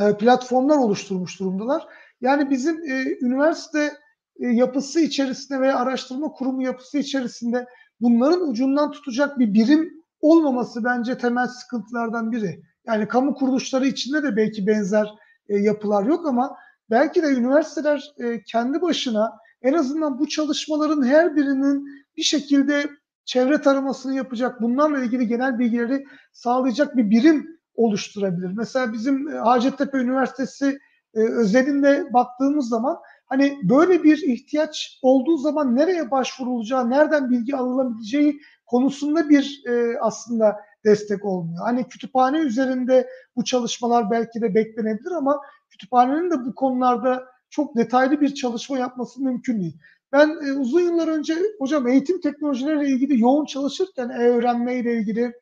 e, 0.00 0.16
platformlar 0.16 0.76
oluşturmuş 0.76 1.40
durumdalar. 1.40 1.86
Yani 2.20 2.50
bizim 2.50 2.90
e, 2.90 3.16
üniversite 3.20 3.92
e, 4.40 4.46
yapısı 4.46 5.00
içerisinde 5.00 5.60
veya 5.60 5.78
araştırma 5.78 6.28
kurumu 6.28 6.62
yapısı 6.62 6.98
içerisinde 6.98 7.66
bunların 8.00 8.48
ucundan 8.48 8.90
tutacak 8.90 9.38
bir 9.38 9.54
birim 9.54 10.04
olmaması 10.20 10.84
bence 10.84 11.18
temel 11.18 11.46
sıkıntılardan 11.46 12.32
biri. 12.32 12.62
Yani 12.88 13.08
kamu 13.08 13.34
kuruluşları 13.34 13.86
içinde 13.86 14.22
de 14.22 14.36
belki 14.36 14.66
benzer 14.66 15.14
e, 15.48 15.56
yapılar 15.56 16.04
yok 16.04 16.26
ama 16.26 16.56
belki 16.90 17.22
de 17.22 17.26
üniversiteler 17.26 18.14
e, 18.18 18.42
kendi 18.42 18.82
başına 18.82 19.32
en 19.62 19.72
azından 19.72 20.18
bu 20.18 20.28
çalışmaların 20.28 21.06
her 21.06 21.36
birinin 21.36 21.88
bir 22.16 22.22
şekilde 22.22 22.90
çevre 23.24 23.60
taramasını 23.60 24.14
yapacak, 24.14 24.62
bunlarla 24.62 25.04
ilgili 25.04 25.28
genel 25.28 25.58
bilgileri 25.58 26.04
sağlayacak 26.32 26.96
bir 26.96 27.10
birim 27.10 27.58
oluşturabilir. 27.74 28.50
Mesela 28.56 28.92
bizim 28.92 29.28
e, 29.28 29.38
Hacettepe 29.38 29.98
Üniversitesi 29.98 30.78
e, 31.14 31.20
özelinde 31.20 32.12
baktığımız 32.12 32.68
zaman 32.68 32.98
hani 33.26 33.58
böyle 33.62 34.02
bir 34.02 34.22
ihtiyaç 34.22 34.98
olduğu 35.02 35.36
zaman 35.36 35.76
nereye 35.76 36.10
başvurulacağı, 36.10 36.90
nereden 36.90 37.30
bilgi 37.30 37.56
alınabileceği 37.56 38.40
konusunda 38.66 39.28
bir 39.28 39.62
e, 39.68 39.98
aslında 40.00 40.60
destek 40.84 41.24
olmuyor. 41.24 41.64
Hani 41.64 41.88
kütüphane 41.88 42.38
üzerinde 42.38 43.08
bu 43.36 43.44
çalışmalar 43.44 44.10
belki 44.10 44.40
de 44.40 44.54
beklenebilir 44.54 45.10
ama 45.10 45.40
kütüphanenin 45.70 46.30
de 46.30 46.46
bu 46.46 46.54
konularda 46.54 47.28
çok 47.50 47.76
detaylı 47.76 48.20
bir 48.20 48.34
çalışma 48.34 48.78
yapması 48.78 49.22
mümkün 49.22 49.60
değil. 49.60 49.78
Ben 50.12 50.28
e, 50.28 50.52
uzun 50.52 50.80
yıllar 50.80 51.08
önce 51.08 51.34
hocam 51.58 51.86
eğitim 51.86 52.20
teknolojileriyle 52.20 52.88
ilgili 52.88 53.20
yoğun 53.20 53.44
çalışırken 53.44 54.08
e-öğrenme 54.08 54.76
ile 54.76 54.98
ilgili, 54.98 55.32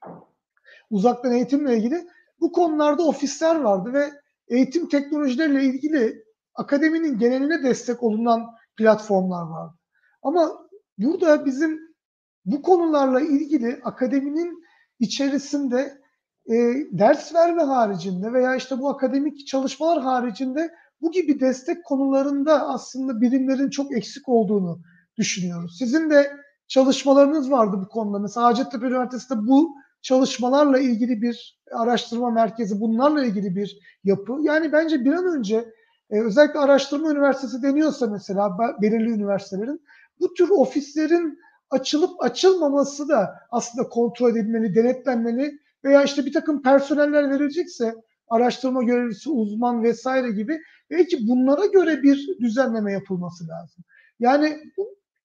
uzaktan 0.90 1.32
eğitimle 1.32 1.76
ilgili 1.76 2.06
bu 2.40 2.52
konularda 2.52 3.02
ofisler 3.02 3.60
vardı 3.60 3.92
ve 3.92 4.10
eğitim 4.48 4.88
teknolojileriyle 4.88 5.64
ilgili 5.64 6.24
akademinin 6.54 7.18
geneline 7.18 7.62
destek 7.62 8.02
olunan 8.02 8.46
platformlar 8.76 9.42
vardı. 9.42 9.74
Ama 10.22 10.66
burada 10.98 11.46
bizim 11.46 11.80
bu 12.44 12.62
konularla 12.62 13.20
ilgili 13.20 13.80
akademinin 13.84 14.65
içerisinde 15.00 15.98
e, 16.48 16.54
ders 16.92 17.34
verme 17.34 17.62
haricinde 17.62 18.32
veya 18.32 18.56
işte 18.56 18.78
bu 18.78 18.88
akademik 18.88 19.46
çalışmalar 19.46 20.02
haricinde 20.02 20.70
bu 21.00 21.12
gibi 21.12 21.40
destek 21.40 21.84
konularında 21.84 22.68
aslında 22.68 23.20
birimlerin 23.20 23.70
çok 23.70 23.96
eksik 23.96 24.28
olduğunu 24.28 24.80
düşünüyoruz. 25.16 25.76
Sizin 25.78 26.10
de 26.10 26.32
çalışmalarınız 26.68 27.50
vardı 27.50 27.76
bu 27.84 27.88
konuda. 27.88 28.18
Mesela 28.18 28.46
Hacettepe 28.46 28.86
Üniversitesi'nde 28.86 29.46
bu 29.46 29.74
çalışmalarla 30.02 30.78
ilgili 30.78 31.22
bir 31.22 31.60
araştırma 31.72 32.30
merkezi, 32.30 32.80
bunlarla 32.80 33.24
ilgili 33.24 33.56
bir 33.56 33.78
yapı. 34.04 34.38
Yani 34.40 34.72
bence 34.72 35.04
bir 35.04 35.12
an 35.12 35.38
önce 35.38 35.72
e, 36.10 36.20
özellikle 36.20 36.58
araştırma 36.58 37.10
üniversitesi 37.10 37.62
deniyorsa 37.62 38.06
mesela 38.06 38.58
belirli 38.82 39.10
üniversitelerin 39.10 39.80
bu 40.20 40.34
tür 40.34 40.48
ofislerin 40.48 41.38
açılıp 41.70 42.22
açılmaması 42.22 43.08
da 43.08 43.34
aslında 43.50 43.88
kontrol 43.88 44.30
edilmeli, 44.30 44.74
denetlenmeli 44.74 45.58
veya 45.84 46.04
işte 46.04 46.26
bir 46.26 46.32
takım 46.32 46.62
personeller 46.62 47.30
verilecekse 47.30 47.94
araştırma 48.28 48.82
görevlisi, 48.82 49.30
uzman 49.30 49.82
vesaire 49.82 50.30
gibi 50.30 50.60
belki 50.90 51.28
bunlara 51.28 51.66
göre 51.66 52.02
bir 52.02 52.36
düzenleme 52.40 52.92
yapılması 52.92 53.48
lazım. 53.48 53.84
Yani 54.18 54.58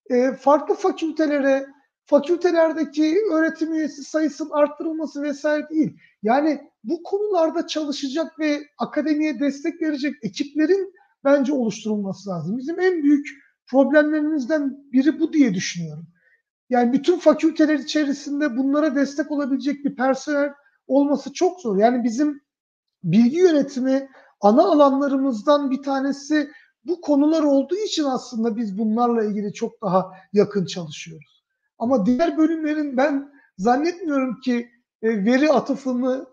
e, 0.09 0.33
farklı 0.33 0.75
fakültelere, 0.75 1.67
fakültelerdeki 2.05 3.17
öğretim 3.33 3.73
üyesi 3.73 4.03
sayısının 4.03 4.49
arttırılması 4.49 5.21
vesaire 5.21 5.69
değil. 5.69 5.97
Yani 6.23 6.61
bu 6.83 7.03
konularda 7.03 7.67
çalışacak 7.67 8.39
ve 8.39 8.61
akademiye 8.77 9.39
destek 9.39 9.81
verecek 9.81 10.15
ekiplerin 10.21 10.93
bence 11.23 11.53
oluşturulması 11.53 12.29
lazım. 12.29 12.57
Bizim 12.57 12.79
en 12.79 13.03
büyük 13.03 13.27
problemlerimizden 13.67 14.77
biri 14.91 15.19
bu 15.19 15.33
diye 15.33 15.53
düşünüyorum. 15.53 16.07
Yani 16.71 16.93
bütün 16.93 17.19
fakülteler 17.19 17.79
içerisinde 17.79 18.57
bunlara 18.57 18.95
destek 18.95 19.31
olabilecek 19.31 19.85
bir 19.85 19.95
personel 19.95 20.53
olması 20.87 21.33
çok 21.33 21.61
zor. 21.61 21.77
Yani 21.77 22.03
bizim 22.03 22.41
bilgi 23.03 23.37
yönetimi 23.37 24.09
ana 24.41 24.63
alanlarımızdan 24.63 25.71
bir 25.71 25.83
tanesi 25.83 26.51
bu 26.85 27.01
konular 27.01 27.43
olduğu 27.43 27.75
için 27.75 28.03
aslında 28.03 28.55
biz 28.55 28.77
bunlarla 28.77 29.23
ilgili 29.23 29.53
çok 29.53 29.81
daha 29.81 30.11
yakın 30.33 30.65
çalışıyoruz. 30.65 31.43
Ama 31.79 32.05
diğer 32.05 32.37
bölümlerin 32.37 32.97
ben 32.97 33.31
zannetmiyorum 33.57 34.39
ki 34.39 34.69
e, 35.01 35.25
veri 35.25 35.51
atıfını 35.51 36.25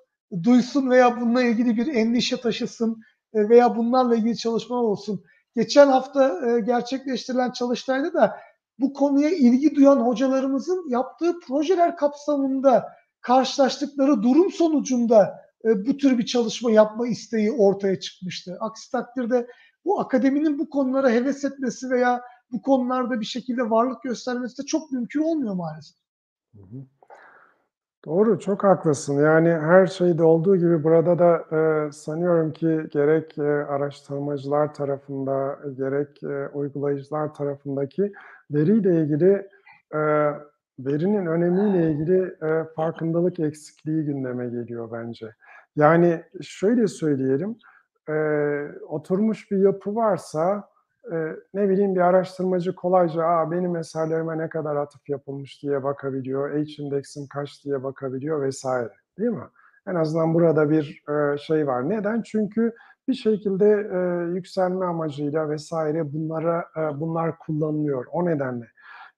duysun 0.42 0.90
veya 0.90 1.20
bununla 1.20 1.42
ilgili 1.42 1.76
bir 1.76 1.86
endişe 1.86 2.40
taşısın 2.40 3.02
e, 3.34 3.48
veya 3.48 3.76
bunlarla 3.76 4.16
ilgili 4.16 4.36
çalışmalar 4.36 4.82
olsun. 4.82 5.24
Geçen 5.54 5.88
hafta 5.88 6.48
e, 6.48 6.60
gerçekleştirilen 6.60 7.50
çalıştayda 7.50 8.12
da 8.12 8.36
bu 8.78 8.92
konuya 8.92 9.30
ilgi 9.30 9.74
duyan 9.74 9.96
hocalarımızın 9.96 10.88
yaptığı 10.88 11.40
projeler 11.40 11.96
kapsamında 11.96 12.92
karşılaştıkları 13.20 14.22
durum 14.22 14.50
sonucunda 14.50 15.48
e, 15.64 15.86
bu 15.86 15.96
tür 15.96 16.18
bir 16.18 16.26
çalışma 16.26 16.70
yapma 16.70 17.08
isteği 17.08 17.52
ortaya 17.52 18.00
çıkmıştı. 18.00 18.56
Aksi 18.60 18.90
takdirde 18.90 19.46
bu 19.84 20.00
akademinin 20.00 20.58
bu 20.58 20.70
konulara 20.70 21.10
heves 21.10 21.44
etmesi 21.44 21.90
veya 21.90 22.22
bu 22.52 22.62
konularda 22.62 23.20
bir 23.20 23.24
şekilde 23.24 23.70
varlık 23.70 24.02
göstermesi 24.02 24.62
de 24.62 24.66
çok 24.66 24.92
mümkün 24.92 25.22
olmuyor 25.22 25.54
maalesef. 25.54 25.96
Doğru, 28.06 28.38
çok 28.38 28.64
haklısın. 28.64 29.20
Yani 29.20 29.48
her 29.48 29.86
şeyde 29.86 30.22
olduğu 30.22 30.56
gibi 30.56 30.84
burada 30.84 31.18
da 31.18 31.56
e, 31.56 31.92
sanıyorum 31.92 32.52
ki 32.52 32.80
gerek 32.90 33.38
e, 33.38 33.42
araştırmacılar 33.42 34.74
tarafında, 34.74 35.58
gerek 35.76 36.22
e, 36.22 36.48
uygulayıcılar 36.48 37.34
tarafındaki 37.34 38.12
veriyle 38.50 39.00
ilgili 39.00 39.48
e, 39.94 39.98
verinin 40.78 41.26
önemiyle 41.26 41.90
ilgili 41.90 42.36
e, 42.42 42.64
farkındalık 42.76 43.40
eksikliği 43.40 44.04
gündeme 44.04 44.48
geliyor 44.48 44.92
bence. 44.92 45.34
Yani 45.76 46.22
şöyle 46.42 46.86
söyleyelim, 46.86 47.56
e, 48.08 48.14
oturmuş 48.88 49.50
bir 49.50 49.58
yapı 49.58 49.94
varsa 49.94 50.68
e, 51.12 51.36
ne 51.54 51.68
bileyim 51.68 51.94
bir 51.94 52.00
araştırmacı 52.00 52.74
kolayca 52.74 53.22
Aa, 53.22 53.50
benim 53.50 53.76
eserlerime 53.76 54.38
ne 54.38 54.48
kadar 54.48 54.76
atıf 54.76 55.08
yapılmış 55.08 55.62
diye 55.62 55.84
bakabiliyor, 55.84 56.50
H-indeksim 56.50 57.26
kaç 57.28 57.64
diye 57.64 57.82
bakabiliyor 57.82 58.42
vesaire 58.42 58.92
değil 59.18 59.30
mi? 59.30 59.48
En 59.86 59.94
azından 59.94 60.34
burada 60.34 60.70
bir 60.70 61.02
e, 61.08 61.38
şey 61.38 61.66
var. 61.66 61.88
Neden? 61.88 62.22
Çünkü 62.22 62.72
bir 63.08 63.14
şekilde 63.14 63.66
e, 63.66 63.98
yükselme 64.34 64.86
amacıyla 64.86 65.50
vesaire 65.50 66.12
bunlara 66.12 66.64
e, 66.76 67.00
bunlar 67.00 67.38
kullanılıyor. 67.38 68.06
O 68.12 68.26
nedenle. 68.26 68.66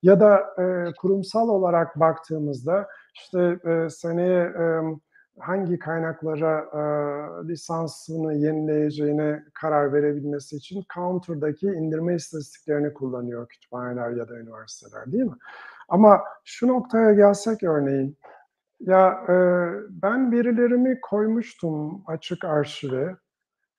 Ya 0.03 0.21
da 0.21 0.39
e, 0.59 0.93
kurumsal 1.01 1.49
olarak 1.49 2.01
baktığımızda 2.01 2.89
işte 3.15 3.59
e, 3.65 3.91
seneye 3.91 4.43
e, 4.43 4.81
hangi 5.39 5.79
kaynaklara 5.79 6.59
e, 6.61 6.83
lisansını 7.49 8.35
yenileyeceğine 8.35 9.45
karar 9.55 9.93
verebilmesi 9.93 10.57
için 10.57 10.85
Counter'daki 10.95 11.67
indirme 11.67 12.15
istatistiklerini 12.15 12.95
kullanıyor 12.95 13.49
kütüphaneler 13.49 14.11
ya 14.11 14.29
da 14.29 14.39
üniversiteler 14.39 15.13
değil 15.13 15.25
mi? 15.25 15.37
Ama 15.89 16.25
şu 16.45 16.69
noktaya 16.69 17.13
gelsek 17.13 17.63
örneğin, 17.63 18.17
ya 18.81 19.25
e, 19.29 19.35
ben 19.91 20.33
verilerimi 20.33 21.01
koymuştum 21.01 22.03
açık 22.07 22.45
arşive. 22.45 23.17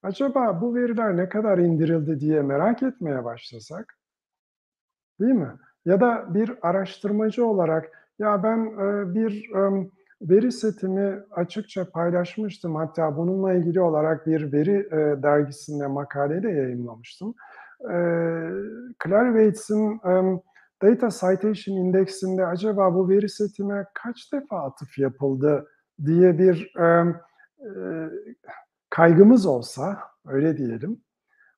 Acaba 0.03 0.61
bu 0.61 0.75
veriler 0.75 1.17
ne 1.17 1.29
kadar 1.29 1.57
indirildi 1.57 2.19
diye 2.19 2.41
merak 2.41 2.83
etmeye 2.83 3.23
başlasak, 3.23 3.97
değil 5.19 5.33
mi? 5.33 5.51
Ya 5.85 6.01
da 6.01 6.33
bir 6.33 6.51
araştırmacı 6.61 7.45
olarak, 7.45 8.11
ya 8.19 8.43
ben 8.43 8.65
e, 8.65 9.15
bir... 9.15 9.51
Veri 10.21 10.51
setimi 10.51 11.23
açıkça 11.31 11.91
paylaşmıştım. 11.91 12.75
Hatta 12.75 13.17
bununla 13.17 13.53
ilgili 13.53 13.81
olarak 13.81 14.27
bir 14.27 14.53
veri 14.53 14.87
e, 14.91 15.23
dergisinde 15.23 15.87
makale 15.87 16.43
de 16.43 16.49
yayınlamıştım. 16.49 17.33
E, 17.81 17.95
Clarivates'in 19.03 20.01
Data 20.81 21.09
Citation 21.09 21.77
Index'inde 21.77 22.45
acaba 22.45 22.93
bu 22.93 23.09
veri 23.09 23.29
setime 23.29 23.85
kaç 23.93 24.33
defa 24.33 24.63
atıf 24.63 24.97
yapıldı 24.97 25.67
diye 26.05 26.39
bir 26.39 26.73
e, 26.79 27.15
kaygımız 28.91 29.45
olsa, 29.45 29.99
öyle 30.25 30.57
diyelim, 30.57 31.01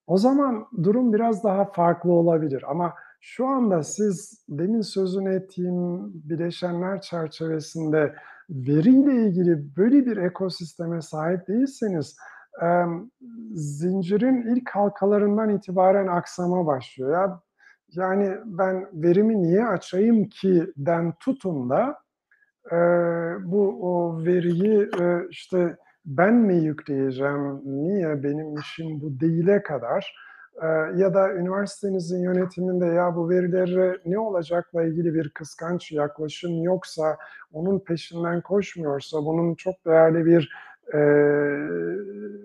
o 0.06 0.18
zaman 0.18 0.66
durum 0.82 1.12
biraz 1.12 1.44
daha 1.44 1.64
farklı 1.64 2.12
olabilir. 2.12 2.64
Ama 2.68 2.94
şu 3.20 3.46
anda 3.46 3.82
siz 3.82 4.44
demin 4.48 4.80
sözünü 4.80 5.34
ettiğim 5.34 6.10
bileşenler 6.28 7.00
çerçevesinde 7.00 8.14
veriyle 8.50 9.14
ilgili 9.14 9.76
böyle 9.76 10.06
bir 10.06 10.16
ekosisteme 10.16 11.02
sahip 11.02 11.48
değilseniz 11.48 12.16
zincirin 13.54 14.56
ilk 14.56 14.70
halkalarından 14.70 15.48
itibaren 15.48 16.06
aksama 16.06 16.66
başlıyor. 16.66 17.10
Ya 17.12 17.40
yani 17.92 18.36
ben 18.44 18.88
verimi 18.92 19.42
niye 19.42 19.66
açayım 19.66 20.28
ki 20.28 20.72
den 20.76 21.12
tutun 21.20 21.70
da 21.70 21.98
bu 23.44 23.78
o 23.82 24.24
veriyi 24.24 24.90
işte 25.30 25.76
ben 26.04 26.34
mi 26.34 26.54
yükleyeceğim, 26.54 27.60
niye? 27.64 28.22
Benim 28.22 28.58
işim 28.58 29.00
bu 29.00 29.20
değile 29.20 29.62
kadar. 29.62 30.14
Ya 30.96 31.14
da 31.14 31.34
üniversitenizin 31.34 32.22
yönetiminde 32.22 32.86
ya 32.86 33.16
bu 33.16 33.30
verileri 33.30 34.00
ne 34.06 34.18
olacakla 34.18 34.84
ilgili 34.84 35.14
bir 35.14 35.28
kıskanç 35.28 35.92
yaklaşım 35.92 36.62
yoksa 36.62 37.16
onun 37.52 37.78
peşinden 37.78 38.40
koşmuyorsa 38.40 39.18
bunun 39.24 39.54
çok 39.54 39.86
değerli 39.86 40.26
bir 40.26 40.52
e, 40.94 41.00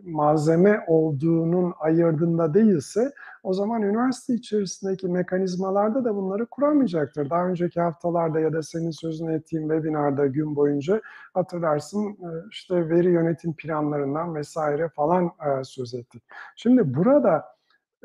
malzeme 0.04 0.84
olduğunun 0.88 1.74
ayırdığında 1.80 2.54
değilse 2.54 3.12
o 3.44 3.54
zaman 3.54 3.82
üniversite 3.82 4.34
içerisindeki 4.34 5.08
mekanizmalarda 5.08 6.06
da 6.06 6.16
bunları 6.16 6.46
kuramayacaktır. 6.46 7.30
Daha 7.30 7.48
önceki 7.48 7.82
haftalarda 7.82 8.40
ya 8.40 8.54
da 8.54 8.64
senin 8.64 8.92
sözünü 8.92 9.34
ettiğim 9.34 9.70
webinarda 9.70 10.26
gün 10.26 10.56
boyunca 10.56 11.02
hatırlarsın 11.34 12.18
işte 12.52 12.90
veri 12.90 13.12
yönetim 13.12 13.54
planlarından 13.54 14.36
vesaire 14.36 14.90
falan 14.90 15.26
e, 15.26 15.64
söz 15.64 15.94
ettik. 15.94 16.24
Şimdi 16.56 16.94
burada 16.96 17.46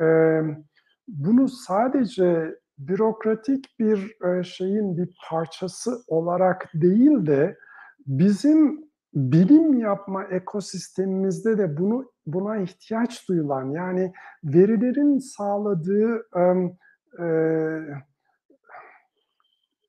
e, 0.01 0.41
bunu 1.09 1.49
sadece 1.49 2.55
bürokratik 2.79 3.79
bir 3.79 4.17
e, 4.25 4.43
şeyin 4.45 4.97
bir 4.97 5.17
parçası 5.29 6.03
olarak 6.09 6.71
değil 6.75 7.27
de 7.27 7.57
bizim 8.07 8.85
bilim 9.15 9.79
yapma 9.79 10.25
ekosistemimizde 10.25 11.59
de 11.59 11.77
bunu 11.77 12.13
buna 12.27 12.57
ihtiyaç 12.57 13.29
duyulan 13.29 13.71
yani 13.71 14.13
verilerin 14.45 15.19
sağladığı 15.19 16.27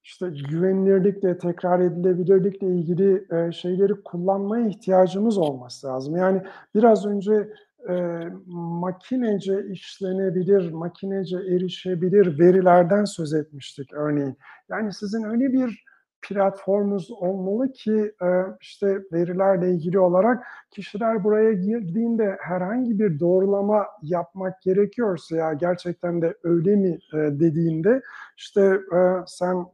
işte 0.04 0.30
güvenilirlikle, 0.50 1.38
tekrar 1.38 1.80
edilebilirlikle 1.80 2.68
ilgili 2.68 3.28
şeyleri 3.54 4.04
kullanmaya 4.04 4.68
ihtiyacımız 4.68 5.38
olması 5.38 5.88
lazım. 5.88 6.16
Yani 6.16 6.42
biraz 6.76 7.06
önce 7.06 7.50
e, 7.90 8.24
makinece 8.48 9.66
işlenebilir, 9.72 10.72
makinece 10.72 11.38
erişebilir 11.38 12.40
verilerden 12.40 13.06
söz 13.06 13.34
etmiştik 13.34 13.94
örneğin. 13.94 14.38
Yani 14.70 14.94
sizin 14.94 15.24
öyle 15.24 15.54
bir 15.54 15.84
platformumuz 16.28 17.12
olmalı 17.12 17.72
ki 17.72 18.14
e, 18.22 18.28
işte 18.62 19.02
verilerle 19.12 19.72
ilgili 19.72 20.00
olarak 20.00 20.44
kişiler 20.72 21.24
buraya 21.24 21.54
girdiğinde 21.54 22.38
herhangi 22.40 23.00
bir 23.00 23.20
doğrulama 23.20 23.88
yapmak 24.02 24.62
gerekiyorsa 24.62 25.36
ya 25.36 25.54
gerçekten 25.54 26.22
de 26.22 26.38
öyle 26.44 26.76
mi 26.76 27.00
e, 27.14 27.18
dediğinde 27.18 28.02
işte 28.38 28.62
e, 28.96 29.00
sen 29.28 29.66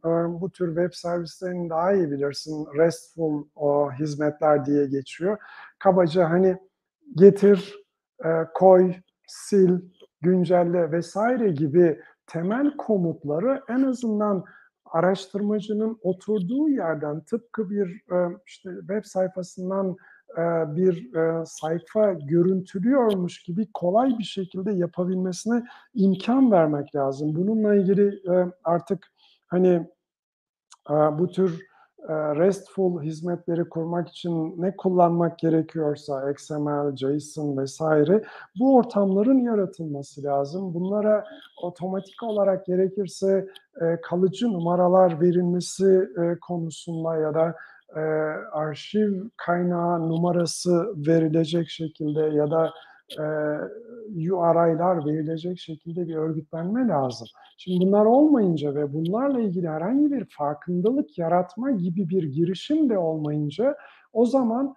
bu 0.41 0.49
tür 0.49 0.68
web 0.68 0.93
servislerini 0.93 1.70
daha 1.70 1.93
iyi 1.93 2.12
bilirsin. 2.12 2.68
RESTful 2.78 3.43
o 3.56 3.91
hizmetler 3.91 4.66
diye 4.66 4.88
geçiyor. 4.88 5.38
Kabaca 5.80 6.30
hani 6.30 6.58
getir, 7.16 7.76
koy, 8.54 8.93
sil, 9.45 9.74
güncelle 10.22 10.91
vesaire 10.91 11.49
gibi 11.49 11.99
temel 12.28 12.78
komutları 12.78 13.62
en 13.70 13.84
azından 13.84 14.45
araştırmacının 14.92 16.00
oturduğu 16.02 16.70
yerden 16.70 17.22
tıpkı 17.22 17.70
bir 17.70 17.88
e, 17.88 18.38
işte 18.48 18.70
web 18.80 19.04
sayfasından 19.04 19.96
e, 20.38 20.42
bir 20.76 21.14
e, 21.16 21.46
sayfa 21.46 22.14
görüntülüyormuş 22.14 23.44
gibi 23.44 23.68
kolay 23.74 24.20
bir 24.20 24.24
şekilde 24.24 24.72
yapabilmesine 24.72 25.64
imkan 25.94 26.52
vermek 26.52 26.96
lazım. 26.96 27.36
Bununla 27.36 27.76
ilgili 27.76 28.22
artık 28.64 29.08
hani 29.48 29.88
bu 30.89 31.32
tür 31.32 31.70
RESTful 32.10 33.02
hizmetleri 33.02 33.70
kurmak 33.70 34.10
için 34.10 34.62
ne 34.62 34.76
kullanmak 34.76 35.39
gerekiyorsa 35.39 36.32
XML, 36.32 36.95
JSON 36.95 37.58
vesaire 37.58 38.24
bu 38.60 38.76
ortamların 38.76 39.39
yaratılması 39.39 40.24
lazım. 40.24 40.74
Bunlara 40.74 41.24
otomatik 41.64 42.24
olarak 42.24 42.66
gerekirse 42.66 43.47
kalıcı 44.04 44.47
numaralar 44.47 45.22
verilmesi 45.22 46.10
konusunda 46.41 47.16
ya 47.16 47.34
da 47.34 47.56
arşiv 48.52 49.14
kaynağı 49.38 50.10
numarası 50.10 50.93
verilecek 51.08 51.70
şekilde 51.70 52.22
ya 52.22 52.52
da 52.52 52.72
URI'lar 54.16 55.05
verilecek 55.05 55.59
şekilde 55.59 56.07
bir 56.07 56.16
örgütlenme 56.16 56.88
lazım. 56.88 57.28
Şimdi 57.57 57.86
bunlar 57.86 58.05
olmayınca 58.05 58.76
ve 58.76 58.93
bunlarla 58.93 59.39
ilgili 59.39 59.70
herhangi 59.70 60.12
bir 60.12 60.26
farkındalık 60.38 61.18
yaratma 61.18 61.72
gibi 61.72 62.09
bir 62.09 62.24
girişim 62.24 62.89
de 62.89 62.97
olmayınca 62.97 63.76
o 64.14 64.26
zaman 64.26 64.76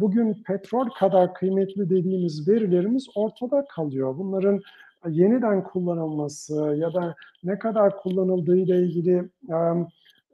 bugün 0.00 0.42
petrol 0.46 0.88
kadar 0.98 1.34
kıymetli 1.34 1.90
dediğimiz 1.90 2.48
verilerimiz 2.48 3.06
ortada 3.14 3.64
kalıyor. 3.74 4.18
Bunların 4.18 4.60
yeniden 5.08 5.64
kullanılması 5.64 6.54
ya 6.54 6.94
da 6.94 7.14
ne 7.44 7.58
kadar 7.58 7.96
kullanıldığı 7.96 8.56
ile 8.56 8.78
ilgili 8.78 9.28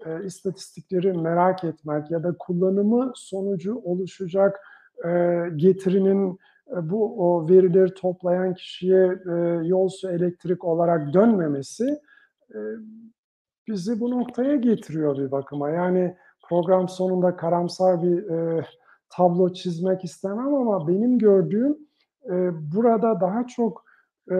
e, 0.07 0.25
istatistikleri 0.25 1.13
merak 1.13 1.65
etmek 1.65 2.11
ya 2.11 2.23
da 2.23 2.35
kullanımı 2.39 3.13
sonucu 3.15 3.83
oluşacak 3.85 4.61
e, 5.05 5.11
getirinin 5.57 6.31
e, 6.33 6.39
bu 6.67 7.27
o 7.27 7.49
verileri 7.49 7.95
toplayan 7.95 8.55
kişiye 8.55 9.19
e, 9.29 9.33
yol 9.65 9.89
su 9.89 10.11
elektrik 10.11 10.65
olarak 10.65 11.15
dönmemesi 11.15 12.01
e, 12.55 12.59
bizi 13.69 14.01
bu 14.01 14.11
noktaya 14.11 14.57
getiriyor 14.57 15.19
bir 15.19 15.31
bakıma. 15.31 15.71
Yani 15.71 16.17
program 16.49 16.89
sonunda 16.89 17.37
karamsar 17.37 18.03
bir 18.03 18.31
e, 18.31 18.67
tablo 19.09 19.53
çizmek 19.53 20.05
istemem 20.05 20.55
ama 20.55 20.89
benim 20.89 21.19
gördüğüm 21.19 21.79
e, 22.31 22.51
burada 22.75 23.21
daha 23.21 23.47
çok 23.47 23.85
e, 24.31 24.35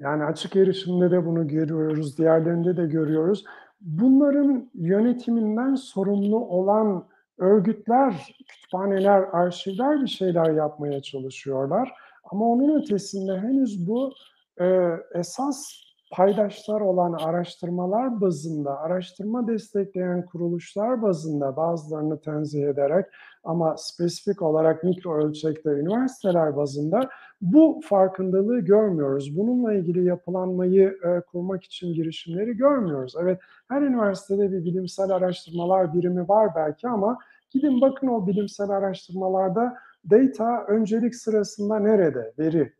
yani 0.00 0.24
açık 0.24 0.56
erişimde 0.56 1.10
de 1.10 1.26
bunu 1.26 1.48
görüyoruz, 1.48 2.18
diğerlerinde 2.18 2.76
de 2.76 2.86
görüyoruz. 2.86 3.44
Bunların 3.80 4.70
yönetiminden 4.74 5.74
sorumlu 5.74 6.38
olan 6.38 7.08
örgütler, 7.38 8.36
kütüphaneler, 8.48 9.22
arşivler 9.32 10.02
bir 10.02 10.08
şeyler 10.08 10.50
yapmaya 10.50 11.02
çalışıyorlar. 11.02 11.92
Ama 12.24 12.48
onun 12.48 12.82
ötesinde 12.82 13.38
henüz 13.38 13.86
bu 13.86 14.12
e, 14.60 14.90
esas 15.14 15.84
paydaşlar 16.12 16.80
olan 16.80 17.12
araştırmalar 17.12 18.20
bazında, 18.20 18.78
araştırma 18.78 19.48
destekleyen 19.48 20.26
kuruluşlar 20.26 21.02
bazında 21.02 21.56
bazılarını 21.56 22.20
tenzih 22.20 22.68
ederek 22.68 23.06
ama 23.44 23.76
spesifik 23.76 24.42
olarak 24.42 24.84
mikro 24.84 25.14
ölçekte 25.14 25.70
üniversiteler 25.70 26.56
bazında 26.56 27.08
bu 27.44 27.80
farkındalığı 27.84 28.60
görmüyoruz. 28.60 29.36
Bununla 29.36 29.74
ilgili 29.74 30.04
yapılanmayı 30.04 30.98
e, 31.04 31.20
kurmak 31.20 31.64
için 31.64 31.94
girişimleri 31.94 32.56
görmüyoruz. 32.56 33.14
Evet 33.22 33.40
her 33.68 33.82
üniversitede 33.82 34.52
bir 34.52 34.64
bilimsel 34.64 35.10
araştırmalar 35.10 35.94
birimi 35.94 36.28
var 36.28 36.50
belki 36.56 36.88
ama 36.88 37.18
gidin 37.50 37.80
bakın 37.80 38.06
o 38.06 38.26
bilimsel 38.26 38.70
araştırmalarda 38.70 39.76
data 40.10 40.64
öncelik 40.64 41.14
sırasında 41.14 41.78
nerede? 41.78 42.32
Veri. 42.38 42.72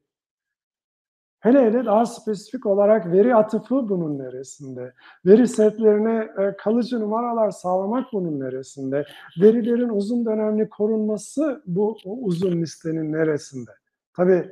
Hele 1.41 1.63
hele 1.63 1.85
daha 1.85 2.07
spesifik 2.07 2.67
olarak 2.67 3.13
veri 3.13 3.35
atıfı 3.35 3.89
bunun 3.89 4.19
neresinde? 4.19 4.93
Veri 5.27 5.49
setlerine 5.49 6.29
e, 6.39 6.57
kalıcı 6.57 7.01
numaralar 7.01 7.51
sağlamak 7.51 8.13
bunun 8.13 8.41
neresinde? 8.41 9.05
Verilerin 9.41 9.89
uzun 9.89 10.27
dönemli 10.27 10.69
korunması 10.69 11.63
bu 11.67 11.97
uzun 12.05 12.63
listenin 12.63 13.13
neresinde? 13.13 13.71
Tabii 14.17 14.51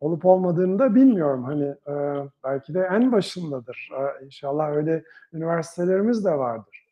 olup 0.00 0.24
olmadığını 0.26 0.78
da 0.78 0.94
bilmiyorum. 0.94 1.44
Hani 1.44 1.64
e, 1.64 2.24
belki 2.44 2.74
de 2.74 2.88
en 2.92 3.12
başındadır. 3.12 3.90
E, 3.92 4.24
inşallah 4.24 4.70
öyle 4.70 5.04
üniversitelerimiz 5.32 6.24
de 6.24 6.38
vardır. 6.38 6.86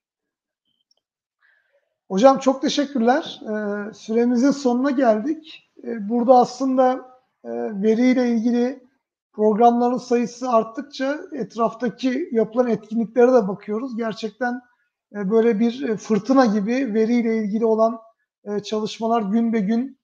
Hocam 2.09 2.39
çok 2.39 2.63
teşekkürler. 2.63 3.41
E, 3.43 3.55
süremizin 3.95 4.51
sonuna 4.51 4.91
geldik. 4.91 5.71
E, 5.85 6.09
burada 6.09 6.35
aslında 6.35 6.93
e, 7.45 7.51
veriyle 7.83 8.29
ilgili 8.29 8.85
programların 9.33 9.99
sayısı 9.99 10.51
arttıkça 10.51 11.19
etraftaki 11.33 12.29
yapılan 12.33 12.67
etkinliklere 12.69 13.33
de 13.33 13.49
bakıyoruz. 13.49 13.97
Gerçekten 13.97 14.61
e, 15.15 15.31
böyle 15.31 15.61
bir 15.61 15.89
e, 15.89 15.97
fırtına 15.97 16.47
gibi 16.47 16.95
veriyle 16.95 17.37
ilgili 17.37 17.67
olan 17.67 18.01
e, 18.45 18.61
çalışmalar 18.61 19.23
gün 19.23 19.53
be 19.53 19.61
gün 19.61 19.99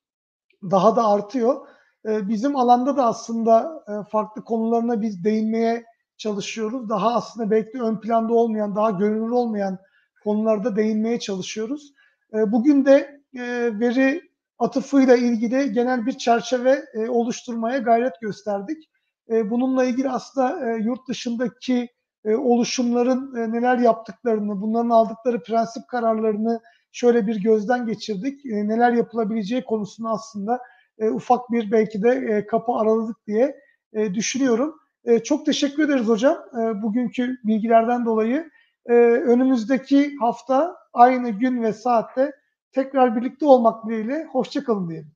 daha 0.63 0.97
da 0.97 1.07
artıyor. 1.09 1.67
E, 2.09 2.29
bizim 2.29 2.57
alanda 2.57 2.97
da 2.97 3.07
aslında 3.07 3.85
e, 3.89 4.11
farklı 4.11 4.45
konularına 4.45 5.01
biz 5.01 5.25
değinmeye 5.25 5.85
çalışıyoruz. 6.17 6.89
Daha 6.89 7.15
aslında 7.15 7.51
belki 7.51 7.83
ön 7.83 8.01
planda 8.01 8.35
olmayan, 8.35 8.77
daha 8.77 8.91
görünür 8.91 9.31
olmayan 9.31 9.79
konularda 10.25 10.77
değinmeye 10.77 11.19
çalışıyoruz. 11.19 11.93
E, 12.35 12.53
bugün 12.53 12.85
de 12.85 13.21
e, 13.35 13.71
veri 13.81 14.23
atıfıyla 14.59 15.17
ilgili 15.17 15.73
genel 15.73 16.07
bir 16.07 16.13
çerçeve 16.13 16.85
e, 16.95 17.09
oluşturmaya 17.09 17.79
gayret 17.79 18.21
gösterdik. 18.21 18.91
E, 19.31 19.51
bununla 19.51 19.85
ilgili 19.85 20.11
aslında 20.11 20.77
yurt 20.77 21.09
dışındaki 21.09 21.89
oluşumların 22.25 23.35
neler 23.53 23.79
yaptıklarını, 23.79 24.61
bunların 24.61 24.91
aldıkları 24.91 25.43
prensip 25.43 25.89
kararlarını 25.89 26.61
şöyle 26.93 27.27
bir 27.27 27.43
gözden 27.43 27.87
geçirdik. 27.87 28.45
Neler 28.45 28.93
yapılabileceği 28.93 29.65
konusunu 29.65 30.13
aslında 30.13 30.61
e, 31.01 31.11
ufak 31.11 31.51
bir 31.51 31.71
belki 31.71 32.03
de 32.03 32.11
e, 32.11 32.47
kapı 32.47 32.73
araladık 32.73 33.17
diye 33.27 33.61
e, 33.93 34.15
düşünüyorum. 34.15 34.75
E, 35.05 35.19
çok 35.23 35.47
teşekkür 35.47 35.85
ederiz 35.85 36.09
hocam 36.09 36.39
e, 36.61 36.83
bugünkü 36.83 37.37
bilgilerden 37.45 38.05
dolayı. 38.05 38.51
E, 38.87 38.95
önümüzdeki 39.03 40.17
hafta 40.21 40.77
aynı 40.93 41.31
gün 41.31 41.63
ve 41.63 41.73
saatte 41.73 42.33
tekrar 42.73 43.17
birlikte 43.17 43.47
olmak 43.47 43.87
dileğiyle. 43.87 44.25
Hoşçakalın 44.25 44.89
diyelim. 44.89 45.13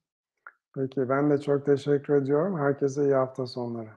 Peki 0.74 1.08
ben 1.08 1.30
de 1.30 1.40
çok 1.40 1.66
teşekkür 1.66 2.14
ediyorum. 2.14 2.58
Herkese 2.58 3.04
iyi 3.04 3.14
hafta 3.14 3.46
sonları. 3.46 3.88